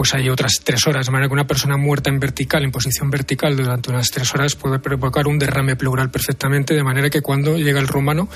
pues 0.00 0.14
hay 0.14 0.30
otras 0.30 0.62
tres 0.64 0.86
horas. 0.86 1.04
De 1.04 1.12
manera 1.12 1.28
que 1.28 1.34
una 1.34 1.46
persona 1.46 1.76
muerta 1.76 2.08
en 2.08 2.18
vertical, 2.18 2.64
en 2.64 2.72
posición 2.72 3.10
vertical, 3.10 3.54
durante 3.54 3.90
unas 3.90 4.10
tres 4.10 4.32
horas 4.32 4.54
puede 4.54 4.78
provocar 4.78 5.26
un 5.26 5.38
derrame 5.38 5.76
pleural 5.76 6.10
perfectamente, 6.10 6.72
de 6.72 6.82
manera 6.82 7.10
que 7.10 7.20
cuando 7.20 7.58
llega 7.58 7.80
el 7.80 7.86
romano 7.86 8.26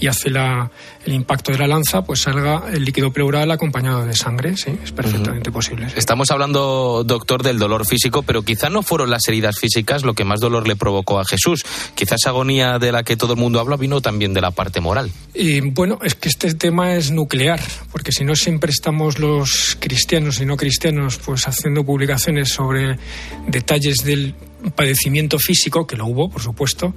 y 0.00 0.08
hace 0.08 0.28
la, 0.28 0.72
el 1.06 1.12
impacto 1.12 1.52
de 1.52 1.58
la 1.58 1.68
lanza, 1.68 2.02
pues 2.02 2.22
salga 2.22 2.64
el 2.72 2.84
líquido 2.84 3.12
pleural 3.12 3.48
acompañado 3.52 4.04
de 4.04 4.16
sangre. 4.16 4.56
Sí, 4.56 4.76
es 4.82 4.90
perfectamente 4.90 5.52
posible. 5.52 5.86
Estamos 5.94 6.32
hablando, 6.32 7.04
doctor, 7.04 7.44
del 7.44 7.60
dolor 7.60 7.86
físico, 7.86 8.24
pero 8.24 8.42
quizá 8.42 8.68
no 8.68 8.82
fueron 8.82 9.08
las 9.08 9.28
heridas 9.28 9.56
físicas 9.56 10.02
lo 10.02 10.14
que 10.14 10.24
más 10.24 10.40
dolor 10.40 10.66
le 10.66 10.74
provocó 10.74 11.20
a 11.20 11.24
Jesús. 11.24 11.64
Quizás 11.94 12.22
esa 12.22 12.30
agonía 12.30 12.80
de 12.80 12.90
la 12.90 13.04
que 13.04 13.16
todo 13.16 13.34
el 13.34 13.38
mundo 13.38 13.60
habla 13.60 13.76
vino 13.76 14.00
también 14.00 14.34
de 14.34 14.40
la 14.40 14.50
parte 14.50 14.80
moral. 14.80 15.12
Y 15.32 15.60
bueno, 15.60 16.00
es 16.02 16.16
que 16.16 16.28
este 16.28 16.52
tema 16.54 16.94
es 16.94 17.12
nuclear, 17.12 17.60
porque 17.92 18.10
si 18.10 18.24
no 18.24 18.34
siempre 18.34 18.72
estamos 18.72 19.20
los 19.20 19.76
cristianos 19.78 20.40
y 20.40 20.46
no 20.46 20.56
cristianos 20.56 21.03
pues 21.24 21.46
haciendo 21.46 21.84
publicaciones 21.84 22.50
sobre 22.50 22.98
detalles 23.46 23.98
del 24.04 24.34
padecimiento 24.74 25.38
físico, 25.38 25.86
que 25.86 25.96
lo 25.96 26.06
hubo, 26.06 26.30
por 26.30 26.42
supuesto, 26.42 26.94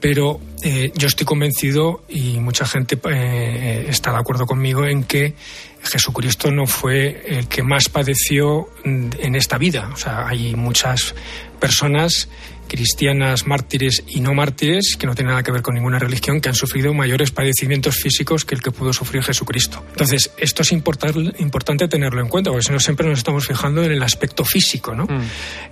pero 0.00 0.40
eh, 0.62 0.92
yo 0.94 1.08
estoy 1.08 1.26
convencido 1.26 2.04
y 2.08 2.38
mucha 2.38 2.66
gente 2.66 2.98
eh, 3.10 3.86
está 3.88 4.12
de 4.12 4.18
acuerdo 4.18 4.46
conmigo 4.46 4.86
en 4.86 5.04
que 5.04 5.34
Jesucristo 5.82 6.50
no 6.50 6.66
fue 6.66 7.22
el 7.26 7.48
que 7.48 7.62
más 7.62 7.88
padeció 7.88 8.68
en 8.84 9.34
esta 9.34 9.58
vida. 9.58 9.90
O 9.92 9.96
sea, 9.96 10.28
hay 10.28 10.54
muchas 10.54 11.14
personas 11.60 12.28
cristianas 12.68 13.46
mártires 13.46 14.04
y 14.06 14.20
no 14.20 14.34
mártires, 14.34 14.96
que 14.98 15.06
no 15.06 15.14
tienen 15.14 15.30
nada 15.30 15.42
que 15.42 15.50
ver 15.50 15.62
con 15.62 15.74
ninguna 15.74 15.98
religión, 15.98 16.40
que 16.40 16.48
han 16.48 16.54
sufrido 16.54 16.94
mayores 16.94 17.30
padecimientos 17.30 17.96
físicos 17.96 18.44
que 18.44 18.54
el 18.54 18.62
que 18.62 18.70
pudo 18.70 18.92
sufrir 18.92 19.22
Jesucristo. 19.22 19.84
Entonces, 19.90 20.30
esto 20.38 20.62
es 20.62 20.72
importante 20.72 21.88
tenerlo 21.88 22.20
en 22.20 22.28
cuenta, 22.28 22.50
porque 22.50 22.66
si 22.66 22.72
no 22.72 22.80
siempre 22.80 23.08
nos 23.08 23.18
estamos 23.18 23.46
fijando 23.46 23.82
en 23.82 23.92
el 23.92 24.02
aspecto 24.02 24.44
físico, 24.44 24.94
¿no? 24.94 25.04
Mm. 25.04 25.22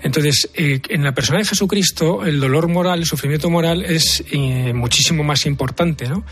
Entonces, 0.02 0.50
eh, 0.54 0.80
en 0.88 1.04
la 1.04 1.12
persona 1.12 1.38
de 1.38 1.44
Jesucristo, 1.44 2.24
el 2.24 2.40
dolor 2.40 2.68
moral, 2.68 3.00
el 3.00 3.06
sufrimiento 3.06 3.50
moral 3.50 3.85
es 3.85 4.24
eh, 4.32 4.72
muchísimo 4.74 5.22
más 5.22 5.46
importante, 5.46 6.09
¿no? 6.09 6.24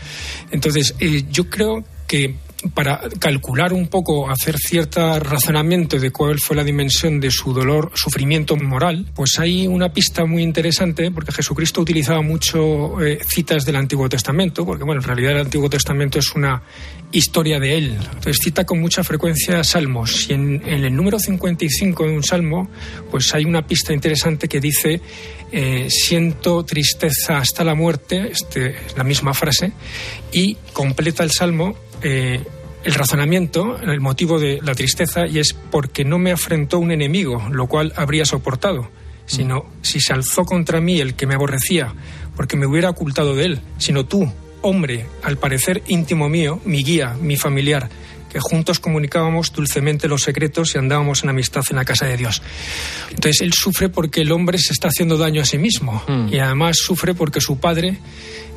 Entonces, 0.51 0.95
eh, 0.99 1.23
yo 1.29 1.49
creo 1.49 1.83
que 2.07 2.35
para 2.73 3.01
calcular 3.19 3.73
un 3.73 3.87
poco, 3.87 4.29
hacer 4.29 4.57
cierto 4.57 5.19
razonamiento 5.19 5.99
de 5.99 6.11
cuál 6.11 6.39
fue 6.39 6.55
la 6.55 6.63
dimensión 6.63 7.19
de 7.19 7.31
su 7.31 7.53
dolor, 7.53 7.91
sufrimiento 7.95 8.55
moral, 8.55 9.05
pues 9.13 9.39
hay 9.39 9.67
una 9.67 9.93
pista 9.93 10.25
muy 10.25 10.43
interesante, 10.43 11.11
porque 11.11 11.31
Jesucristo 11.31 11.81
utilizaba 11.81 12.21
mucho 12.21 13.01
eh, 13.01 13.19
citas 13.27 13.65
del 13.65 13.75
Antiguo 13.75 14.09
Testamento, 14.09 14.65
porque 14.65 14.83
bueno, 14.83 15.01
en 15.01 15.07
realidad 15.07 15.33
el 15.33 15.41
Antiguo 15.41 15.69
Testamento 15.69 16.19
es 16.19 16.33
una 16.35 16.61
historia 17.11 17.59
de 17.59 17.77
él. 17.77 17.97
Entonces 17.99 18.37
cita 18.43 18.65
con 18.65 18.79
mucha 18.79 19.03
frecuencia 19.03 19.63
salmos. 19.63 20.29
Y 20.29 20.33
en, 20.33 20.61
el 20.65 20.95
número 20.95 21.19
55 21.19 22.05
de 22.05 22.11
un 22.11 22.23
salmo, 22.23 22.69
pues 23.11 23.33
hay 23.33 23.45
una 23.45 23.65
pista 23.65 23.93
interesante 23.93 24.47
que 24.47 24.59
dice, 24.59 25.01
eh, 25.51 25.87
siento 25.89 26.63
tristeza 26.63 27.37
hasta 27.37 27.63
la 27.63 27.75
muerte, 27.75 28.29
este, 28.31 28.75
la 28.97 29.03
misma 29.03 29.33
frase, 29.33 29.71
y 30.31 30.57
completa 30.73 31.23
el 31.23 31.31
salmo 31.31 31.75
eh, 32.01 32.43
el 32.85 32.93
razonamiento, 32.93 33.79
el 33.81 33.99
motivo 33.99 34.39
de 34.39 34.59
la 34.61 34.75
tristeza, 34.75 35.25
y 35.25 35.39
es 35.39 35.53
porque 35.53 36.05
no 36.05 36.19
me 36.19 36.31
afrentó 36.31 36.77
un 36.77 36.91
enemigo, 36.91 37.43
lo 37.51 37.67
cual 37.67 37.91
habría 37.95 38.25
soportado, 38.25 38.89
sino 39.25 39.65
si 39.81 39.99
se 39.99 40.13
alzó 40.13 40.45
contra 40.45 40.79
mí 40.79 40.99
el 40.99 41.15
que 41.15 41.25
me 41.25 41.33
aborrecía, 41.33 41.93
porque 42.35 42.57
me 42.57 42.67
hubiera 42.67 42.91
ocultado 42.91 43.35
de 43.35 43.45
él, 43.45 43.61
sino 43.79 44.05
tú, 44.05 44.31
hombre, 44.61 45.07
al 45.23 45.37
parecer 45.37 45.81
íntimo 45.87 46.29
mío, 46.29 46.61
mi 46.63 46.83
guía, 46.83 47.15
mi 47.19 47.37
familiar, 47.37 47.89
que 48.29 48.39
juntos 48.39 48.79
comunicábamos 48.79 49.51
dulcemente 49.51 50.07
los 50.07 50.21
secretos 50.21 50.75
y 50.75 50.77
andábamos 50.77 51.23
en 51.23 51.29
amistad 51.29 51.63
en 51.69 51.77
la 51.77 51.85
casa 51.85 52.05
de 52.05 52.17
Dios. 52.17 52.43
Entonces 53.09 53.41
él 53.41 53.53
sufre 53.53 53.89
porque 53.89 54.21
el 54.21 54.31
hombre 54.31 54.57
se 54.59 54.73
está 54.73 54.89
haciendo 54.89 55.17
daño 55.17 55.41
a 55.41 55.45
sí 55.45 55.57
mismo 55.57 56.03
mm. 56.07 56.33
y 56.33 56.39
además 56.39 56.77
sufre 56.77 57.15
porque 57.15 57.41
su 57.41 57.57
padre 57.59 57.97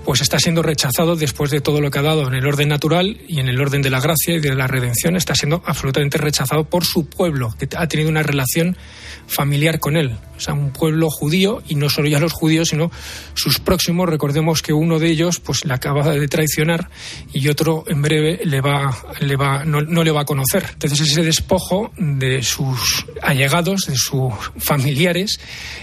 pues 0.09 0.23
está 0.23 0.39
siendo 0.39 0.63
rechazado 0.63 1.17
después 1.17 1.51
de 1.51 1.61
todo 1.61 1.83
lo 1.83 1.91
que 1.91 1.99
ha 1.99 2.03
dado 2.03 2.27
en 2.27 2.33
el 2.33 2.47
orden 2.47 2.71
natural 2.71 3.21
y 3.29 3.41
en 3.41 3.49
el 3.49 3.61
orden 3.61 3.83
de 3.83 3.91
la 3.91 4.01
gracia 4.01 4.37
y 4.37 4.41
de 4.41 4.55
la 4.55 4.67
redención, 4.67 5.17
está 5.17 5.35
siendo 5.35 5.63
absolutamente 5.67 6.17
rechazado 6.17 6.65
por 6.65 6.87
su 6.87 7.11
pueblo, 7.11 7.55
que 7.59 7.69
ha 7.77 7.87
tenido 7.89 8.09
una 8.09 8.23
relación 8.23 8.75
familiar 9.27 9.81
con 9.81 9.99
él. 9.99 10.17
O 10.39 10.41
sea, 10.41 10.55
un 10.55 10.71
pueblo 10.71 11.11
judío, 11.11 11.63
y 11.69 11.75
no 11.75 11.91
solo 11.91 12.09
ya 12.09 12.21
los 12.21 12.33
judíos, 12.33 12.69
sino 12.69 12.93
sus 13.35 13.59
próximos. 13.59 14.09
Recordemos 14.09 14.63
que 14.63 14.73
uno 14.73 15.01
de 15.01 15.09
ellos 15.09 15.41
pues 15.41 15.65
le 15.65 15.75
acaba 15.75 16.09
de 16.11 16.29
traicionar 16.29 16.89
y 17.33 17.49
otro 17.49 17.83
en 17.89 18.03
breve 18.03 18.41
le 18.45 18.61
va, 18.61 18.97
le 19.21 19.35
va, 19.35 19.65
no, 19.65 19.81
le 19.83 20.11
va 20.13 20.21
a 20.21 20.25
conocer. 20.25 20.65
Entonces 20.75 21.01
ese 21.01 21.23
despojo 21.23 21.91
de 21.99 22.45
sus 22.45 23.05
allegados, 23.21 23.87
de 23.89 23.97
sus 23.97 24.33
familiares, 24.59 25.41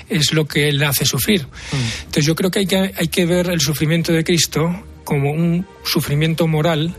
es 0.10 0.32
lo 0.32 0.46
que 0.46 0.72
le 0.72 0.86
hace 0.86 1.04
sufrir. 1.04 1.42
Mm. 1.44 1.76
Entonces 2.00 2.26
yo 2.26 2.36
creo 2.36 2.50
que 2.50 2.60
hay, 2.60 2.68
que 2.68 2.94
hay 2.96 3.08
que 3.10 3.26
ver 3.26 3.50
el 3.50 3.60
sufrimiento 3.60 4.14
de 4.14 4.24
Cristo 4.24 4.84
como 5.04 5.32
un 5.32 5.66
sufrimiento 5.84 6.48
moral 6.48 6.96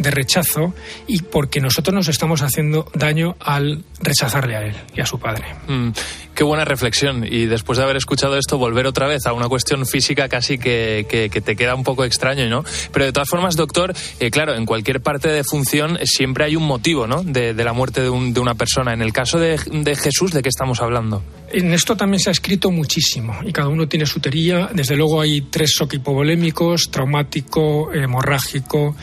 de 0.00 0.10
rechazo 0.10 0.74
y 1.06 1.22
porque 1.22 1.60
nosotros 1.60 1.94
nos 1.94 2.08
estamos 2.08 2.42
haciendo 2.42 2.90
daño 2.94 3.36
al 3.38 3.84
rechazarle 4.00 4.56
a 4.56 4.64
él 4.64 4.74
y 4.94 5.00
a 5.00 5.06
su 5.06 5.18
padre. 5.18 5.44
Mm, 5.68 5.90
qué 6.34 6.42
buena 6.42 6.64
reflexión. 6.64 7.24
Y 7.24 7.46
después 7.46 7.78
de 7.78 7.84
haber 7.84 7.96
escuchado 7.96 8.38
esto, 8.38 8.56
volver 8.58 8.86
otra 8.86 9.06
vez 9.06 9.26
a 9.26 9.32
una 9.32 9.48
cuestión 9.48 9.84
física 9.86 10.28
casi 10.28 10.58
que, 10.58 11.06
que, 11.08 11.40
te 11.40 11.56
queda 11.56 11.74
un 11.74 11.84
poco 11.84 12.04
extraño, 12.04 12.48
¿no? 12.48 12.64
Pero 12.92 13.04
de 13.04 13.12
todas 13.12 13.28
formas, 13.28 13.56
doctor, 13.56 13.94
eh, 14.18 14.30
claro, 14.30 14.54
en 14.54 14.66
cualquier 14.66 15.00
parte 15.00 15.28
de 15.28 15.44
función 15.44 15.98
siempre 16.04 16.44
hay 16.44 16.56
un 16.56 16.64
motivo, 16.64 17.06
¿no? 17.06 17.22
De, 17.22 17.54
de 17.54 17.64
la 17.64 17.72
muerte 17.72 18.00
de, 18.00 18.08
un, 18.08 18.32
de, 18.32 18.40
una 18.40 18.54
persona. 18.54 18.92
En 18.94 19.02
el 19.02 19.12
caso 19.12 19.38
de, 19.38 19.58
de 19.70 19.96
Jesús, 19.96 20.32
¿de 20.32 20.42
qué 20.42 20.48
estamos 20.48 20.80
hablando? 20.80 21.22
En 21.52 21.72
esto 21.72 21.96
también 21.96 22.20
se 22.20 22.30
ha 22.30 22.32
escrito 22.32 22.70
muchísimo 22.70 23.36
y 23.44 23.52
cada 23.52 23.68
uno 23.68 23.88
tiene 23.88 24.06
su 24.06 24.20
teoría. 24.20 24.70
Desde 24.72 24.96
luego 24.96 25.20
hay 25.20 25.42
tres 25.42 25.76
hipovolémicos, 25.92 26.90
traumático, 26.90 27.92
hemorrágico. 27.92 28.94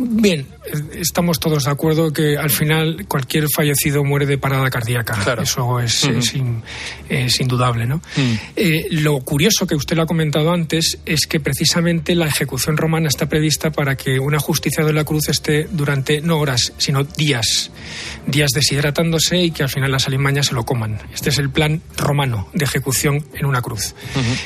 Bien, 0.00 0.46
estamos 0.94 1.40
todos 1.40 1.64
de 1.64 1.72
acuerdo 1.72 2.12
que 2.12 2.36
al 2.38 2.50
final 2.50 3.04
cualquier 3.08 3.48
fallecido 3.52 4.04
muere 4.04 4.26
de 4.26 4.38
parada 4.38 4.70
cardíaca. 4.70 5.14
Eso 5.42 5.80
es, 5.80 6.08
es, 7.08 7.40
indudable. 7.40 7.84
¿no? 7.84 7.96
Mm. 7.96 8.34
Eh, 8.54 8.86
lo 8.92 9.18
curioso 9.20 9.66
que 9.66 9.74
usted 9.74 9.96
lo 9.96 10.02
ha 10.02 10.06
comentado 10.06 10.52
antes 10.52 10.98
es 11.04 11.26
que 11.26 11.40
precisamente 11.40 12.14
la 12.14 12.28
ejecución 12.28 12.76
romana 12.76 13.08
está 13.08 13.28
prevista 13.28 13.72
para 13.72 13.96
que 13.96 14.20
una 14.20 14.38
justicia 14.38 14.84
de 14.84 14.92
la 14.92 15.02
cruz 15.02 15.28
esté 15.30 15.66
durante 15.68 16.20
no 16.20 16.38
horas, 16.38 16.72
sino 16.78 17.02
días. 17.02 17.72
Días 18.24 18.50
deshidratándose 18.54 19.42
y 19.42 19.50
que 19.50 19.64
al 19.64 19.68
final 19.68 19.90
las 19.90 20.06
alimañas 20.06 20.46
se 20.46 20.54
lo 20.54 20.64
coman. 20.64 21.00
Este 21.12 21.30
es 21.30 21.38
el 21.38 21.50
plan 21.50 21.82
romano 21.96 22.48
de 22.52 22.64
ejecución 22.64 23.24
en 23.34 23.46
una 23.46 23.62
cruz. 23.62 23.96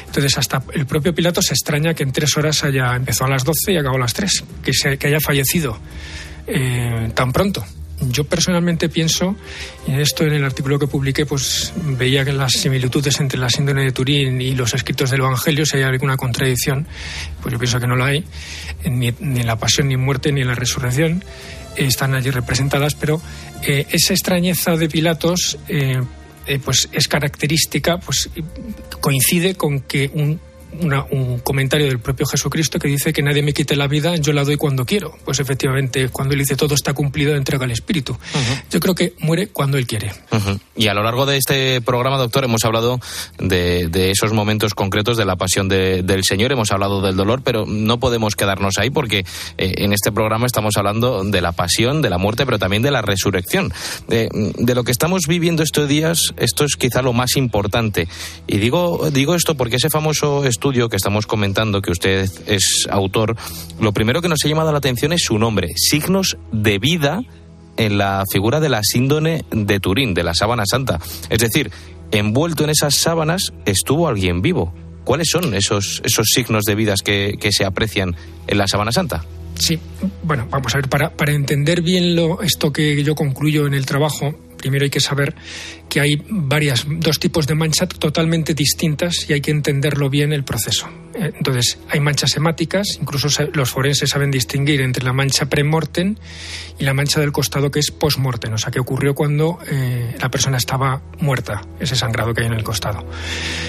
Entonces, 0.06 0.38
hasta 0.38 0.62
el 0.72 0.86
propio 0.86 1.14
Pilato 1.14 1.42
se 1.42 1.52
extraña 1.52 1.92
que 1.92 2.04
en 2.04 2.12
tres 2.12 2.38
horas 2.38 2.64
haya 2.64 2.96
empezado 2.96 3.26
a 3.26 3.34
las 3.34 3.44
doce 3.44 3.72
y 3.72 3.76
acabó 3.76 3.96
a 3.96 4.00
las 4.00 4.14
tres, 4.14 4.42
que, 4.64 4.72
se, 4.72 4.96
que 4.96 5.08
haya 5.08 5.20
fallecido. 5.20 5.41
Eh, 6.46 7.10
tan 7.14 7.32
pronto. 7.32 7.64
Yo 8.10 8.24
personalmente 8.24 8.88
pienso, 8.88 9.36
y 9.86 10.00
esto 10.00 10.24
en 10.24 10.32
el 10.32 10.44
artículo 10.44 10.78
que 10.78 10.88
publiqué, 10.88 11.24
pues 11.24 11.72
veía 11.76 12.24
que 12.24 12.32
las 12.32 12.52
similitudes 12.52 13.20
entre 13.20 13.38
la 13.38 13.48
síndrome 13.48 13.84
de 13.84 13.92
Turín 13.92 14.40
y 14.40 14.54
los 14.54 14.74
escritos 14.74 15.10
del 15.10 15.20
Evangelio, 15.20 15.64
si 15.64 15.76
hay 15.76 15.84
alguna 15.84 16.16
contradicción, 16.16 16.86
pues 17.40 17.52
yo 17.52 17.58
pienso 17.60 17.78
que 17.78 17.86
no 17.86 17.94
la 17.94 18.06
hay, 18.06 18.24
ni, 18.84 19.08
en 19.08 19.46
la 19.46 19.56
pasión, 19.56 19.86
ni 19.86 19.94
en 19.94 20.00
muerte, 20.00 20.32
ni 20.32 20.40
en 20.40 20.48
la 20.48 20.54
resurrección, 20.54 21.24
están 21.76 22.14
allí 22.14 22.30
representadas, 22.30 22.94
pero 22.94 23.20
eh, 23.62 23.86
esa 23.90 24.14
extrañeza 24.14 24.76
de 24.76 24.88
Pilatos, 24.88 25.58
eh, 25.68 26.02
pues 26.64 26.88
es 26.90 27.06
característica, 27.06 27.98
pues 27.98 28.30
coincide 29.00 29.54
con 29.54 29.80
que 29.80 30.10
un 30.12 30.40
un 30.80 31.40
comentario 31.40 31.86
del 31.86 31.98
propio 31.98 32.26
Jesucristo 32.26 32.78
que 32.78 32.88
dice 32.88 33.12
que 33.12 33.22
nadie 33.22 33.42
me 33.42 33.52
quite 33.52 33.76
la 33.76 33.86
vida, 33.86 34.16
yo 34.16 34.32
la 34.32 34.44
doy 34.44 34.56
cuando 34.56 34.86
quiero. 34.86 35.14
Pues 35.24 35.40
efectivamente, 35.40 36.08
cuando 36.08 36.34
él 36.34 36.40
dice 36.40 36.56
todo 36.56 36.74
está 36.74 36.94
cumplido, 36.94 37.34
entrega 37.36 37.64
al 37.64 37.70
Espíritu. 37.70 38.16
Yo 38.70 38.80
creo 38.80 38.94
que 38.94 39.14
muere 39.18 39.48
cuando 39.48 39.78
él 39.78 39.86
quiere. 39.86 40.12
Y 40.74 40.88
a 40.88 40.94
lo 40.94 41.02
largo 41.02 41.26
de 41.26 41.36
este 41.36 41.80
programa, 41.80 42.16
doctor, 42.16 42.44
hemos 42.44 42.64
hablado 42.64 43.00
de, 43.38 44.10
esos 44.10 44.32
momentos 44.32 44.74
concretos 44.74 45.16
de 45.16 45.24
la 45.24 45.36
pasión 45.36 45.68
del 45.68 46.24
Señor, 46.24 46.52
hemos 46.52 46.70
hablado 46.70 47.02
del 47.02 47.16
dolor, 47.16 47.42
pero 47.44 47.66
no 47.66 48.00
podemos 48.00 48.34
quedarnos 48.34 48.78
ahí 48.78 48.90
porque 48.90 49.24
eh, 49.58 49.74
en 49.78 49.92
este 49.92 50.12
programa 50.12 50.46
estamos 50.46 50.76
hablando 50.76 51.24
de 51.24 51.40
la 51.40 51.52
pasión, 51.52 52.02
de 52.02 52.10
la 52.10 52.18
muerte, 52.18 52.44
pero 52.44 52.58
también 52.58 52.82
de 52.82 52.90
la 52.90 53.02
resurrección. 53.02 53.72
De, 54.08 54.28
de 54.58 54.74
lo 54.74 54.84
que 54.84 54.92
estamos 54.92 55.22
viviendo 55.28 55.62
estos 55.62 55.88
días, 55.88 56.32
esto 56.36 56.64
es 56.64 56.76
quizá 56.76 57.02
lo 57.02 57.12
más 57.12 57.36
importante. 57.36 58.08
Y 58.46 58.58
digo, 58.58 59.10
digo 59.10 59.34
esto 59.34 59.54
porque 59.54 59.76
ese 59.76 59.90
famoso 59.90 60.44
estudio 60.44 60.61
que 60.62 60.96
estamos 60.96 61.26
comentando, 61.26 61.82
que 61.82 61.90
usted 61.90 62.30
es 62.46 62.86
autor, 62.88 63.36
lo 63.80 63.92
primero 63.92 64.22
que 64.22 64.28
nos 64.28 64.44
ha 64.44 64.48
llamado 64.48 64.70
la 64.70 64.78
atención 64.78 65.12
es 65.12 65.24
su 65.24 65.36
nombre, 65.36 65.68
Signos 65.74 66.36
de 66.52 66.78
Vida 66.78 67.20
en 67.76 67.98
la 67.98 68.22
figura 68.30 68.60
de 68.60 68.68
la 68.68 68.80
síndone 68.84 69.44
de 69.50 69.80
Turín, 69.80 70.14
de 70.14 70.22
la 70.22 70.34
sábana 70.34 70.64
santa. 70.64 71.00
Es 71.30 71.40
decir, 71.40 71.72
envuelto 72.12 72.62
en 72.62 72.70
esas 72.70 72.94
sábanas 72.94 73.52
estuvo 73.64 74.06
alguien 74.06 74.40
vivo. 74.40 74.72
¿Cuáles 75.04 75.30
son 75.30 75.52
esos, 75.54 76.00
esos 76.04 76.28
signos 76.28 76.62
de 76.64 76.76
vidas 76.76 77.00
que, 77.02 77.34
que 77.40 77.50
se 77.50 77.64
aprecian 77.64 78.14
en 78.46 78.58
la 78.58 78.68
sábana 78.68 78.92
santa? 78.92 79.24
Sí, 79.58 79.80
bueno, 80.22 80.46
vamos 80.48 80.72
a 80.74 80.78
ver, 80.78 80.88
para, 80.88 81.10
para 81.10 81.32
entender 81.32 81.82
bien 81.82 82.14
lo, 82.14 82.40
esto 82.40 82.72
que 82.72 83.02
yo 83.02 83.16
concluyo 83.16 83.66
en 83.66 83.74
el 83.74 83.84
trabajo, 83.84 84.38
primero 84.62 84.84
hay 84.84 84.90
que 84.90 85.00
saber 85.00 85.34
que 85.90 86.00
hay 86.00 86.22
varias, 86.26 86.86
dos 86.88 87.18
tipos 87.18 87.46
de 87.46 87.54
manchas 87.54 87.90
totalmente 87.90 88.54
distintas 88.54 89.28
y 89.28 89.34
hay 89.34 89.42
que 89.42 89.50
entenderlo 89.50 90.08
bien 90.08 90.32
el 90.32 90.44
proceso. 90.44 90.88
Eh, 91.14 91.32
entonces, 91.36 91.78
hay 91.90 92.00
manchas 92.00 92.34
hemáticas, 92.36 92.98
incluso 92.98 93.28
los 93.52 93.70
forenses 93.70 94.08
saben 94.08 94.30
distinguir 94.30 94.80
entre 94.80 95.04
la 95.04 95.12
mancha 95.12 95.46
premortem 95.46 96.14
y 96.78 96.84
la 96.84 96.94
mancha 96.94 97.20
del 97.20 97.32
costado 97.32 97.70
que 97.70 97.80
es 97.80 97.90
postmortem, 97.90 98.54
o 98.54 98.58
sea, 98.58 98.70
que 98.70 98.80
ocurrió 98.80 99.14
cuando 99.14 99.58
eh, 99.66 100.16
la 100.18 100.30
persona 100.30 100.56
estaba 100.56 101.02
muerta, 101.18 101.60
ese 101.78 101.96
sangrado 101.96 102.32
que 102.32 102.42
hay 102.42 102.46
en 102.46 102.54
el 102.54 102.64
costado. 102.64 103.04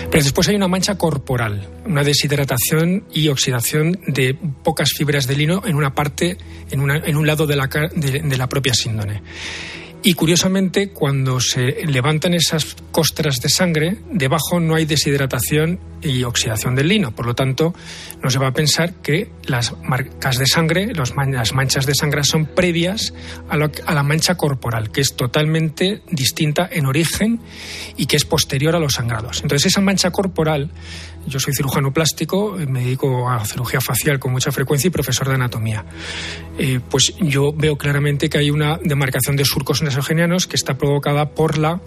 Pero 0.10 0.24
después 0.24 0.48
hay 0.48 0.56
una 0.56 0.70
mancha 0.70 0.98
corporal, 0.98 1.68
una 1.86 2.04
deshidratación 2.04 3.06
y 3.12 3.28
oxidación 3.28 4.00
de 4.08 4.38
pocas 4.64 4.92
fibras 4.96 5.28
de 5.28 5.36
lino 5.36 5.64
en 5.66 5.76
una 5.76 5.94
parte, 5.94 6.38
en, 6.70 6.80
una, 6.80 6.98
en 6.98 7.18
un 7.18 7.28
lado 7.28 7.48
de 7.48 7.56
la, 7.58 7.68
de 7.68 8.38
la 8.38 8.48
propia 8.48 8.74
síndone. 8.74 9.22
Y 10.06 10.16
curiosamente, 10.16 10.90
cuando 10.90 11.40
se 11.40 11.86
levantan 11.86 12.34
esas 12.34 12.76
costras 12.92 13.40
de 13.40 13.48
sangre, 13.48 14.00
debajo 14.12 14.60
no 14.60 14.76
hay 14.76 14.84
deshidratación 14.84 15.80
y 16.02 16.24
oxidación 16.24 16.76
del 16.76 16.90
lino. 16.90 17.16
Por 17.16 17.26
lo 17.26 17.36
tanto, 17.36 17.74
no 18.22 18.30
se 18.30 18.38
va 18.38 18.48
a 18.48 18.54
pensar 18.54 18.96
que 18.96 19.32
las 19.46 19.74
marcas 19.82 20.38
de 20.38 20.46
sangre, 20.46 20.94
las 20.94 21.14
manchas 21.54 21.86
de 21.86 21.96
sangre 21.96 22.26
son 22.26 22.48
previas 22.48 23.14
a, 23.48 23.56
la 23.58 24.04
mancha 24.04 24.36
corporal, 24.36 24.92
que 24.92 25.00
es 25.00 25.16
totalmente 25.16 26.02
distinta 26.12 26.68
en 26.70 26.86
origen 26.86 27.40
y 27.96 28.06
que 28.06 28.18
es 28.18 28.26
posterior 28.26 28.76
a 28.76 28.80
los 28.80 28.96
sangrados. 28.96 29.42
Entonces, 29.42 29.68
esa 29.68 29.80
mancha 29.80 30.12
corporal 30.12 30.70
yo 31.28 31.40
soy 31.40 31.54
cirujano 31.54 31.94
plástico, 31.94 32.56
me 32.68 32.82
dedico 32.82 33.30
a 33.30 33.46
cirugía 33.46 33.82
facial 33.82 34.20
con 34.20 34.32
mucha 34.32 34.52
frecuencia 34.52 34.88
y 34.88 34.92
profesor 34.92 35.28
de 35.30 35.36
anatomía. 35.36 35.86
Eh, 36.58 36.80
pues 36.90 37.14
yo 37.20 37.54
veo 37.54 37.78
claramente 37.78 38.30
que 38.30 38.38
hay 38.38 38.52
una 38.52 38.78
demarcación 38.84 39.36
de 39.36 39.46
surcos 39.46 39.82
nasogenianos 39.82 40.48
que 40.48 40.56
está 40.56 40.78
provocada 40.78 41.30
por 41.32 41.58
la 41.58 41.80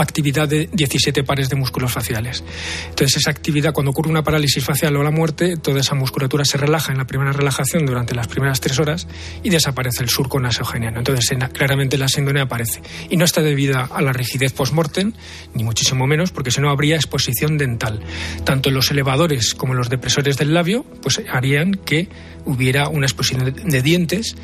actividad 0.00 0.48
de 0.48 0.68
17 0.72 1.24
pares 1.24 1.48
de 1.48 1.56
músculos 1.56 1.92
faciales. 1.92 2.44
Entonces, 2.88 3.18
esa 3.18 3.30
actividad, 3.30 3.72
cuando 3.72 3.90
ocurre 3.90 4.10
una 4.10 4.22
parálisis 4.22 4.64
facial 4.64 4.96
o 4.96 5.02
la 5.02 5.10
muerte, 5.10 5.56
toda 5.56 5.80
esa 5.80 5.94
musculatura 5.94 6.44
se 6.44 6.56
relaja 6.56 6.92
en 6.92 6.98
la 6.98 7.06
primera 7.06 7.32
relajación 7.32 7.84
durante 7.84 8.14
las 8.14 8.28
primeras 8.28 8.60
tres 8.60 8.78
horas 8.78 9.06
y 9.42 9.50
desaparece 9.50 10.02
el 10.02 10.08
surco 10.08 10.38
nasogeniano. 10.40 10.98
Entonces, 10.98 11.36
claramente 11.52 11.98
la 11.98 12.08
síndrome 12.08 12.40
aparece. 12.40 12.80
Y 13.10 13.16
no 13.16 13.24
está 13.24 13.42
debida 13.42 13.88
a 13.92 14.00
la 14.02 14.12
rigidez 14.12 14.52
post-mortem, 14.52 15.12
ni 15.54 15.64
muchísimo 15.64 16.06
menos, 16.06 16.30
porque 16.30 16.50
si 16.50 16.60
no 16.60 16.70
habría 16.70 16.96
exposición 16.96 17.58
dental. 17.58 18.00
Tanto 18.44 18.70
los 18.70 18.90
elevadores 18.90 19.54
como 19.54 19.74
los 19.74 19.90
depresores 19.90 20.36
del 20.36 20.54
labio, 20.54 20.84
pues 21.02 21.20
harían 21.30 21.72
que 21.72 22.08
hubiera 22.44 22.88
una 22.88 23.06
exposición 23.06 23.52
de 23.52 23.82
dientes 23.82 24.36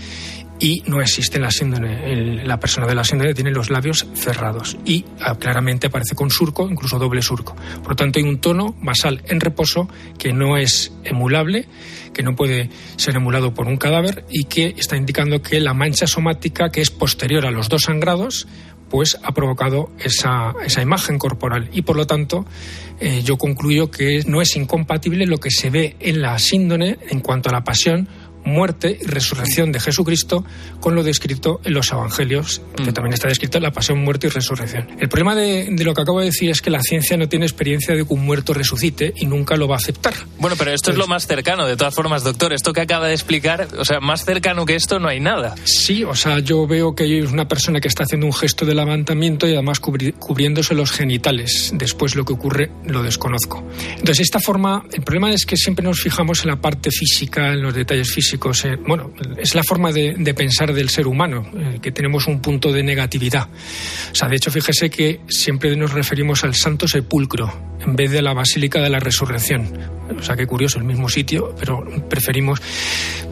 y 0.64 0.82
no 0.86 1.02
existe 1.02 1.38
la 1.38 1.50
síndrome. 1.50 2.42
la 2.42 2.58
persona 2.58 2.86
de 2.86 2.94
la 2.94 3.04
síndrome 3.04 3.34
tiene 3.34 3.50
los 3.50 3.68
labios 3.68 4.06
cerrados 4.14 4.78
y 4.86 5.04
ah, 5.20 5.34
claramente 5.38 5.88
aparece 5.88 6.14
con 6.14 6.30
surco, 6.30 6.66
incluso 6.70 6.98
doble 6.98 7.20
surco. 7.20 7.54
Por 7.82 7.90
lo 7.90 7.96
tanto, 7.96 8.18
hay 8.18 8.24
un 8.24 8.38
tono 8.38 8.74
basal 8.80 9.22
en 9.26 9.40
reposo 9.40 9.90
que 10.16 10.32
no 10.32 10.56
es 10.56 10.90
emulable, 11.04 11.68
que 12.14 12.22
no 12.22 12.34
puede 12.34 12.70
ser 12.96 13.14
emulado 13.14 13.52
por 13.52 13.66
un 13.66 13.76
cadáver 13.76 14.24
y 14.30 14.44
que 14.44 14.74
está 14.78 14.96
indicando 14.96 15.42
que 15.42 15.60
la 15.60 15.74
mancha 15.74 16.06
somática, 16.06 16.70
que 16.70 16.80
es 16.80 16.88
posterior 16.88 17.44
a 17.44 17.50
los 17.50 17.68
dos 17.68 17.82
sangrados, 17.82 18.48
pues 18.88 19.18
ha 19.22 19.32
provocado 19.32 19.90
esa, 19.98 20.54
esa 20.64 20.80
imagen 20.80 21.18
corporal 21.18 21.68
y 21.74 21.82
por 21.82 21.96
lo 21.96 22.06
tanto 22.06 22.46
eh, 23.00 23.20
yo 23.22 23.36
concluyo 23.36 23.90
que 23.90 24.22
no 24.26 24.40
es 24.40 24.56
incompatible 24.56 25.26
lo 25.26 25.36
que 25.36 25.50
se 25.50 25.68
ve 25.68 25.96
en 26.00 26.22
la 26.22 26.38
síndrome 26.38 26.96
en 27.10 27.20
cuanto 27.20 27.50
a 27.50 27.52
la 27.52 27.64
pasión 27.64 28.08
muerte 28.45 28.99
y 29.01 29.05
resurrección 29.07 29.72
de 29.72 29.80
Jesucristo 29.80 30.45
con 30.80 30.95
lo 30.95 31.03
descrito 31.03 31.61
en 31.64 31.74
los 31.74 31.90
evangelios, 31.90 32.62
que 32.76 32.90
mm. 32.90 32.95
también 32.95 33.14
está 33.14 33.28
descrito 33.28 33.59
en 33.59 33.64
la 33.64 33.72
pasión, 33.72 33.99
muerte 33.99 34.26
y 34.26 34.30
resurrección. 34.30 34.88
El 34.99 35.09
problema 35.09 35.34
de, 35.34 35.70
lo 35.84 35.95
que 35.95 36.03
acabo 36.03 36.20
de 36.20 36.26
decir 36.26 36.51
es 36.51 36.61
que 36.61 36.70
la 36.70 36.80
ciencia 36.82 37.16
no 37.16 37.28
tiene 37.28 37.47
experiencia 37.47 37.95
de 37.95 38.05
que 38.05 38.14
un 38.14 38.24
muerto 38.24 38.55
resucite 38.55 39.12
y 39.16 39.26
nunca 39.26 39.57
lo 39.57 39.68
va 39.68 39.76
a 39.76 39.78
aceptar. 39.78 40.14
Bueno, 40.38 40.57
pero 40.59 40.72
esto 40.72 40.90
es 40.90 40.97
lo 40.97 41.07
más 41.07 41.26
cercano, 41.26 41.66
de 41.66 41.76
todas 41.76 41.95
formas, 41.95 42.22
doctor. 42.24 42.53
Esto 42.53 42.72
que 42.72 42.80
acaba 42.80 43.09
de 43.09 43.14
explicar, 43.14 43.68
o 43.78 43.84
sea, 43.84 44.01
más 44.01 44.24
cercano 44.24 44.66
que 44.66 44.74
esto 44.74 44.99
no 44.99 45.09
hay 45.09 45.20
nada. 45.20 45.55
Sí, 45.64 46.05
o 46.05 46.14
sea, 46.14 46.38
yo 46.40 46.66
veo 46.66 46.95
que 46.95 47.05
hay 47.05 47.22
una 47.22 47.49
persona 47.49 47.80
que 47.80 47.88
está 47.88 48.05
haciendo 48.05 48.26
un 48.26 48.32
gesto 48.32 48.66
de 48.66 48.74
levantamiento 48.74 49.47
y 49.49 49.53
además 49.53 49.80
cubriéndose 49.80 50.74
los 50.74 50.90
genitales. 50.92 51.72
Después 51.74 52.14
lo 52.14 52.24
que 52.24 52.34
ocurre 52.34 52.70
lo 52.86 53.03
desconozco. 53.03 53.64
Entonces, 53.90 54.20
esta 54.20 54.40
forma, 54.40 54.84
el 54.92 55.03
problema 55.03 55.32
es 55.32 55.47
que 55.47 55.57
siempre 55.57 55.84
nos 55.84 56.01
fijamos 56.01 56.42
en 56.42 56.51
la 56.51 56.57
parte 56.57 56.90
física, 56.90 57.53
en 57.53 57.62
los 57.62 57.74
detalles 57.74 58.12
físicos 58.12 58.34
eh, 58.64 58.76
bueno, 58.87 59.12
es 59.37 59.55
la 59.55 59.62
forma 59.62 59.93
de, 59.93 60.35
pensar 60.35 60.72
del 60.72 60.91
ser 60.91 61.07
humano, 61.07 61.47
eh, 61.57 61.78
que 61.80 61.93
tenemos 61.93 62.26
un 62.26 62.41
punto 62.41 62.72
de 62.72 62.82
negatividad. 62.82 63.49
O 64.12 64.14
sea, 64.14 64.28
de 64.28 64.37
hecho, 64.37 64.51
fíjese 64.51 64.91
que 64.91 65.20
siempre 65.28 65.74
nos 65.76 65.93
referimos 65.93 66.45
al 66.45 66.55
santo 66.55 66.89
sepulcro 66.89 67.53
en 67.85 67.97
vez 67.97 68.11
de 68.11 68.22
la 68.22 68.32
Basílica 68.32 68.80
de 68.80 68.91
la 68.91 69.01
Resurrección. 69.01 69.68
O 70.18 70.22
sea, 70.22 70.37
qué 70.37 70.47
curioso, 70.47 70.78
el 70.78 70.85
mismo 70.85 71.09
sitio, 71.09 71.55
pero 71.59 71.85
preferimos. 72.09 72.61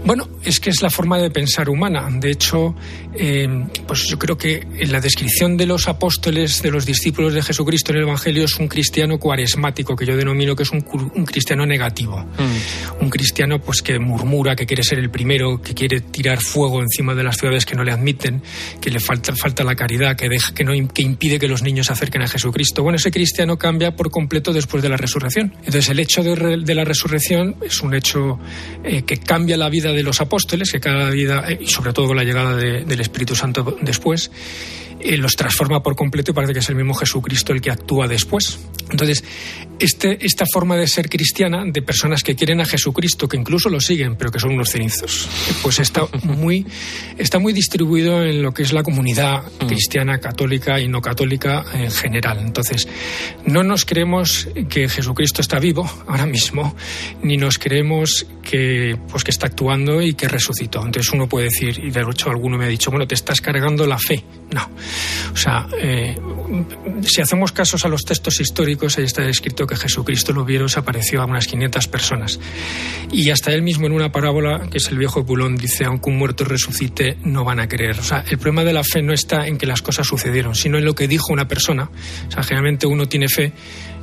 Bueno, 0.04 0.28
es 0.44 0.58
que 0.58 0.70
es 0.70 0.82
la 0.82 0.90
forma 0.90 1.18
de 1.18 1.30
pensar 1.30 1.68
humana. 1.68 2.08
De 2.10 2.30
hecho, 2.30 2.74
eh, 3.14 3.48
pues 3.86 4.08
yo 4.08 4.18
creo 4.18 4.36
que 4.36 4.66
en 4.78 4.90
la 4.90 5.00
descripción 5.00 5.56
de 5.56 5.66
los 5.66 5.86
apóstoles, 5.86 6.60
de 6.60 6.72
los 6.72 6.84
discípulos 6.84 7.34
de 7.34 7.42
Jesucristo 7.42 7.92
en 7.92 7.98
el 7.98 8.02
Evangelio, 8.04 8.44
es 8.44 8.58
un 8.58 8.66
cristiano 8.66 9.18
cuaresmático, 9.18 9.94
que 9.94 10.04
yo 10.04 10.16
denomino 10.16 10.56
que 10.56 10.64
es 10.64 10.70
un, 10.72 10.80
cristiano 11.24 11.64
negativo. 11.66 12.18
Mm. 12.18 13.02
Un 13.04 13.10
cristiano 13.10 13.60
pues 13.60 13.80
que 13.80 14.00
murmura, 14.00 14.56
que 14.56 14.66
quiere 14.66 14.82
ser 14.82 14.98
el 14.98 15.10
primero, 15.10 15.62
que 15.62 15.72
quiere 15.72 16.00
tirar 16.00 16.40
fuego 16.40 16.82
encima 16.82 17.14
de 17.14 17.22
las 17.22 17.36
ciudades 17.36 17.64
que 17.64 17.76
no 17.76 17.84
le 17.84 17.92
admiten, 17.92 18.42
que 18.80 18.90
le 18.90 18.98
falta, 18.98 19.36
falta 19.36 19.62
la 19.62 19.76
caridad, 19.76 20.16
que, 20.16 20.28
deja, 20.28 20.52
que, 20.52 20.64
no, 20.64 20.72
que 20.92 21.02
impide 21.02 21.38
que 21.38 21.46
los 21.46 21.62
niños 21.62 21.86
se 21.86 21.92
acerquen 21.92 22.22
a 22.22 22.28
Jesucristo. 22.28 22.82
Bueno, 22.82 22.96
ese 22.96 23.12
cristiano 23.12 23.56
cambia 23.56 23.94
por 23.94 24.10
completo 24.10 24.52
después 24.52 24.82
de 24.82 24.88
la 24.88 24.96
resurrección. 24.96 25.54
Entonces, 25.58 25.88
el 25.90 26.00
hecho 26.00 26.24
de, 26.24 26.58
de 26.58 26.74
la 26.74 26.84
resurrección 26.84 27.56
es 27.64 27.80
un 27.82 27.94
hecho 27.94 28.40
eh, 28.82 29.02
que 29.02 29.18
cambia 29.18 29.56
la 29.56 29.68
vida 29.68 29.91
de 29.92 30.02
los 30.02 30.20
apóstoles, 30.20 30.70
que 30.72 30.80
cada 30.80 31.10
vida, 31.10 31.44
eh, 31.48 31.58
y 31.60 31.68
sobre 31.68 31.92
todo 31.92 32.06
con 32.08 32.16
la 32.16 32.24
llegada 32.24 32.56
del 32.56 33.00
Espíritu 33.00 33.34
Santo 33.34 33.76
después, 33.80 34.30
eh, 35.02 35.16
los 35.16 35.36
transforma 35.36 35.82
por 35.82 35.96
completo 35.96 36.30
y 36.30 36.34
parece 36.34 36.52
que 36.52 36.60
es 36.60 36.68
el 36.68 36.76
mismo 36.76 36.94
Jesucristo 36.94 37.52
el 37.52 37.60
que 37.60 37.70
actúa 37.70 38.06
después. 38.06 38.60
Entonces, 38.90 39.24
este, 39.78 40.24
esta 40.24 40.44
forma 40.52 40.76
de 40.76 40.86
ser 40.86 41.08
cristiana, 41.08 41.64
de 41.66 41.82
personas 41.82 42.22
que 42.22 42.36
quieren 42.36 42.60
a 42.60 42.64
Jesucristo, 42.64 43.26
que 43.26 43.36
incluso 43.36 43.68
lo 43.68 43.80
siguen, 43.80 44.16
pero 44.16 44.30
que 44.30 44.38
son 44.38 44.52
unos 44.52 44.70
cenizos, 44.70 45.28
pues 45.62 45.80
está 45.80 46.06
muy, 46.22 46.66
está 47.18 47.38
muy 47.38 47.52
distribuido 47.52 48.22
en 48.22 48.42
lo 48.42 48.52
que 48.52 48.62
es 48.62 48.72
la 48.72 48.82
comunidad 48.82 49.44
mm. 49.60 49.66
cristiana, 49.66 50.18
católica 50.18 50.78
y 50.78 50.88
no 50.88 51.00
católica 51.00 51.64
en 51.74 51.90
general. 51.90 52.38
Entonces, 52.40 52.86
no 53.46 53.62
nos 53.62 53.84
creemos 53.84 54.48
que 54.68 54.88
Jesucristo 54.88 55.40
está 55.40 55.58
vivo 55.58 55.90
ahora 56.06 56.26
mismo, 56.26 56.76
ni 57.22 57.36
nos 57.36 57.58
creemos 57.58 58.26
que, 58.42 58.98
pues, 59.10 59.24
que 59.24 59.30
está 59.30 59.46
actuando 59.46 60.02
y 60.02 60.14
que 60.14 60.28
resucitó. 60.28 60.84
Entonces 60.84 61.12
uno 61.12 61.28
puede 61.28 61.46
decir, 61.46 61.80
y 61.82 61.90
de 61.90 62.02
hecho 62.02 62.30
alguno 62.30 62.58
me 62.58 62.66
ha 62.66 62.68
dicho, 62.68 62.90
bueno, 62.90 63.06
te 63.06 63.14
estás 63.14 63.40
cargando 63.40 63.86
la 63.86 63.98
fe. 63.98 64.22
No. 64.50 64.68
O 65.32 65.36
sea, 65.36 65.66
eh, 65.78 66.16
si 67.02 67.20
hacemos 67.20 67.52
casos 67.52 67.84
a 67.84 67.88
los 67.88 68.04
textos 68.04 68.40
históricos, 68.40 68.98
ahí 68.98 69.04
está 69.04 69.28
escrito 69.28 69.66
que 69.66 69.76
Jesucristo 69.76 70.32
lo 70.32 70.44
vieron, 70.44 70.68
se 70.68 70.80
apareció 70.80 71.22
a 71.22 71.26
unas 71.26 71.46
500 71.46 71.88
personas. 71.88 72.40
Y 73.10 73.30
hasta 73.30 73.52
él 73.52 73.62
mismo 73.62 73.86
en 73.86 73.92
una 73.92 74.12
parábola, 74.12 74.68
que 74.70 74.78
es 74.78 74.88
el 74.88 74.98
viejo 74.98 75.24
Pulón, 75.24 75.56
dice, 75.56 75.84
aunque 75.84 76.10
un 76.10 76.18
muerto 76.18 76.44
resucite, 76.44 77.16
no 77.24 77.44
van 77.44 77.60
a 77.60 77.68
creer. 77.68 77.98
O 77.98 78.04
sea, 78.04 78.24
el 78.28 78.38
problema 78.38 78.64
de 78.64 78.72
la 78.72 78.84
fe 78.84 79.02
no 79.02 79.12
está 79.12 79.46
en 79.46 79.58
que 79.58 79.66
las 79.66 79.82
cosas 79.82 80.06
sucedieron, 80.06 80.54
sino 80.54 80.78
en 80.78 80.84
lo 80.84 80.94
que 80.94 81.08
dijo 81.08 81.32
una 81.32 81.48
persona. 81.48 81.90
O 82.28 82.30
sea, 82.30 82.42
generalmente 82.42 82.86
uno 82.86 83.06
tiene 83.06 83.28
fe 83.28 83.52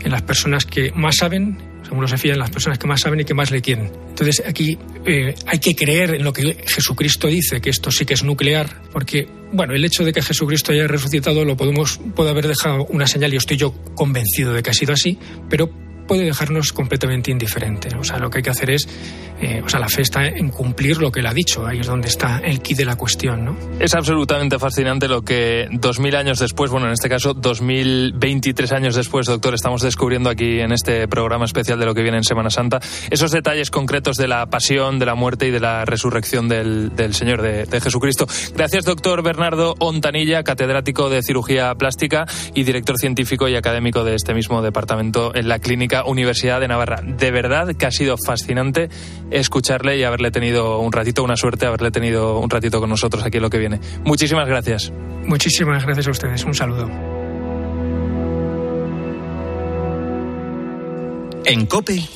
en 0.01 0.11
las 0.11 0.21
personas 0.21 0.65
que 0.65 0.91
más 0.91 1.17
saben 1.17 1.68
uno 1.91 2.07
se 2.07 2.17
fía 2.17 2.33
en 2.33 2.39
las 2.39 2.49
personas 2.49 2.77
que 2.77 2.87
más 2.87 3.01
saben 3.01 3.19
y 3.19 3.25
que 3.25 3.33
más 3.33 3.51
le 3.51 3.61
quieren. 3.61 3.91
Entonces 4.09 4.43
aquí 4.45 4.77
eh, 5.05 5.35
hay 5.45 5.59
que 5.59 5.75
creer 5.75 6.15
en 6.15 6.23
lo 6.23 6.33
que 6.33 6.57
Jesucristo 6.65 7.27
dice, 7.27 7.61
que 7.61 7.69
esto 7.69 7.91
sí 7.91 8.05
que 8.05 8.13
es 8.13 8.23
nuclear, 8.23 8.81
porque 8.91 9.27
bueno, 9.51 9.73
el 9.73 9.83
hecho 9.83 10.03
de 10.03 10.13
que 10.13 10.21
Jesucristo 10.21 10.71
haya 10.71 10.87
resucitado 10.87 11.43
lo 11.45 11.57
podemos 11.57 11.99
puede 12.15 12.29
haber 12.29 12.47
dejado 12.47 12.85
una 12.85 13.07
señal 13.07 13.33
y 13.33 13.37
estoy 13.37 13.57
yo 13.57 13.73
convencido 13.95 14.53
de 14.53 14.61
que 14.61 14.69
ha 14.69 14.73
sido 14.73 14.93
así, 14.93 15.17
pero 15.49 15.69
puede 16.09 16.25
dejarnos 16.25 16.73
completamente 16.73 17.29
indiferentes. 17.29 17.93
O 17.93 18.03
sea, 18.03 18.17
lo 18.17 18.31
que 18.31 18.39
hay 18.39 18.43
que 18.43 18.49
hacer 18.49 18.71
es, 18.71 18.89
eh, 19.39 19.61
o 19.63 19.69
sea, 19.69 19.79
la 19.79 19.87
fe 19.87 20.01
está 20.01 20.25
en 20.25 20.49
cumplir 20.49 20.97
lo 20.97 21.11
que 21.11 21.19
él 21.19 21.27
ha 21.27 21.33
dicho. 21.35 21.67
Ahí 21.67 21.81
es 21.81 21.85
donde 21.85 22.07
está 22.07 22.39
el 22.39 22.61
kit 22.61 22.77
de 22.77 22.85
la 22.85 22.95
cuestión, 22.95 23.45
¿no? 23.45 23.55
Es 23.79 23.93
absolutamente 23.93 24.57
fascinante 24.57 25.07
lo 25.07 25.21
que 25.21 25.67
dos 25.71 25.99
mil 25.99 26.15
años 26.15 26.39
después, 26.39 26.71
bueno, 26.71 26.87
en 26.87 26.93
este 26.93 27.09
caso 27.09 27.35
dos 27.35 27.61
mil 27.61 28.13
veintitrés 28.13 28.71
años 28.71 28.95
después, 28.95 29.27
doctor, 29.27 29.53
estamos 29.53 29.83
descubriendo 29.83 30.31
aquí 30.31 30.59
en 30.59 30.71
este 30.71 31.07
programa 31.07 31.45
especial 31.45 31.77
de 31.79 31.85
lo 31.85 31.93
que 31.93 32.01
viene 32.01 32.17
en 32.17 32.23
Semana 32.23 32.49
Santa, 32.49 32.79
esos 33.11 33.29
detalles 33.29 33.69
concretos 33.69 34.17
de 34.17 34.27
la 34.27 34.47
pasión, 34.47 34.97
de 34.97 35.05
la 35.05 35.13
muerte 35.13 35.49
y 35.49 35.51
de 35.51 35.59
la 35.59 35.85
resurrección 35.85 36.49
del, 36.49 36.91
Señor, 37.13 37.43
de, 37.43 37.65
de 37.65 37.81
Jesucristo. 37.81 38.25
Gracias, 38.55 38.83
doctor 38.83 39.21
Bernardo 39.21 39.75
Ontanilla, 39.77 40.41
catedrático 40.41 41.11
de 41.11 41.21
cirugía 41.21 41.75
plástica 41.75 42.25
y 42.55 42.63
director 42.63 42.97
científico 42.97 43.47
y 43.47 43.55
académico 43.55 44.03
de 44.03 44.15
este 44.15 44.33
mismo 44.33 44.63
departamento 44.63 45.35
en 45.35 45.47
la 45.47 45.59
clínica 45.59 45.98
Universidad 46.05 46.59
de 46.59 46.67
Navarra. 46.67 47.01
De 47.03 47.31
verdad 47.31 47.75
que 47.75 47.85
ha 47.85 47.91
sido 47.91 48.15
fascinante 48.25 48.89
escucharle 49.31 49.97
y 49.97 50.03
haberle 50.03 50.31
tenido 50.31 50.79
un 50.79 50.91
ratito, 50.91 51.23
una 51.23 51.35
suerte 51.35 51.65
haberle 51.65 51.91
tenido 51.91 52.39
un 52.39 52.49
ratito 52.49 52.79
con 52.79 52.89
nosotros 52.89 53.23
aquí 53.23 53.37
en 53.37 53.43
lo 53.43 53.49
que 53.49 53.57
viene. 53.57 53.79
Muchísimas 54.03 54.47
gracias. 54.47 54.91
Muchísimas 55.25 55.83
gracias 55.83 56.07
a 56.07 56.11
ustedes. 56.11 56.43
Un 56.43 56.55
saludo. 56.55 56.89
En 61.45 61.65
COPE, 61.65 62.07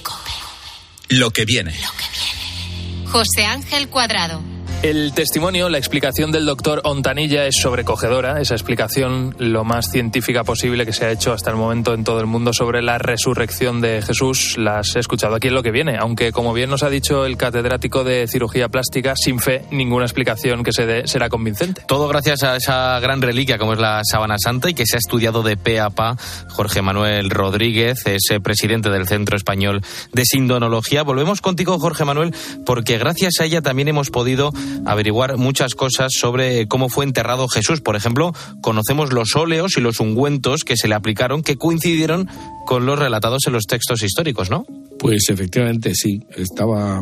lo 1.10 1.32
que 1.32 1.46
viene. 1.46 1.72
Lo 1.72 1.92
que 1.98 2.06
viene. 2.12 3.10
José 3.10 3.46
Ángel 3.46 3.90
Cuadrado. 3.90 4.53
El 4.84 5.14
testimonio, 5.14 5.70
la 5.70 5.78
explicación 5.78 6.34
del 6.34 6.46
doctor 6.46 6.82
Ontanilla 6.84 7.46
es 7.46 7.56
sobrecogedora, 7.56 8.42
esa 8.42 8.54
explicación 8.54 9.34
lo 9.40 9.64
más 9.64 9.90
científica 9.90 10.44
posible 10.44 10.86
que 10.86 10.92
se 10.92 11.06
ha 11.06 11.12
hecho 11.12 11.32
hasta 11.32 11.50
el 11.52 11.56
momento 11.56 11.94
en 11.94 12.04
todo 12.04 12.20
el 12.20 12.26
mundo 12.26 12.52
sobre 12.52 12.82
la 12.82 12.98
resurrección 12.98 13.80
de 13.80 14.02
Jesús. 14.02 14.58
Las 14.58 14.98
he 14.98 15.00
escuchado 15.00 15.36
aquí 15.36 15.48
en 15.48 15.54
lo 15.54 15.64
que 15.64 15.72
viene, 15.72 15.96
aunque 15.98 16.34
como 16.34 16.52
bien 16.52 16.70
nos 16.70 16.84
ha 16.84 16.90
dicho 16.90 17.26
el 17.26 17.38
catedrático 17.38 18.04
de 18.04 18.28
cirugía 18.28 18.68
plástica, 18.68 19.16
sin 19.16 19.40
fe, 19.40 19.64
ninguna 19.72 20.04
explicación 20.04 20.64
que 20.66 20.74
se 20.74 20.86
dé 20.86 21.08
será 21.08 21.30
convincente. 21.30 21.84
Todo 21.88 22.10
gracias 22.10 22.44
a 22.44 22.58
esa 22.58 23.00
gran 23.00 23.22
reliquia 23.22 23.58
como 23.58 23.72
es 23.72 23.80
la 23.80 24.02
sábana 24.04 24.36
santa 24.38 24.70
y 24.70 24.74
que 24.74 24.86
se 24.86 24.98
ha 24.98 25.00
estudiado 25.00 25.44
de 25.44 25.56
pe 25.56 25.80
a 25.80 25.92
pa. 25.92 26.18
Jorge 26.50 26.82
Manuel 26.82 27.30
Rodríguez 27.30 28.06
es 28.06 28.24
presidente 28.44 28.90
del 28.90 29.08
Centro 29.08 29.38
Español 29.38 29.82
de 30.12 30.26
Sindonología. 30.26 31.04
Volvemos 31.04 31.40
contigo, 31.40 31.80
Jorge 31.80 32.04
Manuel, 32.04 32.36
porque 32.66 32.98
gracias 32.98 33.36
a 33.40 33.46
ella 33.46 33.62
también 33.62 33.88
hemos 33.88 34.10
podido 34.10 34.52
averiguar 34.86 35.38
muchas 35.38 35.76
cosas 35.76 36.14
sobre 36.14 36.68
cómo 36.68 36.90
fue 36.90 37.06
enterrado 37.06 37.48
Jesús. 37.48 37.82
Por 37.82 37.96
ejemplo, 37.96 38.34
conocemos 38.62 39.14
los 39.14 39.36
óleos 39.36 39.78
y 39.78 39.82
los 39.82 40.00
ungüentos 40.00 40.64
que 40.64 40.78
se 40.78 40.88
le 40.88 40.96
aplicaron 40.96 41.44
que 41.44 41.58
coincidieron 41.58 42.30
con 42.66 42.86
los 42.86 42.98
relatados 42.98 43.48
en 43.48 43.54
los 43.54 43.66
textos 43.66 44.04
históricos, 44.04 44.50
¿no? 44.50 44.66
Pues 45.00 45.30
efectivamente 45.30 45.94
sí. 45.96 46.22
Estaba 46.36 47.02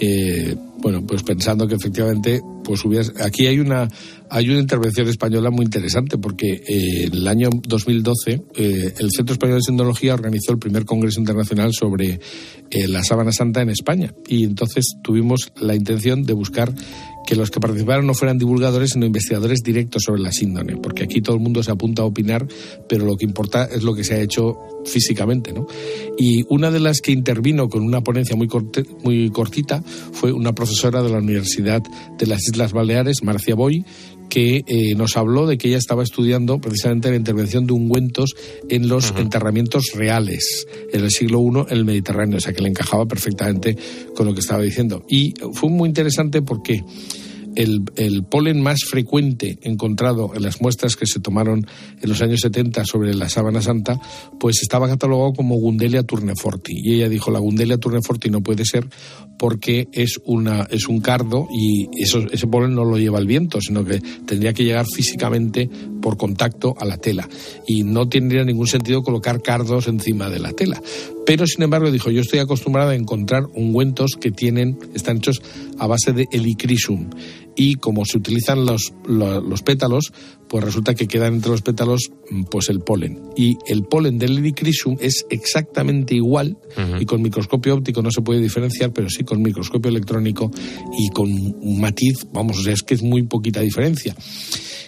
eh, 0.00 0.56
bueno, 0.84 1.02
pues 1.06 1.22
pensando 1.22 1.66
que 1.66 1.76
efectivamente, 1.76 2.42
pues 2.62 2.82
aquí 3.18 3.46
hay 3.46 3.58
una 3.58 3.88
hay 4.28 4.50
una 4.50 4.60
intervención 4.60 5.08
española 5.08 5.48
muy 5.48 5.64
interesante 5.64 6.18
porque 6.18 6.62
eh, 6.68 7.04
en 7.06 7.14
el 7.14 7.26
año 7.26 7.48
2012 7.50 8.42
eh, 8.54 8.94
el 8.98 9.10
Centro 9.10 9.32
Español 9.32 9.56
de 9.56 9.62
Sindología 9.62 10.12
organizó 10.12 10.52
el 10.52 10.58
primer 10.58 10.84
congreso 10.84 11.20
internacional 11.20 11.72
sobre 11.72 12.20
la 12.86 13.02
sábana 13.02 13.32
santa 13.32 13.62
en 13.62 13.70
España. 13.70 14.12
Y 14.28 14.44
entonces 14.44 14.96
tuvimos 15.02 15.52
la 15.56 15.74
intención 15.74 16.22
de 16.24 16.34
buscar 16.34 16.74
que 17.26 17.36
los 17.36 17.50
que 17.50 17.60
participaron 17.60 18.06
no 18.06 18.14
fueran 18.14 18.38
divulgadores, 18.38 18.90
sino 18.90 19.06
investigadores 19.06 19.62
directos 19.62 20.02
sobre 20.04 20.20
la 20.20 20.32
síndrome, 20.32 20.76
porque 20.76 21.04
aquí 21.04 21.20
todo 21.20 21.36
el 21.36 21.42
mundo 21.42 21.62
se 21.62 21.70
apunta 21.70 22.02
a 22.02 22.06
opinar, 22.06 22.46
pero 22.88 23.04
lo 23.04 23.16
que 23.16 23.24
importa 23.24 23.64
es 23.64 23.82
lo 23.82 23.94
que 23.94 24.04
se 24.04 24.14
ha 24.14 24.20
hecho 24.20 24.56
físicamente, 24.84 25.52
¿no? 25.52 25.66
Y 26.18 26.44
una 26.48 26.70
de 26.70 26.80
las 26.80 27.00
que 27.00 27.12
intervino 27.12 27.68
con 27.68 27.82
una 27.82 28.02
ponencia 28.02 28.36
muy, 28.36 28.48
muy 29.02 29.30
cortita 29.30 29.82
fue 30.12 30.32
una 30.32 30.54
profesora 30.54 31.02
de 31.02 31.10
la 31.10 31.18
Universidad 31.18 31.82
de 32.18 32.26
las 32.26 32.42
Islas 32.48 32.72
Baleares, 32.72 33.22
Marcia 33.22 33.54
Boy, 33.54 33.84
que 34.28 34.64
eh, 34.66 34.94
nos 34.94 35.16
habló 35.16 35.46
de 35.46 35.58
que 35.58 35.68
ella 35.68 35.78
estaba 35.78 36.02
estudiando 36.02 36.60
precisamente 36.60 37.10
la 37.10 37.16
intervención 37.16 37.66
de 37.66 37.72
ungüentos 37.72 38.34
en 38.68 38.88
los 38.88 39.12
enterramientos 39.16 39.92
reales 39.94 40.66
en 40.92 41.04
el 41.04 41.10
siglo 41.10 41.40
I 41.40 41.72
en 41.72 41.78
el 41.78 41.84
Mediterráneo, 41.84 42.38
o 42.38 42.40
sea 42.40 42.52
que 42.52 42.62
le 42.62 42.68
encajaba 42.68 43.06
perfectamente 43.06 43.76
con 44.14 44.26
lo 44.26 44.34
que 44.34 44.40
estaba 44.40 44.62
diciendo. 44.62 45.04
Y 45.08 45.34
fue 45.52 45.70
muy 45.70 45.88
interesante 45.88 46.42
porque 46.42 46.82
el, 47.56 48.24
polen 48.24 48.60
más 48.60 48.80
frecuente 48.88 49.58
encontrado 49.62 50.32
en 50.34 50.42
las 50.42 50.60
muestras 50.60 50.96
que 50.96 51.06
se 51.06 51.20
tomaron 51.20 51.66
en 52.00 52.08
los 52.08 52.20
años 52.22 52.40
70 52.40 52.84
sobre 52.84 53.14
la 53.14 53.28
sábana 53.28 53.62
santa, 53.62 54.00
pues 54.38 54.62
estaba 54.62 54.88
catalogado 54.88 55.32
como 55.32 55.56
Gundelia 55.56 56.02
turneforti. 56.02 56.72
Y 56.76 56.94
ella 56.94 57.08
dijo, 57.08 57.30
la 57.30 57.38
Gundelia 57.38 57.78
turneforti 57.78 58.30
no 58.30 58.42
puede 58.42 58.64
ser 58.64 58.88
porque 59.38 59.88
es, 59.92 60.20
una, 60.24 60.66
es 60.70 60.88
un 60.88 61.00
cardo 61.00 61.48
y 61.52 61.88
ese 62.00 62.46
polen 62.46 62.74
no 62.74 62.84
lo 62.84 62.98
lleva 62.98 63.18
el 63.18 63.26
viento, 63.26 63.60
sino 63.60 63.84
que 63.84 64.00
tendría 64.26 64.52
que 64.52 64.64
llegar 64.64 64.86
físicamente 64.86 65.68
por 66.00 66.16
contacto 66.16 66.74
a 66.78 66.84
la 66.84 66.98
tela. 66.98 67.28
Y 67.66 67.82
no 67.82 68.08
tendría 68.08 68.44
ningún 68.44 68.66
sentido 68.66 69.02
colocar 69.02 69.42
cardos 69.42 69.88
encima 69.88 70.30
de 70.30 70.38
la 70.38 70.52
tela. 70.52 70.80
Pero, 71.26 71.46
sin 71.46 71.62
embargo, 71.62 71.90
dijo, 71.90 72.10
yo 72.10 72.20
estoy 72.20 72.38
acostumbrado 72.38 72.90
a 72.90 72.94
encontrar 72.94 73.44
ungüentos 73.54 74.12
que 74.20 74.30
tienen, 74.30 74.78
están 74.94 75.18
hechos 75.18 75.42
a 75.78 75.86
base 75.86 76.12
de 76.12 76.26
helicrisum 76.30 77.10
y 77.56 77.76
como 77.76 78.04
se 78.04 78.18
utilizan 78.18 78.66
los, 78.66 78.92
los, 79.06 79.62
pétalos, 79.62 80.12
pues 80.48 80.64
resulta 80.64 80.94
que 80.94 81.06
quedan 81.06 81.34
entre 81.34 81.50
los 81.50 81.62
pétalos 81.62 82.10
mm, 82.30 82.44
pues 82.44 82.68
el 82.68 82.80
polen. 82.80 83.20
Y 83.36 83.56
el 83.66 83.84
polen 83.84 84.18
del 84.18 84.38
Helichrysum 84.38 84.96
es 85.00 85.26
exactamente 85.30 86.14
igual 86.14 86.56
y 86.98 87.04
con 87.04 87.22
microscopio 87.22 87.74
óptico 87.74 88.02
no 88.02 88.10
se 88.10 88.22
puede 88.22 88.40
diferenciar, 88.40 88.92
pero 88.92 89.08
sí 89.08 89.24
con 89.24 89.42
microscopio 89.42 89.88
electrónico 89.88 90.50
y 90.98 91.08
con 91.10 91.30
un 91.30 91.80
matiz, 91.80 92.26
vamos, 92.32 92.58
o 92.58 92.62
sea, 92.62 92.72
es 92.72 92.82
que 92.82 92.94
es 92.94 93.02
muy 93.02 93.22
poquita 93.22 93.60
diferencia. 93.60 94.14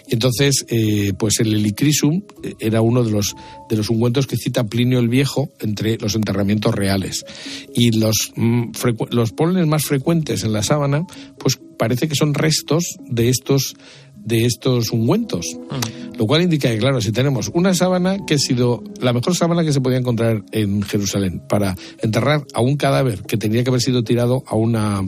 Entonces, 0.09 0.65
eh, 0.69 1.13
pues 1.17 1.39
el 1.39 1.53
helicrisum 1.53 2.21
era 2.59 2.81
uno 2.81 3.03
de 3.03 3.11
los, 3.11 3.35
de 3.69 3.75
los 3.75 3.89
ungüentos 3.89 4.25
que 4.25 4.37
cita 4.37 4.65
Plinio 4.65 4.99
el 4.99 5.09
Viejo 5.09 5.51
entre 5.59 5.97
los 5.97 6.15
enterramientos 6.15 6.73
reales. 6.73 7.25
Y 7.73 7.91
los, 7.91 8.31
mm, 8.35 8.71
los 9.11 9.31
pólenes 9.33 9.67
más 9.67 9.83
frecuentes 9.83 10.43
en 10.43 10.53
la 10.53 10.63
sábana, 10.63 11.05
pues 11.37 11.59
parece 11.77 12.07
que 12.07 12.15
son 12.15 12.33
restos 12.33 12.97
de 13.07 13.29
estos 13.29 13.75
de 14.27 14.45
estos 14.45 14.91
ungüentos. 14.91 15.45
Lo 16.17 16.27
cual 16.27 16.41
indica 16.41 16.69
que, 16.69 16.77
claro, 16.77 16.99
si 16.99 17.13
tenemos 17.13 17.49
una 17.53 17.73
sábana 17.73 18.17
que 18.25 18.33
ha 18.33 18.39
sido 18.39 18.83
la 18.99 19.13
mejor 19.13 19.35
sábana 19.35 19.63
que 19.63 19.71
se 19.71 19.79
podía 19.79 19.99
encontrar 19.99 20.43
en 20.51 20.83
Jerusalén 20.83 21.41
para 21.47 21.75
enterrar 22.01 22.43
a 22.53 22.59
un 22.59 22.75
cadáver 22.75 23.21
que 23.21 23.37
tenía 23.37 23.63
que 23.63 23.69
haber 23.69 23.81
sido 23.81 24.03
tirado 24.03 24.43
a 24.45 24.55
una, 24.55 25.01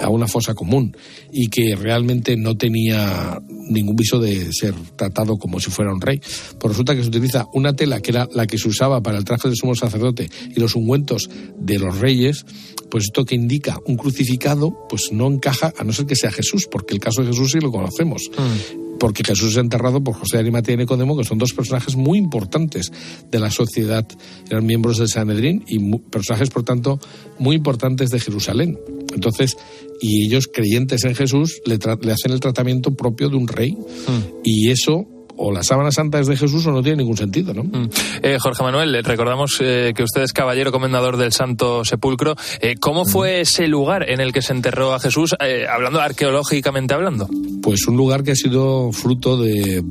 a 0.00 0.08
una 0.10 0.28
fosa 0.28 0.54
común 0.54 0.96
y 1.32 1.48
que 1.48 1.74
realmente 1.74 2.36
no 2.36 2.56
tenía 2.56 3.40
ningún 3.48 3.96
viso 3.96 4.20
de 4.20 4.52
ser 4.52 4.74
tratado 4.96 5.38
como 5.38 5.58
si 5.58 5.70
fuera 5.70 5.92
un 5.92 6.00
rey, 6.00 6.20
pues 6.60 6.72
resulta 6.72 6.94
que 6.94 7.02
se 7.02 7.08
utiliza 7.08 7.46
una 7.54 7.74
tela 7.74 8.00
que 8.00 8.10
era 8.10 8.28
la 8.32 8.46
que 8.46 8.58
se 8.58 8.68
usaba 8.68 9.02
para 9.02 9.18
el 9.18 9.24
traje 9.24 9.48
del 9.48 9.56
sumo 9.56 9.74
sacerdote 9.74 10.28
y 10.54 10.60
los 10.60 10.76
ungüentos 10.76 11.30
de 11.58 11.78
los 11.78 11.98
reyes, 11.98 12.44
pues 12.90 13.04
esto 13.04 13.24
que 13.24 13.34
indica 13.34 13.78
un 13.86 13.96
crucificado, 13.96 14.86
pues 14.88 15.10
no 15.10 15.26
encaja 15.26 15.72
a 15.78 15.84
no 15.84 15.92
ser 15.92 16.06
que 16.06 16.16
sea 16.16 16.30
Jesús, 16.30 16.68
porque 16.70 16.94
el 16.94 17.00
caso 17.00 17.22
de 17.22 17.28
Jesús 17.28 17.52
sí 17.52 17.60
lo 17.60 17.72
conocemos. 17.72 18.30
Mm 18.36 18.82
porque 19.02 19.24
Jesús 19.24 19.50
es 19.50 19.56
enterrado 19.56 20.04
por 20.04 20.14
José 20.14 20.36
de 20.36 20.42
Arimatea 20.42 20.74
y 20.76 20.78
Nicodemo, 20.78 21.16
que 21.16 21.24
son 21.24 21.36
dos 21.36 21.52
personajes 21.52 21.96
muy 21.96 22.18
importantes 22.18 22.92
de 23.32 23.40
la 23.40 23.50
sociedad, 23.50 24.06
eran 24.48 24.64
miembros 24.64 24.98
del 24.98 25.08
Sanedrín 25.08 25.64
y 25.66 25.98
personajes, 25.98 26.50
por 26.50 26.62
tanto, 26.62 27.00
muy 27.40 27.56
importantes 27.56 28.10
de 28.10 28.20
Jerusalén. 28.20 28.78
Entonces, 29.12 29.56
y 30.00 30.24
ellos, 30.24 30.46
creyentes 30.46 31.02
en 31.02 31.16
Jesús, 31.16 31.60
le, 31.66 31.80
hacen 32.12 32.30
el 32.30 32.38
tratamiento 32.38 32.94
propio 32.94 33.28
de 33.28 33.38
un 33.38 33.48
rey. 33.48 33.72
Hmm. 33.72 34.38
Y 34.44 34.70
eso 34.70 35.08
o 35.42 35.50
la 35.50 35.62
sábana 35.64 35.90
santa 35.90 36.20
es 36.20 36.28
de 36.28 36.36
Jesús 36.36 36.64
o 36.66 36.70
no 36.70 36.82
tiene 36.82 36.98
ningún 36.98 37.16
sentido, 37.16 37.52
¿no? 37.52 37.64
Mm. 37.64 37.90
Eh, 38.22 38.38
Jorge 38.38 38.62
Manuel, 38.62 39.02
recordamos 39.02 39.58
eh, 39.60 39.92
que 39.94 40.04
usted 40.04 40.22
es 40.22 40.32
caballero 40.32 40.70
comendador 40.70 41.16
del 41.16 41.32
Santo 41.32 41.84
Sepulcro. 41.84 42.36
Eh, 42.60 42.76
¿Cómo 42.78 43.04
fue 43.04 43.40
ese 43.40 43.66
lugar 43.66 44.08
en 44.08 44.20
el 44.20 44.32
que 44.32 44.40
se 44.40 44.52
enterró 44.52 44.94
a 44.94 45.00
Jesús, 45.00 45.34
hablando 45.68 46.00
arqueológicamente 46.00 46.94
hablando? 46.94 47.28
Pues 47.60 47.86
un 47.88 47.96
lugar 47.96 48.22
que 48.22 48.32
ha 48.32 48.36
sido 48.36 48.92
fruto 48.92 49.36
de 49.36 49.82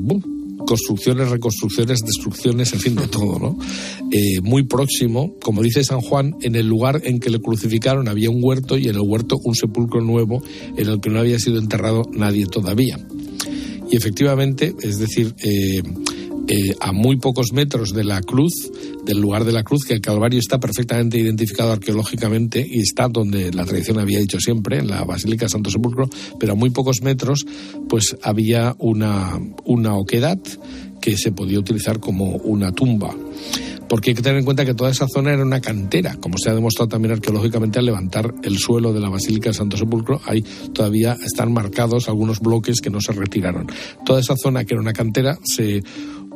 construcciones, 0.66 1.30
reconstrucciones, 1.30 2.00
destrucciones, 2.00 2.72
en 2.72 2.80
fin, 2.80 2.96
de 2.96 3.08
todo, 3.08 3.40
¿no? 3.40 3.58
muy 4.44 4.64
próximo, 4.64 5.34
como 5.42 5.62
dice 5.62 5.84
San 5.84 6.02
Juan, 6.02 6.36
en 6.42 6.56
el 6.56 6.68
lugar 6.68 7.02
en 7.04 7.20
que 7.20 7.30
le 7.30 7.40
crucificaron 7.40 8.08
había 8.08 8.30
un 8.30 8.40
huerto 8.42 8.78
y 8.78 8.88
en 8.88 8.96
el 8.96 9.02
huerto 9.02 9.38
un 9.44 9.56
sepulcro 9.56 10.02
nuevo 10.02 10.44
en 10.78 10.88
el 10.88 11.02
que 11.02 11.10
no 11.10 11.20
había 11.20 11.40
sido 11.40 11.60
enterrado 11.60 12.04
nadie 12.14 12.46
todavía. 12.46 12.98
Y 13.92 13.98
efectivamente, 13.98 14.74
es 14.82 15.00
decir, 15.00 15.36
eh, 15.44 15.84
eh, 16.48 16.76
a 16.80 16.92
muy 16.92 17.18
pocos 17.18 17.54
metros 17.54 17.90
de 17.94 18.04
la 18.04 18.22
cruz, 18.22 18.72
del 19.06 19.20
lugar 19.20 19.44
de 19.44 19.52
la 19.52 19.64
cruz, 19.64 19.84
que 19.86 19.94
el 19.94 20.02
Calvario 20.02 20.40
está 20.40 20.60
perfectamente 20.60 21.20
identificado 21.20 21.72
arqueológicamente 21.74 22.66
y 22.68 22.80
está 22.80 23.10
donde 23.10 23.52
la 23.52 23.66
tradición 23.66 24.00
había 24.00 24.20
dicho 24.20 24.40
siempre, 24.40 24.80
en 24.80 24.88
la 24.88 25.04
Basílica 25.04 25.50
Santo 25.50 25.70
Sepulcro, 25.70 26.10
pero 26.40 26.54
a 26.54 26.56
muy 26.56 26.70
pocos 26.70 27.02
metros, 27.02 27.46
pues 27.90 28.16
había 28.24 28.76
una, 28.80 29.40
una 29.66 29.96
oquedad 29.96 30.40
que 31.02 31.18
se 31.18 31.32
podía 31.32 31.60
utilizar 31.60 32.00
como 32.00 32.38
una 32.38 32.72
tumba 32.72 33.14
porque 33.92 34.12
hay 34.12 34.16
que 34.16 34.22
tener 34.22 34.38
en 34.38 34.46
cuenta 34.46 34.64
que 34.64 34.74
toda 34.74 34.90
esa 34.90 35.06
zona 35.06 35.34
era 35.34 35.44
una 35.44 35.60
cantera, 35.60 36.16
como 36.16 36.38
se 36.38 36.50
ha 36.50 36.54
demostrado 36.54 36.88
también 36.88 37.12
arqueológicamente 37.12 37.78
al 37.78 37.86
levantar 37.88 38.34
el 38.42 38.58
suelo 38.58 38.94
de 38.94 39.02
la 39.02 39.10
Basílica 39.10 39.50
de 39.50 39.54
Santo 39.54 39.76
Sepulcro, 39.76 40.22
ahí 40.28 40.46
todavía 40.74 41.18
están 41.22 41.52
marcados 41.52 42.08
algunos 42.08 42.40
bloques 42.40 42.80
que 42.80 42.90
no 42.90 43.02
se 43.02 43.12
retiraron. 43.12 43.68
Toda 44.06 44.22
esa 44.22 44.36
zona 44.42 44.64
que 44.64 44.76
era 44.76 44.82
una 44.82 44.94
cantera 44.94 45.38
se 45.44 45.84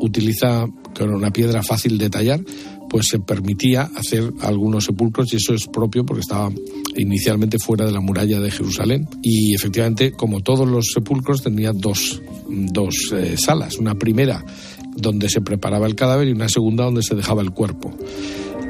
utiliza 0.02 0.68
con 0.98 1.14
una 1.14 1.32
piedra 1.32 1.64
fácil 1.64 1.98
de 1.98 2.10
tallar, 2.10 2.42
pues 2.90 3.08
se 3.08 3.20
permitía 3.20 3.90
hacer 3.96 4.34
algunos 4.42 4.84
sepulcros 4.84 5.32
y 5.32 5.38
eso 5.38 5.54
es 5.54 5.66
propio 5.68 6.06
porque 6.06 6.22
estaba 6.22 6.52
inicialmente 6.98 7.58
fuera 7.58 7.86
de 7.86 7.94
la 7.94 8.02
muralla 8.02 8.42
de 8.42 8.52
Jerusalén. 8.52 9.08
Y 9.22 9.56
efectivamente 9.56 10.12
como 10.12 10.42
todos 10.42 10.68
los 10.68 10.88
sepulcros 10.94 11.42
tenía 11.42 11.72
dos, 11.72 12.22
dos 12.50 13.14
eh, 13.14 13.38
salas, 13.38 13.78
una 13.78 13.96
primera 13.96 14.44
donde 14.96 15.30
se 15.30 15.42
preparaba 15.42 15.88
el 15.88 15.96
cadáver 15.96 16.28
y 16.28 16.32
una 16.32 16.50
segunda 16.50 16.86
donde 16.86 17.04
se 17.04 17.16
dejaba 17.16 17.42
el 17.42 17.52
cuerpo. 17.52 17.94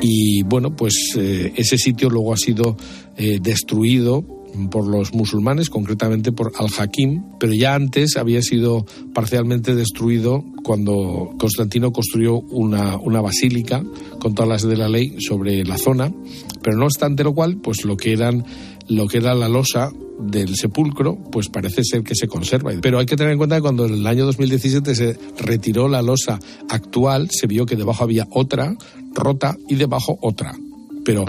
Y 0.02 0.44
bueno, 0.44 0.76
pues 0.76 1.16
eh, 1.18 1.54
ese 1.56 1.78
sitio 1.78 2.10
luego 2.10 2.34
ha 2.34 2.38
sido 2.38 2.78
eh, 3.18 3.40
destruido 3.42 4.26
por 4.70 4.88
los 4.88 5.14
musulmanes, 5.14 5.70
concretamente 5.70 6.32
por 6.32 6.54
Al-Hakim, 6.58 7.24
pero 7.40 7.54
ya 7.54 7.76
antes 7.76 8.16
había 8.16 8.42
sido 8.42 8.86
parcialmente 9.14 9.76
destruido 9.76 10.46
cuando 10.64 11.34
Constantino 11.38 11.92
construyó 11.92 12.40
una, 12.40 12.98
una, 12.98 13.22
basílica 13.22 13.84
con 14.20 14.34
todas 14.34 14.50
las 14.50 14.62
de 14.64 14.78
la 14.78 14.88
ley 14.88 15.18
sobre 15.20 15.66
la 15.66 15.78
zona, 15.78 16.14
pero 16.62 16.78
no 16.78 16.86
obstante 16.86 17.24
lo 17.24 17.34
cual, 17.34 17.58
pues 17.58 17.84
lo 17.84 17.98
que 17.98 18.14
eran 18.14 18.46
lo 18.88 19.08
que 19.08 19.18
era 19.18 19.34
la 19.34 19.50
losa 19.50 19.92
del 20.20 20.56
sepulcro, 20.56 21.18
pues 21.32 21.50
parece 21.50 21.84
ser 21.84 22.04
que 22.04 22.16
se 22.16 22.28
conserva. 22.28 22.72
Pero 22.82 23.00
hay 23.00 23.06
que 23.06 23.16
tener 23.16 23.34
en 23.34 23.38
cuenta 23.38 23.56
que 23.56 23.62
cuando 23.62 23.86
en 23.86 23.94
el 23.94 24.08
año 24.08 24.26
2017 24.26 24.96
se 24.96 25.18
retiró 25.40 25.88
la 25.88 26.02
losa 26.02 26.40
actual, 26.70 27.30
se 27.32 27.48
vio 27.48 27.66
que 27.66 27.76
debajo 27.76 28.04
había 28.04 28.28
otra 28.32 28.76
rota 29.14 29.56
y 29.68 29.76
debajo 29.76 30.18
otra. 30.22 30.56
Pero 31.04 31.26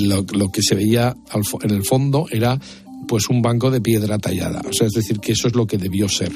lo, 0.00 0.52
que 0.52 0.62
se 0.62 0.76
veía 0.76 1.16
en 1.62 1.70
el 1.70 1.84
fondo 1.84 2.26
era 2.30 2.60
pues 3.06 3.28
un 3.28 3.42
banco 3.42 3.70
de 3.70 3.80
piedra 3.80 4.18
tallada. 4.18 4.62
O 4.68 4.72
sea, 4.72 4.86
es 4.86 4.92
decir, 4.92 5.20
que 5.20 5.32
eso 5.32 5.48
es 5.48 5.54
lo 5.54 5.66
que 5.66 5.78
debió 5.78 6.08
ser. 6.08 6.32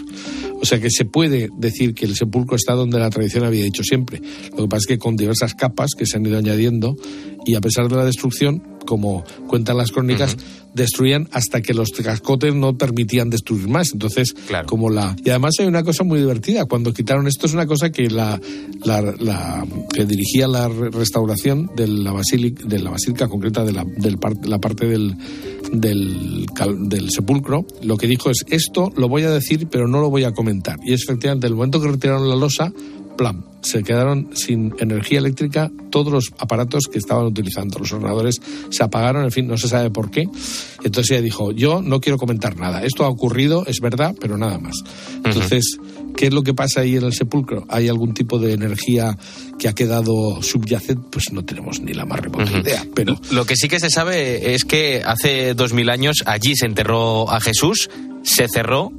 O 0.61 0.65
sea, 0.65 0.81
que 0.81 0.91
se 0.91 1.05
puede 1.05 1.49
decir 1.57 1.95
que 1.95 2.05
el 2.05 2.15
sepulcro 2.15 2.57
está 2.57 2.75
donde 2.75 2.99
la 2.99 3.11
tradición 3.11 3.45
había 3.45 3.65
dicho 3.65 3.83
siempre. 3.83 4.21
Lo 4.51 4.65
que 4.65 4.69
pasa 4.69 4.81
es 4.81 4.87
que 4.87 4.99
con 4.99 5.17
diversas 5.17 5.55
capas 5.55 5.91
que 5.97 6.07
se 6.07 6.17
han 6.17 6.27
ido 6.27 6.39
añadiendo 6.39 6.97
y 7.47 7.55
a 7.55 7.61
pesar 7.61 7.89
de 7.89 7.97
la 7.97 8.05
destrucción, 8.05 8.63
como 8.87 9.25
cuentan 9.47 9.79
las 9.79 9.93
crónicas, 9.93 10.37
destruían 10.75 11.29
hasta 11.33 11.63
que 11.63 11.75
los 11.75 11.91
cascotes 11.91 12.55
no 12.55 12.77
permitían 12.77 13.31
destruir 13.31 13.69
más. 13.69 13.93
Entonces, 13.93 14.35
como 14.67 14.91
la. 14.91 15.17
Y 15.25 15.31
además 15.31 15.55
hay 15.59 15.67
una 15.67 15.83
cosa 15.83 16.05
muy 16.05 16.19
divertida. 16.19 16.65
Cuando 16.67 16.93
quitaron 16.93 17.27
esto, 17.27 17.47
es 17.47 17.55
una 17.55 17.67
cosa 17.67 17.91
que 17.91 18.11
la, 18.11 18.41
la, 18.85 19.67
que 19.93 20.05
dirigía 20.05 20.47
la 20.47 20.69
restauración 20.69 21.71
de 21.77 21.89
la 21.89 22.13
basílica, 22.13 22.65
de 22.67 22.79
la 22.79 22.91
basílica 22.91 23.29
concreta 23.29 23.65
de 23.65 23.73
la, 23.73 23.85
del 23.85 24.19
la 24.45 24.59
parte 24.59 24.87
del, 24.87 25.17
del, 25.73 26.47
del 26.67 27.11
sepulcro, 27.11 27.65
lo 27.83 27.97
que 27.97 28.07
dijo 28.07 28.31
es: 28.31 28.45
Esto 28.49 28.93
lo 28.97 29.09
voy 29.09 29.23
a 29.23 29.31
decir, 29.31 29.69
pero 29.71 29.89
no 29.89 30.01
lo 30.01 30.11
voy 30.11 30.25
a 30.25 30.33
comentar. 30.33 30.79
Y 30.85 30.93
es 30.93 31.03
efectivamente 31.03 31.47
el 31.47 31.55
momento 31.55 31.81
que 31.81 31.89
retiraron 31.89 32.29
la 32.29 32.37
losa, 32.37 32.73
plan, 33.21 33.45
se 33.61 33.83
quedaron 33.83 34.31
sin 34.33 34.75
energía 34.79 35.19
eléctrica 35.19 35.71
todos 35.91 36.11
los 36.11 36.33
aparatos 36.39 36.85
que 36.91 36.97
estaban 36.97 37.27
utilizando. 37.27 37.79
Los 37.79 37.93
ordenadores 37.93 38.41
se 38.71 38.83
apagaron, 38.83 39.25
en 39.25 39.31
fin, 39.31 39.47
no 39.47 39.59
se 39.59 39.69
sabe 39.69 39.91
por 39.91 40.11
qué. 40.11 40.27
Entonces 40.83 41.11
ella 41.11 41.21
dijo, 41.21 41.53
yo 41.53 41.83
no 41.83 42.01
quiero 42.01 42.17
comentar 42.17 42.57
nada. 42.57 42.83
Esto 42.83 43.05
ha 43.05 43.11
ocurrido, 43.11 43.67
es 43.67 43.81
verdad, 43.81 44.15
pero 44.19 44.39
nada 44.39 44.59
más. 44.59 44.75
Entonces, 45.23 45.77
¿qué 46.17 46.29
es 46.29 46.33
lo 46.33 46.43
que 46.43 46.55
pasa 46.55 46.81
ahí 46.81 46.97
en 46.97 47.05
el 47.05 47.13
sepulcro? 47.13 47.67
¿Hay 47.69 47.89
algún 47.89 48.15
tipo 48.15 48.39
de 48.39 48.55
energía 48.55 49.19
que 49.59 49.69
ha 49.69 49.75
quedado 49.75 50.43
subyacente? 50.43 51.07
Pues 51.11 51.31
no 51.31 51.45
tenemos 51.45 51.79
ni 51.81 51.93
la 51.93 52.07
más 52.07 52.21
remota 52.21 52.59
idea. 52.59 52.87
Pero... 52.95 53.21
Lo 53.33 53.45
que 53.45 53.55
sí 53.55 53.69
que 53.69 53.81
se 53.81 53.91
sabe 53.91 54.55
es 54.55 54.65
que 54.65 55.03
hace 55.05 55.53
dos 55.53 55.75
mil 55.75 55.91
años 55.91 56.23
allí 56.25 56.57
se 56.57 56.65
enterró 56.65 57.31
a 57.31 57.39
Jesús, 57.43 57.91
se 58.23 58.49
cerró, 58.49 58.91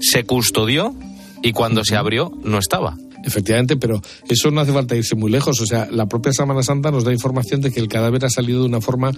se 0.00 0.24
custodió 0.24 0.96
y 1.44 1.52
cuando 1.52 1.84
se 1.84 1.94
abrió 1.94 2.32
no 2.42 2.58
estaba. 2.58 2.96
Efectivamente, 3.24 3.76
pero 3.76 4.00
eso 4.28 4.50
no 4.50 4.60
hace 4.60 4.72
falta 4.72 4.96
irse 4.96 5.14
muy 5.14 5.30
lejos. 5.30 5.60
O 5.60 5.66
sea, 5.66 5.88
la 5.90 6.06
propia 6.06 6.32
Semana 6.32 6.62
Santa 6.62 6.90
nos 6.90 7.04
da 7.04 7.12
información 7.12 7.60
de 7.60 7.70
que 7.70 7.80
el 7.80 7.88
cadáver 7.88 8.24
ha 8.24 8.30
salido 8.30 8.60
de 8.60 8.66
una 8.66 8.80
forma, 8.80 9.12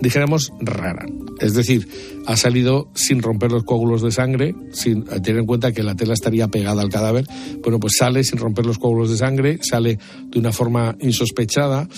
dijéramos, 0.00 0.52
rara. 0.60 1.06
Es 1.40 1.54
decir, 1.54 1.88
ha 2.26 2.36
salido 2.36 2.90
sin 2.94 3.22
romper 3.22 3.52
los 3.52 3.64
coágulos 3.64 4.02
de 4.02 4.10
sangre, 4.10 4.54
sin 4.72 5.04
tener 5.04 5.38
en 5.38 5.46
cuenta 5.46 5.72
que 5.72 5.82
la 5.82 5.94
tela 5.94 6.14
estaría 6.14 6.48
pegada 6.48 6.82
al 6.82 6.88
cadáver. 6.88 7.26
Bueno, 7.62 7.78
pues 7.78 7.94
sale 7.98 8.24
sin 8.24 8.38
romper 8.38 8.66
los 8.66 8.78
coágulos 8.78 9.10
de 9.10 9.16
sangre, 9.16 9.58
sale 9.62 9.98
de 10.26 10.38
una 10.38 10.52
forma 10.52 10.96
insospechada 11.00 11.88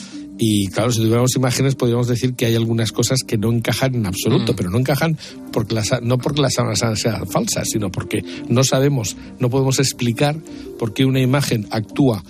y 0.43 0.69
claro, 0.69 0.91
si 0.91 1.01
tuviéramos 1.01 1.37
imágenes 1.37 1.75
podríamos 1.75 2.09
decir 2.09 2.35
que 2.35 2.47
hay 2.47 2.55
algunas 2.55 2.93
cosas 2.93 3.19
que 3.27 3.37
no 3.37 3.53
encajan 3.53 3.95
en 3.95 4.07
absoluto, 4.07 4.55
mm. 4.55 4.57
pero 4.57 4.71
no 4.71 4.79
encajan 4.79 5.19
porque 5.53 5.79
no 6.03 6.17
porque 6.17 6.41
las 6.41 6.55
sábanas 6.55 6.79
sean 6.95 7.27
falsas, 7.29 7.69
sino 7.71 7.93
porque 7.93 8.25
no 8.49 8.65
sabemos, 8.65 9.19
no 9.39 9.51
podemos 9.51 9.79
explicar 9.79 10.39
por 10.79 10.95
qué 10.95 11.05
una 11.05 11.21
imagen 11.21 11.67
actúa 11.71 12.25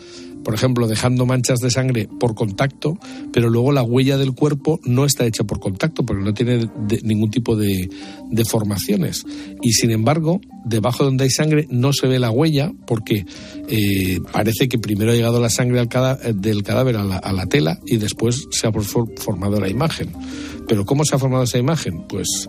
por 0.44 0.54
ejemplo, 0.54 0.86
dejando 0.86 1.26
manchas 1.26 1.60
de 1.60 1.70
sangre 1.70 2.08
por 2.18 2.34
contacto, 2.34 2.98
pero 3.32 3.50
luego 3.50 3.72
la 3.72 3.82
huella 3.82 4.16
del 4.16 4.32
cuerpo 4.32 4.80
no 4.84 5.04
está 5.04 5.26
hecha 5.26 5.44
por 5.44 5.60
contacto 5.60 6.04
porque 6.04 6.24
no 6.24 6.34
tiene 6.34 6.68
ningún 7.02 7.30
tipo 7.30 7.56
de 7.56 7.90
deformaciones. 8.30 9.24
Y 9.62 9.72
sin 9.72 9.90
embargo, 9.90 10.40
debajo 10.64 11.04
donde 11.04 11.24
hay 11.24 11.30
sangre 11.30 11.66
no 11.70 11.92
se 11.92 12.06
ve 12.06 12.18
la 12.18 12.30
huella 12.30 12.72
porque 12.86 13.26
eh, 13.68 14.20
parece 14.32 14.68
que 14.68 14.78
primero 14.78 15.12
ha 15.12 15.14
llegado 15.14 15.40
la 15.40 15.50
sangre 15.50 15.80
eh, 15.82 16.32
del 16.34 16.62
cadáver 16.62 16.96
a 16.96 17.04
la, 17.04 17.16
a 17.16 17.32
la 17.32 17.46
tela 17.46 17.78
y 17.86 17.98
después 17.98 18.46
se 18.50 18.66
ha 18.66 18.72
formado 18.72 19.60
la 19.60 19.68
imagen. 19.68 20.10
Pero 20.66 20.84
¿cómo 20.84 21.04
se 21.04 21.16
ha 21.16 21.18
formado 21.18 21.44
esa 21.44 21.58
imagen? 21.58 22.04
Pues 22.08 22.48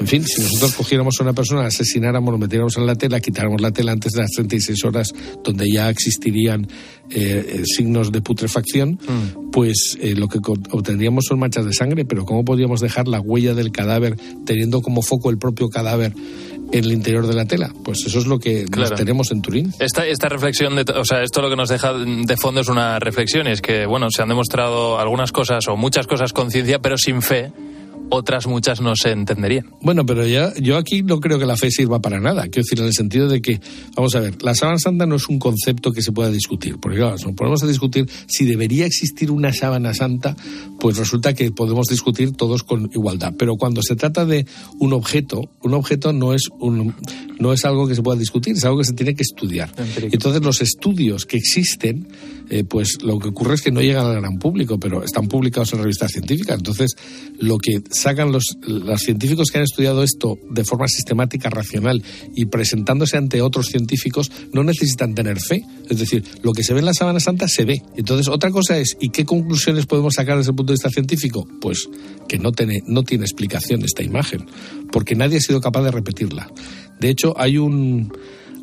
En 0.00 0.06
fin, 0.06 0.24
si 0.24 0.40
nosotros 0.40 0.74
cogiéramos 0.74 1.14
a 1.20 1.24
una 1.24 1.34
persona, 1.34 1.66
asesináramos, 1.66 2.32
lo 2.32 2.38
metiéramos 2.38 2.76
en 2.78 2.86
la 2.86 2.94
tela, 2.94 3.20
quitáramos 3.20 3.60
la 3.60 3.70
tela 3.70 3.92
antes 3.92 4.12
de 4.12 4.22
las 4.22 4.30
36 4.30 4.84
horas 4.84 5.12
donde 5.44 5.70
ya 5.70 5.90
existirían 5.90 6.66
eh, 7.10 7.62
signos 7.66 8.10
de 8.10 8.22
putrefacción, 8.22 8.92
mm. 8.92 9.50
pues 9.50 9.98
eh, 10.00 10.14
lo 10.14 10.28
que 10.28 10.38
obtendríamos 10.70 11.26
son 11.28 11.38
manchas 11.38 11.66
de 11.66 11.74
sangre, 11.74 12.06
pero 12.06 12.24
¿cómo 12.24 12.44
podríamos 12.44 12.80
dejar 12.80 13.08
la 13.08 13.20
huella 13.20 13.52
del 13.54 13.72
cadáver 13.72 14.16
teniendo 14.46 14.80
como 14.80 15.02
foco 15.02 15.28
el 15.28 15.38
propio 15.38 15.68
cadáver 15.68 16.14
en 16.72 16.84
el 16.84 16.92
interior 16.92 17.26
de 17.26 17.34
la 17.34 17.44
tela. 17.46 17.72
Pues 17.84 18.06
eso 18.06 18.18
es 18.18 18.26
lo 18.26 18.38
que 18.38 18.64
tenemos 18.96 19.32
en 19.32 19.42
Turín. 19.42 19.74
Esta, 19.78 20.06
esta 20.06 20.28
reflexión, 20.28 20.76
de, 20.76 20.84
o 20.92 21.04
sea, 21.04 21.22
esto 21.22 21.42
lo 21.42 21.50
que 21.50 21.56
nos 21.56 21.68
deja 21.68 21.92
de 21.92 22.36
fondo 22.36 22.60
es 22.60 22.68
una 22.68 22.98
reflexión 22.98 23.48
y 23.48 23.50
es 23.50 23.60
que, 23.60 23.86
bueno, 23.86 24.08
se 24.14 24.22
han 24.22 24.28
demostrado 24.28 24.98
algunas 24.98 25.32
cosas 25.32 25.66
o 25.68 25.76
muchas 25.76 26.06
cosas 26.06 26.32
con 26.32 26.50
ciencia, 26.50 26.78
pero 26.78 26.96
sin 26.96 27.22
fe 27.22 27.52
otras 28.10 28.46
muchas 28.46 28.80
no 28.80 28.94
se 28.96 29.10
entenderían. 29.10 29.66
Bueno, 29.80 30.04
pero 30.04 30.26
ya 30.26 30.52
yo 30.60 30.76
aquí 30.76 31.02
no 31.02 31.20
creo 31.20 31.38
que 31.38 31.46
la 31.46 31.56
fe 31.56 31.70
sirva 31.70 32.00
para 32.00 32.20
nada. 32.20 32.42
Quiero 32.42 32.64
decir, 32.64 32.80
en 32.80 32.86
el 32.86 32.92
sentido 32.92 33.28
de 33.28 33.40
que, 33.40 33.60
vamos 33.96 34.14
a 34.14 34.20
ver, 34.20 34.42
la 34.42 34.54
sábana 34.54 34.78
santa 34.78 35.06
no 35.06 35.16
es 35.16 35.28
un 35.28 35.38
concepto 35.38 35.92
que 35.92 36.02
se 36.02 36.12
pueda 36.12 36.30
discutir. 36.30 36.76
Porque 36.80 36.98
claro, 36.98 37.18
si 37.18 37.26
nos 37.26 37.34
ponemos 37.34 37.62
a 37.62 37.66
discutir 37.66 38.08
si 38.26 38.44
debería 38.44 38.86
existir 38.86 39.30
una 39.30 39.52
sábana 39.52 39.94
santa, 39.94 40.36
pues 40.78 40.96
resulta 40.96 41.34
que 41.34 41.50
podemos 41.52 41.86
discutir 41.86 42.32
todos 42.32 42.62
con 42.62 42.90
igualdad. 42.92 43.34
Pero 43.38 43.56
cuando 43.56 43.82
se 43.82 43.96
trata 43.96 44.26
de 44.26 44.46
un 44.78 44.92
objeto, 44.92 45.50
un 45.62 45.74
objeto 45.74 46.12
no 46.12 46.34
es, 46.34 46.48
un, 46.58 46.94
no 47.38 47.52
es 47.52 47.64
algo 47.64 47.86
que 47.86 47.94
se 47.94 48.02
pueda 48.02 48.18
discutir, 48.18 48.56
es 48.56 48.64
algo 48.64 48.78
que 48.78 48.84
se 48.84 48.94
tiene 48.94 49.14
que 49.14 49.22
estudiar. 49.22 49.70
Entonces 50.10 50.42
los 50.42 50.60
estudios 50.60 51.26
que 51.26 51.36
existen, 51.36 52.08
eh, 52.50 52.64
pues 52.64 52.98
lo 53.02 53.18
que 53.18 53.28
ocurre 53.28 53.54
es 53.54 53.62
que 53.62 53.70
no 53.70 53.80
llegan 53.80 54.06
al 54.06 54.16
gran 54.16 54.38
público, 54.38 54.78
pero 54.78 55.04
están 55.04 55.28
publicados 55.28 55.72
en 55.72 55.80
revistas 55.80 56.10
científicas. 56.10 56.58
Entonces, 56.58 56.96
lo 57.38 57.58
que 57.58 57.80
sacan 57.90 58.32
los, 58.32 58.44
los 58.66 59.00
científicos 59.00 59.50
que 59.50 59.58
han 59.58 59.64
estudiado 59.64 60.02
esto 60.02 60.36
de 60.50 60.64
forma 60.64 60.88
sistemática, 60.88 61.48
racional 61.48 62.02
y 62.34 62.46
presentándose 62.46 63.16
ante 63.16 63.40
otros 63.40 63.66
científicos, 63.66 64.32
no 64.52 64.64
necesitan 64.64 65.14
tener 65.14 65.38
fe. 65.40 65.62
Es 65.88 65.98
decir, 65.98 66.24
lo 66.42 66.52
que 66.52 66.64
se 66.64 66.74
ve 66.74 66.80
en 66.80 66.86
la 66.86 66.94
Sábana 66.94 67.20
Santa 67.20 67.46
se 67.46 67.64
ve. 67.64 67.82
Entonces, 67.96 68.26
otra 68.28 68.50
cosa 68.50 68.78
es, 68.78 68.96
¿y 69.00 69.10
qué 69.10 69.24
conclusiones 69.24 69.86
podemos 69.86 70.14
sacar 70.14 70.36
desde 70.36 70.50
el 70.50 70.56
punto 70.56 70.72
de 70.72 70.74
vista 70.74 70.90
científico? 70.90 71.46
Pues 71.60 71.88
que 72.28 72.38
no 72.38 72.50
tiene, 72.50 72.82
no 72.86 73.04
tiene 73.04 73.24
explicación 73.24 73.84
esta 73.84 74.02
imagen, 74.02 74.46
porque 74.90 75.14
nadie 75.14 75.38
ha 75.38 75.40
sido 75.40 75.60
capaz 75.60 75.82
de 75.82 75.92
repetirla. 75.92 76.50
De 76.98 77.10
hecho, 77.10 77.32
hay 77.38 77.58
un 77.58 78.12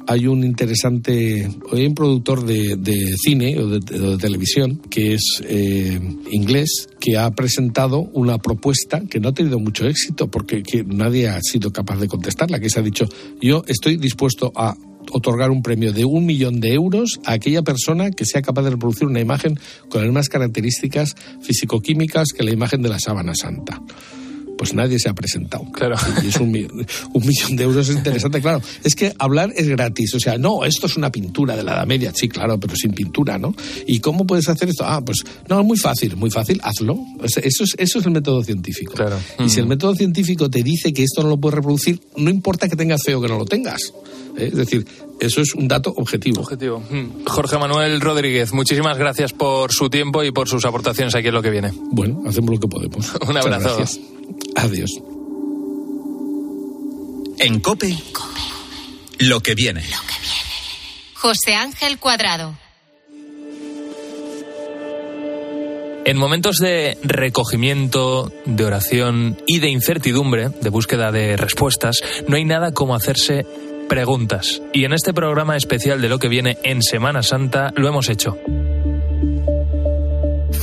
hay 0.07 0.25
un 0.25 0.43
interesante, 0.43 1.49
hay 1.71 1.85
un 1.85 1.93
productor 1.93 2.45
de, 2.45 3.13
cine 3.17 3.59
o 3.59 3.67
de, 3.67 4.17
televisión 4.17 4.77
que 4.89 5.13
es 5.13 5.41
eh, 5.43 5.99
inglés 6.31 6.87
que 6.99 7.17
ha 7.17 7.29
presentado 7.31 7.99
una 7.99 8.37
propuesta 8.37 9.01
que 9.09 9.19
no 9.19 9.29
ha 9.29 9.33
tenido 9.33 9.59
mucho 9.59 9.85
éxito 9.85 10.31
porque 10.31 10.63
nadie 10.85 11.27
ha 11.27 11.39
sido 11.41 11.71
capaz 11.71 11.99
de 11.99 12.07
contestarla, 12.07 12.59
que 12.59 12.69
se 12.69 12.79
ha 12.79 12.83
dicho 12.83 13.07
yo 13.41 13.63
estoy 13.67 13.97
dispuesto 13.97 14.51
a 14.55 14.75
otorgar 15.11 15.51
un 15.51 15.61
premio 15.61 15.93
de 15.93 16.05
un 16.05 16.25
millón 16.25 16.59
de 16.59 16.73
euros 16.73 17.19
a 17.25 17.33
aquella 17.33 17.61
persona 17.61 18.11
que 18.11 18.25
sea 18.25 18.41
capaz 18.41 18.63
de 18.63 18.71
reproducir 18.71 19.07
una 19.07 19.19
imagen 19.19 19.59
con 19.89 20.01
las 20.01 20.07
mismas 20.09 20.29
características 20.29 21.15
físico-químicas 21.41 22.29
que 22.35 22.43
la 22.43 22.51
imagen 22.51 22.81
de 22.81 22.89
la 22.89 22.99
sábana 22.99 23.33
santa 23.35 23.81
pues 24.57 24.73
nadie 24.73 24.99
se 24.99 25.09
ha 25.09 25.13
presentado. 25.13 25.65
Claro. 25.71 25.95
Y 26.23 26.27
es 26.27 26.37
un, 26.37 26.51
millón 26.51 27.55
de 27.55 27.63
euros 27.63 27.89
es 27.89 27.95
interesante, 27.95 28.41
claro. 28.41 28.61
Es 28.83 28.95
que 28.95 29.13
hablar 29.19 29.53
es 29.55 29.67
gratis, 29.67 30.13
o 30.15 30.19
sea, 30.19 30.37
no, 30.37 30.65
esto 30.65 30.87
es 30.87 30.97
una 30.97 31.11
pintura 31.11 31.55
de 31.55 31.63
la 31.63 31.73
Edad 31.73 31.87
Media, 31.87 32.11
sí, 32.13 32.27
claro, 32.27 32.59
pero 32.59 32.75
sin 32.75 32.93
pintura, 32.93 33.37
¿no? 33.37 33.55
¿Y 33.85 33.99
cómo 33.99 34.25
puedes 34.25 34.49
hacer 34.49 34.69
esto? 34.69 34.83
Ah, 34.85 35.01
pues 35.03 35.23
no, 35.47 35.63
muy 35.63 35.77
fácil, 35.77 36.15
muy 36.15 36.31
fácil, 36.31 36.59
hazlo. 36.63 36.97
Eso 37.23 37.63
es, 37.63 37.75
eso 37.77 37.99
es 37.99 38.05
el 38.05 38.11
método 38.11 38.43
científico. 38.43 38.93
Claro. 38.93 39.19
Y 39.39 39.49
si 39.49 39.59
el 39.59 39.67
método 39.67 39.95
científico 39.95 40.49
te 40.49 40.63
dice 40.63 40.93
que 40.93 41.03
esto 41.03 41.23
no 41.23 41.29
lo 41.29 41.37
puedes 41.37 41.55
reproducir, 41.55 42.01
no 42.15 42.29
importa 42.29 42.67
que 42.67 42.75
tengas 42.75 43.01
feo 43.03 43.21
que 43.21 43.27
no 43.27 43.37
lo 43.37 43.45
tengas. 43.45 43.93
¿eh? 44.37 44.47
Es 44.47 44.55
decir, 44.55 44.85
eso 45.19 45.41
es 45.41 45.53
un 45.55 45.67
dato 45.67 45.93
objetivo. 45.95 46.41
Objetivo. 46.41 46.83
Jorge 47.25 47.57
Manuel 47.57 48.01
Rodríguez, 48.01 48.53
muchísimas 48.53 48.97
gracias 48.97 49.33
por 49.33 49.71
su 49.71 49.89
tiempo 49.89 50.23
y 50.23 50.31
por 50.31 50.47
sus 50.47 50.65
aportaciones 50.65 51.15
aquí 51.15 51.27
en 51.27 51.33
lo 51.33 51.41
que 51.41 51.49
viene. 51.49 51.71
Bueno, 51.91 52.23
hacemos 52.27 52.51
lo 52.51 52.59
que 52.59 52.67
podemos. 52.67 53.11
un 53.27 53.37
abrazo. 53.37 53.83
Adiós. 54.55 54.91
En 57.39 57.59
Cope, 57.59 57.95
lo 59.19 59.39
que 59.41 59.53
viene. 59.53 59.81
Lo 59.81 60.01
que 60.01 60.19
viene. 60.21 60.37
José 61.13 61.55
Ángel 61.55 61.99
Cuadrado. 61.99 62.57
En 66.05 66.17
momentos 66.17 66.55
de 66.57 66.97
recogimiento, 67.03 68.31
de 68.45 68.63
oración 68.63 69.41
y 69.45 69.59
de 69.59 69.67
incertidumbre, 69.67 70.47
de 70.49 70.69
búsqueda 70.69 71.11
de 71.11 71.35
respuestas, 71.35 72.01
no 72.29 72.37
hay 72.37 72.45
nada 72.45 72.71
como 72.71 72.95
hacerse 72.95 73.45
preguntas. 73.89 74.61
Y 74.73 74.85
en 74.85 74.93
este 74.93 75.13
programa 75.13 75.57
especial 75.57 76.01
de 76.01 76.07
lo 76.07 76.17
que 76.17 76.29
viene 76.29 76.57
en 76.63 76.81
Semana 76.81 77.23
Santa 77.23 77.73
lo 77.75 77.89
hemos 77.89 78.07
hecho. 78.07 78.37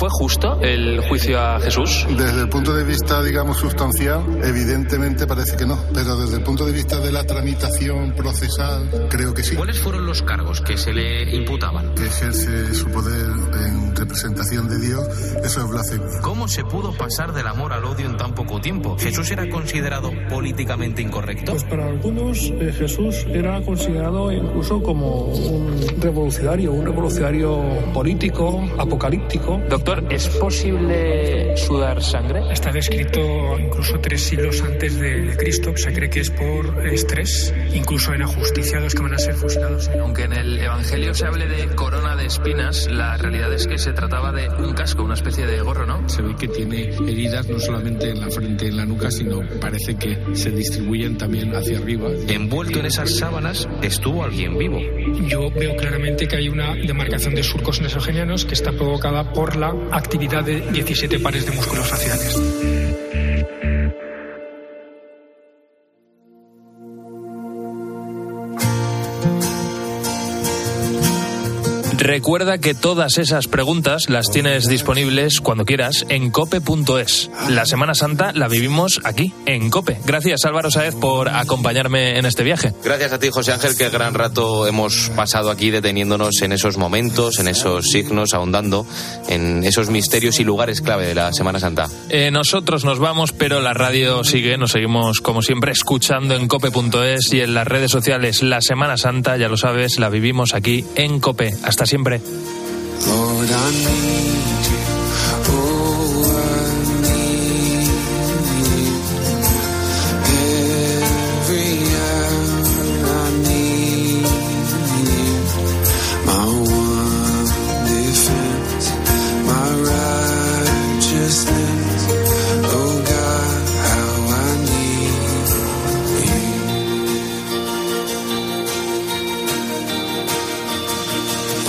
¿Fue 0.05 0.11
justo 0.11 0.61
el 0.61 1.00
juicio 1.09 1.40
a 1.40 1.59
Jesús? 1.59 2.07
Desde 2.11 2.42
el 2.42 2.50
punto 2.50 2.74
de 2.74 2.84
vista, 2.84 3.22
digamos, 3.22 3.57
sustancial, 3.57 4.22
evidentemente 4.44 5.26
parece 5.26 5.57
que 5.57 5.64
no. 5.64 5.78
Pero 5.94 6.16
desde 6.16 6.36
el 6.36 6.42
punto 6.42 6.66
de 6.66 6.72
vista 6.72 7.00
de 7.00 7.11
la 7.11 7.24
tramitación 7.24 8.12
procesal, 8.12 9.09
creo 9.09 9.32
que 9.32 9.42
sí. 9.42 9.57
¿Cuáles 9.57 9.80
fueron 9.80 10.05
los 10.05 10.20
cargos 10.20 10.61
que 10.61 10.76
se 10.76 10.92
le 10.92 11.34
imputaban? 11.34 11.94
Que 11.94 12.05
ejerce 12.05 12.74
su 12.74 12.90
poder 12.90 13.30
en 13.66 13.96
representación 13.96 14.68
de 14.68 14.78
Dios, 14.78 15.09
eso 15.42 15.61
es 15.61 15.70
blasfemia. 15.70 16.20
¿Cómo 16.20 16.48
se 16.48 16.64
pudo 16.64 16.92
pasar 16.92 17.32
del 17.32 17.46
amor 17.46 17.72
al 17.72 17.86
odio 17.86 18.05
en 18.05 18.18
tan 18.18 18.34
poco 18.34 18.61
tiempo? 18.61 18.98
¿Jesús 18.98 19.30
era 19.30 19.48
considerado 19.48 20.11
políticamente 20.28 21.00
incorrecto? 21.00 21.52
Pues 21.52 21.64
para 21.64 21.86
algunos 21.86 22.52
eh, 22.61 22.74
Jesús 22.76 23.24
era 23.30 23.62
considerado 23.62 24.30
incluso 24.30 24.82
como 24.82 25.28
un 25.28 25.80
revolucionario, 25.98 26.72
un 26.72 26.84
revolucionario 26.84 27.62
político, 27.94 28.62
apocalíptico. 28.76 29.62
Doctor, 29.70 29.93
¿es 30.11 30.28
posible 30.28 31.57
sudar 31.57 32.03
sangre? 32.03 32.42
Está 32.51 32.72
descrito 32.72 33.20
incluso 33.59 33.99
tres 34.01 34.22
siglos 34.22 34.62
antes 34.62 34.99
de 34.99 35.36
Cristo. 35.36 35.76
Se 35.76 35.92
cree 35.92 36.11
que 36.11 36.20
es 36.20 36.30
por 36.30 36.86
estrés, 36.86 37.55
incluso 37.72 38.12
en 38.12 38.22
ajusticiados 38.22 38.95
que 38.95 39.03
van 39.03 39.14
a 39.14 39.18
ser 39.18 39.34
fusilados. 39.34 39.90
Aunque 40.01 40.24
en 40.24 40.32
el 40.32 40.59
Evangelio 40.59 41.14
se 41.14 41.26
hable 41.26 41.47
de 41.47 41.66
corona 41.74 42.16
de 42.16 42.26
espinas, 42.26 42.88
la 42.90 43.16
realidad 43.16 43.53
es 43.53 43.66
que 43.66 43.78
se 43.78 43.92
trataba 43.92 44.32
de 44.32 44.49
un 44.49 44.72
casco, 44.74 45.05
una 45.05 45.14
especie 45.14 45.47
de 45.47 45.61
gorro, 45.61 45.86
¿no? 45.86 46.09
Se 46.09 46.22
ve 46.22 46.34
que 46.36 46.49
tiene 46.49 46.88
heridas 46.88 47.49
no 47.49 47.59
solamente 47.59 48.11
en 48.11 48.20
la 48.20 48.30
frente 48.30 48.66
y 48.66 48.68
en 48.68 48.76
la 48.76 48.86
nuca, 48.86 49.11
sino 49.11 49.40
parece 49.61 49.97
que 49.97 50.18
se 50.34 50.51
distribuyen 50.51 51.18
también 51.18 51.55
hacia 51.55 51.78
arriba. 51.78 52.09
Envuelto 52.28 52.80
en 52.80 52.86
esas 52.86 53.16
sábanas 53.16 53.68
estuvo 53.82 54.24
alguien 54.24 54.57
vivo. 54.57 54.78
Yo 55.26 55.51
veo 55.51 55.76
claramente 55.76 56.26
que 56.26 56.36
hay 56.36 56.49
una 56.49 56.74
demarcación 56.74 57.34
de 57.34 57.42
surcos 57.42 57.80
nasogenianos 57.80 58.45
que 58.45 58.55
está 58.55 58.72
provocada 58.72 59.32
por 59.32 59.57
la 59.57 59.74
actividad 59.93 60.45
de 60.45 60.61
17 60.61 61.20
pares 61.20 61.47
de 61.47 61.53
músculos 61.53 61.89
faciales. 61.89 63.24
Recuerda 72.05 72.59
que 72.59 72.74
todas 72.74 73.16
esas 73.16 73.48
preguntas 73.48 74.11
las 74.11 74.26
tienes 74.30 74.68
disponibles 74.68 75.40
cuando 75.40 75.64
quieras 75.64 76.05
en 76.11 76.30
cope.es. 76.30 77.30
La 77.48 77.64
Semana 77.64 77.94
Santa 77.94 78.32
la 78.34 78.46
vivimos 78.46 79.00
aquí, 79.05 79.32
en 79.46 79.70
Cope. 79.70 79.96
Gracias 80.05 80.44
Álvaro 80.44 80.70
Saez 80.70 80.94
por 80.94 81.30
acompañarme 81.30 82.18
en 82.18 82.26
este 82.26 82.44
viaje. 82.44 82.74
Gracias 82.84 83.14
a 83.14 83.18
ti 83.18 83.30
José 83.32 83.52
Ángel, 83.52 83.74
que 83.74 83.88
gran 83.88 84.12
rato 84.12 84.66
hemos 84.66 85.12
pasado 85.16 85.50
aquí 85.50 85.70
deteniéndonos 85.70 86.42
en 86.42 86.52
esos 86.52 86.76
momentos, 86.76 87.38
en 87.38 87.48
esos 87.48 87.86
signos, 87.86 88.34
ahondando 88.34 88.84
en 89.30 89.64
esos 89.64 89.88
misterios 89.88 90.38
y 90.40 90.44
lugares 90.44 90.82
clave 90.82 91.07
de 91.07 91.14
la 91.14 91.32
Semana 91.32 91.59
Santa. 91.59 91.88
Eh, 92.11 92.30
nosotros 92.30 92.84
nos 92.84 92.98
vamos, 92.98 93.32
pero 93.32 93.62
la 93.62 93.72
radio 93.72 94.24
sigue, 94.24 94.59
nos 94.59 94.72
seguimos 94.72 95.22
como 95.22 95.40
siempre 95.40 95.72
escuchando 95.72 96.34
en 96.34 96.48
cope.es 96.48 97.32
y 97.32 97.40
en 97.40 97.55
las 97.55 97.66
redes 97.66 97.90
sociales. 97.90 98.42
La 98.42 98.61
Semana 98.61 98.98
Santa, 98.98 99.38
ya 99.38 99.48
lo 99.48 99.57
sabes, 99.57 99.98
la 99.98 100.11
vivimos 100.11 100.52
aquí 100.52 100.84
en 100.96 101.18
Cope. 101.18 101.55
Hasta 101.64 101.86
siempre 101.86 101.93
siempre. 101.95 102.20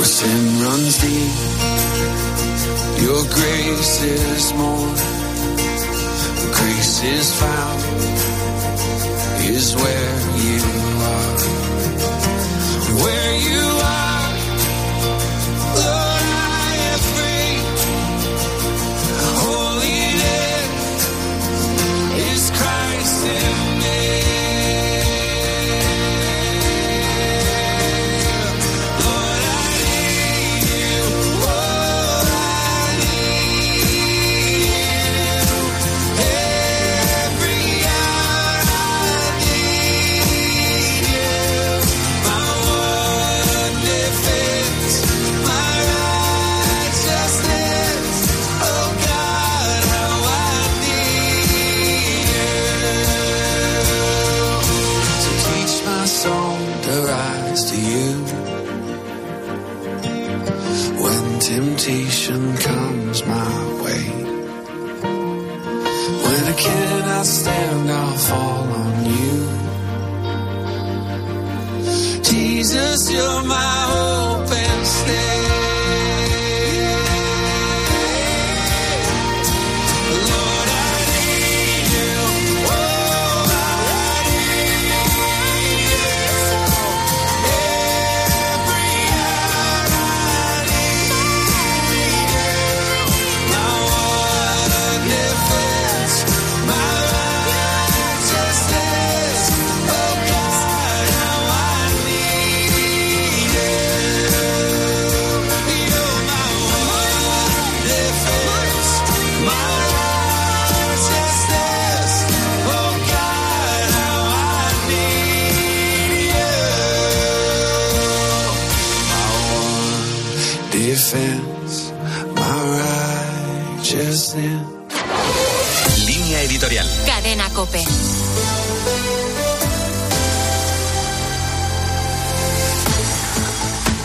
Your 0.06 0.12
sin 0.12 0.62
runs 0.62 0.98
deep, 1.02 1.36
your 3.06 3.24
grace 3.38 4.04
is 4.04 4.54
more. 4.54 4.94
Grace 6.58 7.04
is 7.04 7.40
found 7.42 7.82
is 9.50 9.76
where 9.76 10.18
you 10.46 10.62
are. 11.14 11.38
Where 13.02 13.36
you 13.50 13.75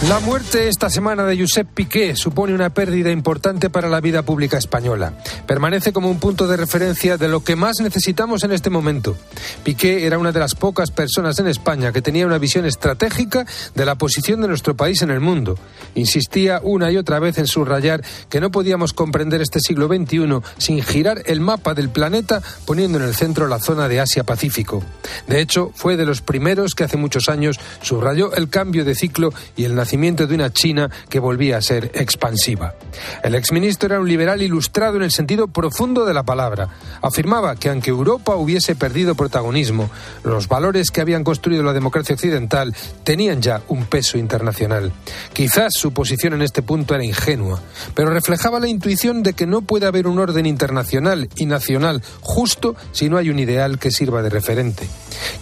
La 0.08 0.18
muerte 0.18 0.68
esta 0.68 0.88
semana 0.88 1.24
de 1.24 1.38
Josep 1.38 1.68
Piqué 1.68 2.16
supone 2.16 2.54
una 2.54 2.70
pérdida 2.74 3.10
importante 3.10 3.70
para 3.70 3.88
la 3.88 4.00
vida 4.00 4.22
pública 4.22 4.56
española. 4.58 5.12
Permanece 5.50 5.92
como 5.92 6.08
un 6.08 6.20
punto 6.20 6.46
de 6.46 6.56
referencia 6.56 7.16
de 7.16 7.26
lo 7.26 7.42
que 7.42 7.56
más 7.56 7.80
necesitamos 7.80 8.44
en 8.44 8.52
este 8.52 8.70
momento. 8.70 9.16
Piqué 9.64 10.06
era 10.06 10.16
una 10.16 10.30
de 10.30 10.38
las 10.38 10.54
pocas 10.54 10.92
personas 10.92 11.40
en 11.40 11.48
España 11.48 11.90
que 11.90 12.02
tenía 12.02 12.24
una 12.24 12.38
visión 12.38 12.66
estratégica 12.66 13.44
de 13.74 13.84
la 13.84 13.96
posición 13.96 14.40
de 14.40 14.46
nuestro 14.46 14.76
país 14.76 15.02
en 15.02 15.10
el 15.10 15.18
mundo. 15.18 15.58
Insistía 15.96 16.60
una 16.62 16.92
y 16.92 16.96
otra 16.96 17.18
vez 17.18 17.36
en 17.38 17.48
subrayar 17.48 18.00
que 18.28 18.40
no 18.40 18.52
podíamos 18.52 18.92
comprender 18.92 19.42
este 19.42 19.58
siglo 19.58 19.88
XXI 19.88 20.38
sin 20.56 20.84
girar 20.84 21.22
el 21.26 21.40
mapa 21.40 21.74
del 21.74 21.88
planeta 21.88 22.40
poniendo 22.64 22.98
en 22.98 23.04
el 23.06 23.16
centro 23.16 23.48
la 23.48 23.58
zona 23.58 23.88
de 23.88 23.98
Asia-Pacífico. 23.98 24.84
De 25.26 25.40
hecho, 25.40 25.72
fue 25.74 25.96
de 25.96 26.06
los 26.06 26.20
primeros 26.20 26.76
que 26.76 26.84
hace 26.84 26.96
muchos 26.96 27.28
años 27.28 27.58
subrayó 27.82 28.32
el 28.34 28.50
cambio 28.50 28.84
de 28.84 28.94
ciclo 28.94 29.34
y 29.56 29.64
el 29.64 29.74
nacimiento 29.74 30.28
de 30.28 30.36
una 30.36 30.52
China 30.52 30.90
que 31.08 31.18
volvía 31.18 31.56
a 31.56 31.60
ser 31.60 31.90
expansiva. 31.94 32.76
El 33.24 33.34
exministro 33.34 33.88
era 33.88 34.00
un 34.00 34.08
liberal 34.08 34.42
ilustrado 34.42 34.96
en 34.96 35.02
el 35.02 35.10
profundo 35.48 36.04
de 36.04 36.14
la 36.14 36.22
palabra. 36.22 36.68
Afirmaba 37.02 37.56
que 37.56 37.68
aunque 37.68 37.90
Europa 37.90 38.36
hubiese 38.36 38.74
perdido 38.74 39.14
protagonismo, 39.14 39.90
los 40.24 40.48
valores 40.48 40.90
que 40.90 41.00
habían 41.00 41.24
construido 41.24 41.62
la 41.62 41.72
democracia 41.72 42.14
occidental 42.14 42.74
tenían 43.04 43.42
ya 43.42 43.62
un 43.68 43.84
peso 43.84 44.18
internacional. 44.18 44.92
Quizás 45.32 45.74
su 45.74 45.92
posición 45.92 46.34
en 46.34 46.42
este 46.42 46.62
punto 46.62 46.94
era 46.94 47.04
ingenua, 47.04 47.60
pero 47.94 48.10
reflejaba 48.10 48.60
la 48.60 48.68
intuición 48.68 49.22
de 49.22 49.32
que 49.32 49.46
no 49.46 49.62
puede 49.62 49.86
haber 49.86 50.06
un 50.06 50.18
orden 50.18 50.46
internacional 50.46 51.28
y 51.36 51.46
nacional 51.46 52.02
justo 52.20 52.76
si 52.92 53.08
no 53.08 53.16
hay 53.16 53.30
un 53.30 53.38
ideal 53.38 53.78
que 53.78 53.90
sirva 53.90 54.22
de 54.22 54.30
referente. 54.30 54.88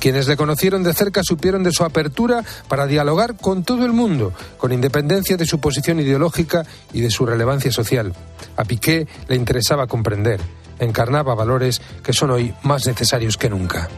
Quienes 0.01 0.27
le 0.27 0.37
conocieron 0.37 0.83
de 0.83 0.95
cerca 0.95 1.23
supieron 1.23 1.63
de 1.63 1.73
su 1.73 1.85
apertura 1.85 2.45
para 2.69 2.87
dialogar 2.87 3.37
con 3.37 3.65
todo 3.65 3.85
el 3.85 3.93
mundo, 3.93 4.33
con 4.57 4.73
independencia 4.73 5.37
de 5.37 5.47
su 5.47 5.61
posición 5.61 6.01
ideológica 6.01 6.65
y 6.93 7.01
de 7.01 7.11
su 7.11 7.27
relevancia 7.27 7.71
social. 7.71 8.13
A 8.57 8.65
Piqué 8.65 9.07
le 9.29 9.37
interesaba 9.37 9.87
comprender, 9.87 10.41
encarnaba 10.79 11.35
valores 11.35 11.81
que 12.03 12.13
son 12.13 12.31
hoy 12.31 12.55
más 12.63 12.87
necesarios 12.87 13.37
que 13.37 13.51
nunca. 13.51 13.89